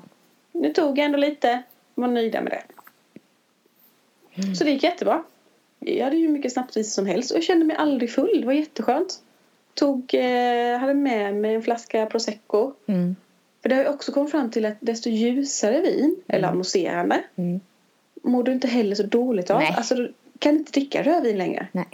Nu 0.53 0.73
tog 0.73 0.99
jag 0.99 1.05
ändå 1.05 1.19
lite. 1.19 1.63
Var 1.95 2.09
nöjda 2.09 2.41
med 2.41 2.53
det. 2.53 2.63
Så 4.55 4.65
det 4.65 4.71
gick 4.71 4.83
jättebra. 4.83 5.23
Jag 5.79 6.05
hade 6.05 6.17
ju 6.17 6.29
mycket 6.29 6.53
snapsvis 6.53 6.95
som 6.95 7.07
helst 7.07 7.31
och 7.31 7.37
jag 7.37 7.45
kände 7.45 7.65
mig 7.65 7.77
aldrig 7.77 8.11
full. 8.11 8.41
Det 8.41 8.47
var 8.47 8.53
jätteskönt. 8.53 9.23
Tog, 9.77 10.15
eh, 10.15 10.79
hade 10.79 10.95
med 10.95 11.35
mig 11.35 11.55
en 11.55 11.63
flaska 11.63 12.07
prosecco. 12.07 12.73
Mm. 12.87 13.17
För 13.63 13.69
det 13.69 13.75
har 13.75 13.83
jag 13.85 13.95
också 13.95 14.13
kommit 14.13 14.31
fram 14.31 14.51
till 14.51 14.65
att 14.67 14.77
desto 14.81 15.11
ljusare 15.11 15.81
vin, 15.81 16.17
eller 16.29 16.49
annonserande, 16.49 17.25
Mm. 17.37 17.61
mår 18.23 18.43
du 18.43 18.53
inte 18.53 18.69
heller 18.69 18.95
så 18.95 19.03
dåligt 19.03 19.51
av. 19.51 19.59
Nej. 19.61 19.75
Alltså 19.77 19.95
du 19.95 20.13
kan 20.39 20.57
inte 20.57 20.73
dricka 20.73 21.03
rödvin 21.03 21.39
längre. 21.39 21.69
Nej. 21.73 21.87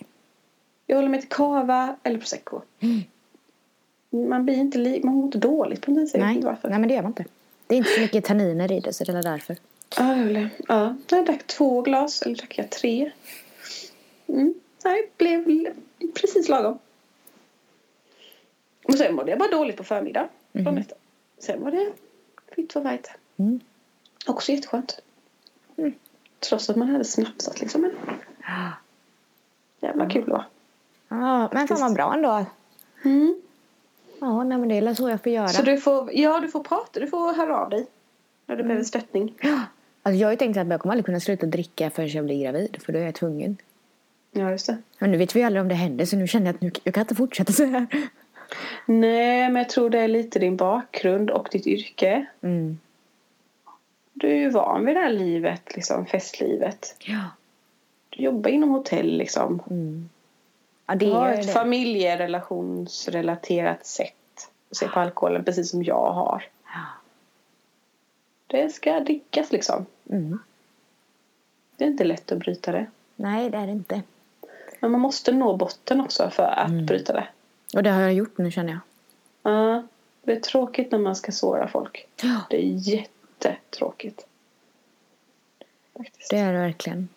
Jag 0.87 0.97
håller 0.97 1.09
mig 1.09 1.21
till 1.21 1.29
cava 1.29 1.97
eller 2.03 2.19
prosecco. 2.19 2.61
Mm. 2.81 3.01
Man 4.29 4.45
blir 4.45 4.55
inte, 4.55 4.79
li- 4.79 5.01
man 5.05 5.15
mår 5.15 5.25
inte 5.25 5.39
dåligt 5.39 5.81
på 5.81 5.91
den 5.91 6.07
säger 6.09 6.25
Nej. 6.25 6.41
varför. 6.43 6.69
Nej, 6.69 6.79
men 6.79 6.89
det 6.89 6.95
gör 6.95 7.03
man 7.03 7.11
inte. 7.11 7.25
Det 7.67 7.75
är 7.75 7.79
inte 7.79 7.91
så 7.91 8.01
mycket 8.01 8.25
tanniner 8.25 8.73
i 8.73 8.81
det, 8.81 8.93
så 8.93 9.05
det 9.05 9.13
är 9.13 9.23
därför. 9.23 9.57
Ja, 9.99 10.15
ville- 10.15 10.49
ja. 10.69 10.97
Jag 11.11 11.27
drack 11.27 11.47
två 11.47 11.83
glas, 11.83 12.23
eller 12.23 12.37
drack 12.37 12.59
jag 12.59 12.71
tre? 12.71 13.11
Mm. 14.29 14.55
Nej, 14.85 15.11
blev 15.17 15.67
precis 16.15 16.49
lagom. 16.49 16.79
Och 18.83 18.95
sen 18.95 19.15
mådde 19.15 19.31
jag 19.31 19.39
bara 19.39 19.51
dåligt 19.51 19.77
på 19.77 19.85
förmiddagen. 19.85 20.29
dagen 20.53 20.79
efter. 20.79 20.97
Sen 21.39 21.65
var 21.65 21.71
det 21.71 21.93
fit 22.55 22.73
for 22.73 22.83
fight. 22.83 23.11
Mm. 23.37 23.61
Också 24.27 24.53
jätteskönt. 24.53 25.01
Mm. 25.77 25.93
Trots 26.39 26.71
att 26.71 26.77
man 26.77 26.89
hade 26.89 27.05
snapsat 27.05 27.61
liksom. 27.61 27.81
Men 27.83 27.93
jävla 29.81 30.11
kul 30.11 30.25
det 30.25 30.31
var. 30.31 30.45
Ja, 31.09 31.51
men 31.53 31.69
fan 31.69 31.81
vad 31.81 31.95
bra 31.95 32.15
ändå. 32.15 32.47
Mm. 33.05 33.41
Ja, 34.21 34.45
nej, 34.45 34.59
men 34.59 34.69
det 34.69 34.79
är 34.79 34.95
så 34.95 35.09
jag 35.09 35.23
får 35.23 35.33
göra. 35.33 35.49
Så 35.49 35.63
du 35.63 35.77
får, 35.77 36.11
ja, 36.13 36.41
du 36.41 36.49
får 36.49 36.65
prata. 36.65 37.01
Du 37.01 37.07
får 37.07 37.33
höra 37.35 37.59
av 37.59 37.71
dig. 37.71 37.87
När 38.47 38.57
du 38.57 38.63
behöver 38.63 38.85
stöttning. 38.85 39.35
Ja, 39.41 39.61
Alltså 40.03 40.21
jag 40.21 40.27
har 40.29 40.33
ju 40.33 40.37
tänkt 40.37 40.57
att 40.57 40.69
jag 40.69 40.81
kommer 40.81 40.93
aldrig 40.93 41.07
kunna 41.07 41.21
sluta 41.21 41.47
dricka 41.47 41.91
förrän 41.91 42.09
jag 42.09 42.25
blir 42.25 42.43
gravid. 42.43 42.77
För 42.83 42.93
då 42.93 42.99
är 42.99 43.03
jag 43.05 43.15
tvungen. 43.15 43.57
Ja, 44.31 44.51
just 44.51 44.67
det. 44.67 44.79
Men 44.99 45.11
nu 45.11 45.17
vet 45.17 45.37
vi 45.37 45.41
ju 45.41 45.47
aldrig 45.47 45.63
om 45.63 45.69
det 45.69 45.75
händer 45.75 46.05
så 46.05 46.17
nu 46.17 46.27
känner 46.27 46.47
jag 46.47 46.55
att 46.55 46.61
nu, 46.61 46.71
jag 46.85 46.95
kan 46.95 47.01
inte 47.01 47.15
fortsätta 47.15 47.53
så 47.53 47.65
här. 47.65 47.87
Nej, 48.87 49.49
men 49.51 49.57
jag 49.57 49.69
tror 49.69 49.91
det 49.91 49.99
är 49.99 50.09
lite 50.09 50.39
din 50.39 50.57
bakgrund 50.57 51.31
och 51.31 51.49
ditt 51.53 51.67
yrke. 51.67 52.27
Mm. 52.43 52.79
Du 54.13 54.31
är 54.31 54.35
ju 54.37 54.51
van 54.51 54.87
vid 54.87 54.97
det 54.97 55.01
här 55.01 55.13
livet, 55.13 55.77
liksom 55.77 56.07
festlivet. 56.07 56.95
Ja. 56.99 57.21
Du 58.11 58.23
jobbar 58.23 58.51
inom 58.51 58.71
hotell 58.71 59.17
liksom. 59.17 59.63
Mm. 59.71 60.09
Ja, 60.87 60.95
det 60.95 61.07
Du 61.07 61.13
har 61.13 61.29
är 61.29 61.33
ett 61.41 61.47
det. 61.47 61.53
familjerelationsrelaterat 61.53 63.87
sätt 63.87 64.51
att 64.71 64.77
se 64.77 64.89
på 64.89 65.01
alkoholen, 65.01 65.45
precis 65.45 65.71
som 65.71 65.83
jag 65.83 66.13
har. 66.13 66.45
Ja. 66.65 66.81
Det 68.47 68.69
ska 68.69 69.01
drickas 69.01 69.53
liksom. 69.53 69.87
Mm. 70.11 70.39
Det 71.77 71.85
är 71.85 71.89
inte 71.89 72.05
lätt 72.05 72.33
att 72.33 72.39
bryta 72.39 72.73
det. 72.73 72.87
Nej, 73.17 73.51
det 73.51 73.59
är 73.59 73.67
det 73.67 73.73
inte. 73.73 74.03
Men 74.81 74.91
man 74.91 75.01
måste 75.01 75.33
nå 75.33 75.57
botten 75.57 76.01
också 76.01 76.31
för 76.31 76.43
att 76.43 76.71
Mm. 76.71 76.87
bryta 76.87 77.13
det. 77.13 77.27
Och 77.75 77.83
det 77.83 77.91
har 77.91 78.01
jag 78.01 78.13
gjort 78.13 78.39
nu 78.39 78.51
känner 78.51 78.73
jag. 78.73 78.81
Ja, 79.53 79.83
det 80.23 80.33
är 80.33 80.41
tråkigt 80.41 80.93
när 80.93 80.99
man 80.99 81.17
ska 81.17 81.33
såra 81.33 81.69
folk. 81.69 82.09
Ja. 82.23 82.41
Det 82.51 82.57
är 82.57 82.69
jättetråkigt. 82.71 84.27
Faktiskt. 85.97 86.31
Det 86.31 86.39
är 86.39 86.53
det 86.53 86.59
verkligen. 86.59 87.09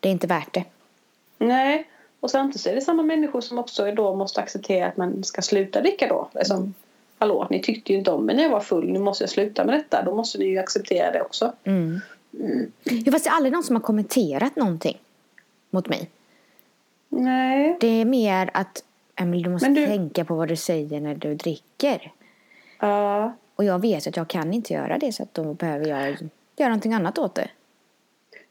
Det 0.00 0.08
är 0.08 0.12
inte 0.12 0.26
värt 0.26 0.54
det. 0.54 0.64
Nej, 1.38 1.88
och 2.20 2.30
samtidigt 2.30 2.66
är 2.66 2.74
det 2.74 2.80
samma 2.80 3.02
människor 3.02 3.40
som 3.40 3.58
också 3.58 3.92
då 3.92 4.14
måste 4.14 4.40
acceptera 4.40 4.86
att 4.88 4.96
man 4.96 5.24
ska 5.24 5.42
sluta 5.42 5.80
dricka 5.80 6.08
då. 6.08 6.28
Liksom, 6.34 6.56
Mm. 6.56 6.74
Hallå, 7.18 7.46
ni 7.50 7.62
tyckte 7.62 7.92
ju 7.92 7.98
inte 7.98 8.10
om 8.10 8.26
mig 8.26 8.36
när 8.36 8.42
jag 8.42 8.50
var 8.50 8.60
full, 8.60 8.92
nu 8.92 8.98
måste 8.98 9.24
jag 9.24 9.30
sluta 9.30 9.64
med 9.64 9.74
detta. 9.74 10.02
Då 10.02 10.14
måste 10.14 10.38
ni 10.38 10.44
ju 10.44 10.58
acceptera 10.58 11.10
det 11.12 11.22
också. 11.22 11.52
Mm. 11.64 12.00
Ja, 12.82 13.12
fast 13.12 13.24
det 13.24 13.30
är 13.30 13.34
aldrig 13.34 13.52
någon 13.52 13.62
som 13.62 13.76
har 13.76 13.80
kommenterat 13.82 14.56
någonting 14.56 14.98
mot 15.70 15.88
mig. 15.88 16.10
Nej, 17.08 17.76
Det 17.80 17.86
är 17.86 18.04
mer 18.04 18.50
att 18.54 18.84
Emily, 19.16 19.42
du 19.42 19.50
måste 19.50 19.68
du- 19.68 19.86
tänka 19.86 20.24
på 20.24 20.34
vad 20.34 20.48
du 20.48 20.56
säger 20.56 21.00
när 21.00 21.14
du 21.14 21.34
dricker. 21.34 22.12
ja. 22.80 23.32
Och 23.54 23.64
jag 23.64 23.78
vet 23.78 24.06
att 24.06 24.16
jag 24.16 24.28
kan 24.28 24.52
inte 24.52 24.72
göra 24.72 24.98
det 24.98 25.12
så 25.12 25.22
att 25.22 25.34
då 25.34 25.54
behöver 25.54 25.86
jag 25.86 26.16
göra 26.56 26.68
någonting 26.68 26.92
annat 26.92 27.18
åt 27.18 27.34
det. 27.34 27.48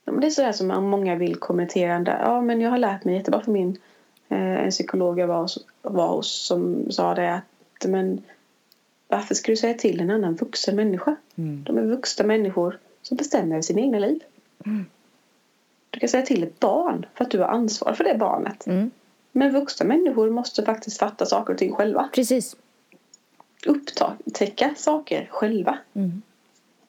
Ja, 0.05 0.12
men 0.12 0.22
det 0.22 0.28
är 0.28 0.32
sådär 0.32 0.51
som 0.51 0.68
många 0.68 1.16
vill 1.16 1.36
kommentera. 1.36 2.20
Ja, 2.22 2.41
men 2.41 2.62
jag 2.62 2.70
har 2.70 2.78
lärt 2.78 3.03
mig 3.03 3.16
jättebra 3.16 3.41
för 3.41 3.51
min 3.51 3.78
eh, 4.30 4.38
en 4.38 4.72
psykolog 4.72 5.20
jag 5.20 5.28
var 5.28 5.41
hos, 5.41 5.66
var 5.82 6.07
hos 6.07 6.32
som 6.32 6.91
sa 6.91 7.16
det 7.16 7.34
att 7.34 7.86
men 7.86 8.24
varför 9.07 9.36
ska 9.36 9.51
du 9.51 9.55
säga 9.55 9.74
till 9.74 9.99
en 10.01 10.12
annan 10.12 10.36
vuxen 10.36 10.76
människa? 10.76 11.16
Mm. 11.36 11.64
De 11.64 11.78
är 11.78 11.82
vuxna 11.82 12.26
människor 12.26 12.80
som 13.01 13.18
bestämmer 13.18 13.51
över 13.55 13.62
sina 13.62 13.82
egna 13.82 13.99
liv. 13.99 14.20
Mm. 14.66 14.86
Du 15.89 15.99
kan 15.99 16.09
säga 16.09 16.26
till 16.26 16.43
ett 16.43 16.59
barn 16.59 17.05
för 17.16 17.26
att 17.26 17.32
du 17.32 17.39
har 17.39 17.47
ansvar 17.47 17.93
för 17.93 18.03
det 18.03 18.18
barnet. 18.18 18.68
Mm. 18.68 18.91
Men 19.32 19.51
vuxna 19.51 19.86
människor 19.86 20.29
måste 20.29 20.65
faktiskt 20.65 20.97
fatta 20.97 21.25
saker 21.25 21.53
och 21.53 21.59
ting 21.59 21.73
själva. 21.73 22.09
Precis. 22.13 22.55
Upptäcka 23.65 24.73
saker 24.77 25.27
själva. 25.32 25.77
Mm. 25.93 26.21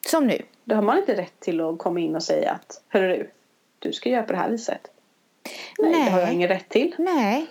Som 0.07 0.26
nu. 0.26 0.43
Då 0.64 0.74
har 0.74 0.82
man 0.82 0.99
inte 0.99 1.16
rätt 1.16 1.40
till 1.40 1.61
att 1.61 1.78
komma 1.78 2.01
in 2.01 2.16
och 2.16 2.22
säga 2.22 2.51
att 2.51 2.82
Hörru 2.88 3.09
du, 3.09 3.30
du 3.78 3.93
ska 3.93 4.09
göra 4.09 4.22
på 4.22 4.32
det 4.32 4.38
här 4.38 4.51
viset. 4.51 4.88
Nej, 5.78 6.05
det 6.05 6.11
har 6.11 6.18
jag 6.18 6.26
Nej. 6.26 6.34
ingen 6.34 6.49
rätt 6.49 6.68
till. 6.68 6.95
Nej. 6.99 7.47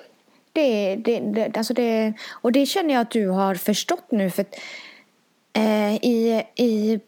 Det, 0.54 0.96
det, 0.96 1.20
det, 1.20 1.58
alltså 1.58 1.74
det, 1.74 2.14
och 2.30 2.52
det 2.52 2.66
känner 2.66 2.94
jag 2.94 3.02
att 3.02 3.12
du 3.12 3.28
har 3.28 3.56
förstått 3.56 4.12
nu. 4.12 4.30
För 4.30 4.42
att, 4.42 4.56
i, 6.02 6.44
i, 6.56 7.00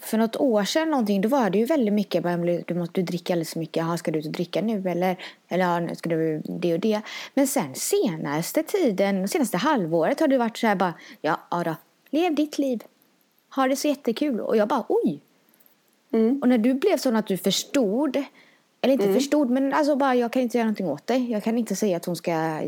för 0.00 0.18
något 0.18 0.36
år 0.36 0.64
sedan 0.64 0.90
någonting, 0.90 1.20
då 1.20 1.28
var 1.28 1.50
det 1.50 1.58
ju 1.58 1.64
väldigt 1.64 1.94
mycket 1.94 2.24
du 2.66 2.74
måste 2.74 3.00
du 3.00 3.02
dricka 3.02 3.32
alldeles 3.32 3.52
för 3.52 3.58
mycket. 3.58 3.76
Jaha, 3.76 3.96
ska 3.96 4.10
du 4.10 4.18
ut 4.18 4.26
och 4.26 4.32
dricka 4.32 4.62
nu 4.62 4.88
eller? 4.88 5.16
Eller 5.48 5.64
ja, 5.64 5.94
ska 5.94 6.10
du 6.10 6.42
det 6.46 6.74
och 6.74 6.80
det. 6.80 7.00
Men 7.34 7.46
sen 7.46 7.74
senaste 7.74 8.62
tiden, 8.62 9.28
senaste 9.28 9.56
halvåret 9.56 10.20
har 10.20 10.28
det 10.28 10.38
varit 10.38 10.58
så 10.58 10.66
här 10.66 10.76
bara, 10.76 10.94
ja, 11.20 11.40
ja 11.50 11.64
då, 11.64 11.74
lev 12.10 12.34
ditt 12.34 12.58
liv. 12.58 12.82
Ha 13.54 13.68
det 13.68 13.76
så 13.76 13.88
jättekul. 13.88 14.40
Och 14.40 14.56
jag 14.56 14.68
bara, 14.68 14.84
oj. 14.88 15.20
Mm. 16.12 16.38
Och 16.42 16.48
när 16.48 16.58
du 16.58 16.74
blev 16.74 16.96
sån 16.96 17.16
att 17.16 17.26
du 17.26 17.36
förstod, 17.36 18.24
eller 18.80 18.94
inte 18.94 19.14
förstod, 19.14 19.50
men 19.50 19.72
alltså 19.72 19.96
bara 19.96 20.14
jag 20.14 20.32
kan 20.32 20.42
inte 20.42 20.58
göra 20.58 20.66
någonting 20.66 20.88
åt 20.88 21.06
det. 21.06 21.16
Jag 21.16 21.44
kan 21.44 21.58
inte 21.58 21.76
säga 21.76 21.96
att 21.96 22.04
hon 22.04 22.16
ska 22.16 22.60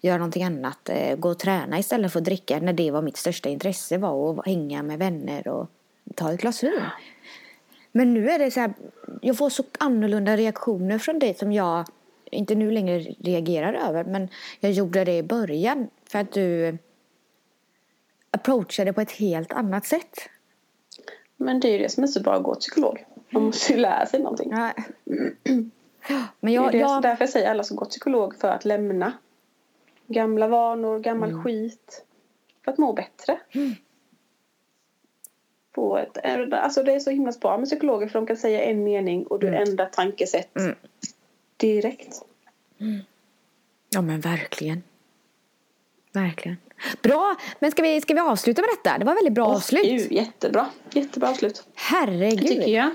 göra 0.00 0.18
någonting 0.18 0.44
annat, 0.44 0.88
eh, 0.88 1.16
gå 1.16 1.28
och 1.28 1.38
träna 1.38 1.78
istället 1.78 2.12
för 2.12 2.18
att 2.18 2.24
dricka 2.24 2.58
när 2.60 2.72
det 2.72 2.90
var 2.90 3.02
mitt 3.02 3.16
största 3.16 3.48
intresse 3.48 3.98
var 3.98 4.38
att 4.38 4.46
hänga 4.46 4.82
med 4.82 4.98
vänner 4.98 5.48
och 5.48 5.70
ta 6.14 6.32
ett 6.32 6.40
glas 6.40 6.62
vin. 6.62 6.80
Men 7.92 8.14
nu 8.14 8.30
är 8.30 8.38
det 8.38 8.50
så 8.50 8.60
här, 8.60 8.72
jag 9.22 9.36
får 9.36 9.50
så 9.50 9.64
annorlunda 9.78 10.36
reaktioner 10.36 10.98
från 10.98 11.18
dig 11.18 11.34
som 11.34 11.52
jag 11.52 11.84
inte 12.30 12.54
nu 12.54 12.70
längre 12.70 12.98
reagerar 12.98 13.72
över, 13.72 14.04
men 14.04 14.28
jag 14.60 14.72
gjorde 14.72 15.04
det 15.04 15.16
i 15.16 15.22
början 15.22 15.88
för 16.06 16.18
att 16.18 16.32
du 16.32 16.78
approachade 18.30 18.92
på 18.92 19.00
ett 19.00 19.12
helt 19.12 19.52
annat 19.52 19.86
sätt. 19.86 20.18
Men 21.36 21.60
det 21.60 21.68
är 21.68 21.72
ju 21.72 21.78
det 21.78 21.88
som 21.88 22.02
är 22.02 22.08
så 22.08 22.20
bra 22.20 22.34
att 22.34 22.42
gå 22.42 22.54
till 22.54 22.60
psykolog. 22.60 23.04
Man 23.30 23.42
måste 23.42 23.72
ju 23.72 23.78
lära 23.78 24.06
sig 24.06 24.20
någonting. 24.20 24.50
Ja. 24.50 24.72
Men 25.04 25.70
det 26.40 26.48
är 26.48 26.54
jag, 26.54 26.72
det, 26.72 26.78
jag, 26.78 27.02
därför 27.02 27.22
jag 27.22 27.30
säger 27.30 27.50
alla 27.50 27.64
som 27.64 27.76
går 27.76 27.86
till 27.86 27.90
psykolog 27.90 28.36
för 28.36 28.48
att 28.48 28.64
lämna 28.64 29.12
gamla 30.12 30.48
vanor, 30.48 30.98
gammal 30.98 31.30
Mm. 31.30 31.42
skit. 31.42 32.04
För 32.64 32.72
att 32.72 32.78
må 32.78 32.92
bättre. 32.92 33.38
På 35.72 35.98
ett, 35.98 36.18
alltså 36.52 36.82
det 36.82 36.92
är 36.94 37.00
så 37.00 37.10
himla 37.10 37.32
bra 37.40 37.58
med 37.58 37.66
psykologer 37.68 38.06
för 38.08 38.18
de 38.18 38.26
kan 38.26 38.36
säga 38.36 38.64
en 38.64 38.84
mening 38.84 39.26
och 39.26 39.38
du 39.40 39.48
ändrar 39.56 39.86
tankesätt 39.86 40.56
Mm. 40.56 40.74
direkt. 41.56 42.22
Ja 43.90 44.00
men 44.00 44.20
verkligen. 44.20 44.82
Verkligen. 46.12 46.56
Bra, 47.02 47.36
men 47.58 47.70
ska 47.70 47.82
vi, 47.82 48.00
ska 48.00 48.14
vi 48.14 48.20
avsluta 48.20 48.62
med 48.62 48.68
detta? 48.84 48.98
Det 48.98 49.04
var 49.04 49.14
väldigt 49.14 49.32
bra 49.32 49.46
avslut. 49.46 49.84
Gud, 49.84 50.12
jättebra. 50.12 50.66
Jättebra 50.92 51.28
avslut. 51.30 51.64
Herregud. 51.74 52.38
tycker 52.48 52.68
jag. 52.70 52.90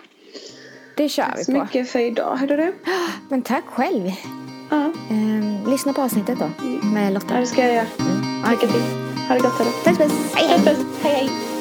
Det 0.97 1.09
kör 1.09 1.23
Tack 1.23 1.45
så 1.45 1.51
vi 1.51 1.57
på. 1.59 1.63
mycket 1.65 1.89
för 1.89 1.99
idag. 1.99 2.35
Hörde 2.35 2.55
du? 2.57 2.75
Men 3.29 3.41
tack 3.41 3.65
själv. 3.65 4.11
Ja, 4.71 4.91
Ehm, 5.11 5.54
lyssna 5.67 5.93
på 5.93 6.01
avsnittet 6.01 6.39
då. 6.39 6.49
Med 6.87 7.05
ja, 7.05 7.09
Lotta. 7.09 7.39
det 7.39 7.45
ska 7.45 7.61
jag 7.61 7.73
göra. 7.73 7.85
Mm. 7.99 8.51
Lycka 8.51 8.67
till. 8.67 8.81
Ha 9.27 9.35
det 9.35 9.41
gott. 9.41 9.61
Hej 9.85 9.95
hej. 9.97 10.09
Hej, 10.35 10.75
hej. 11.01 11.54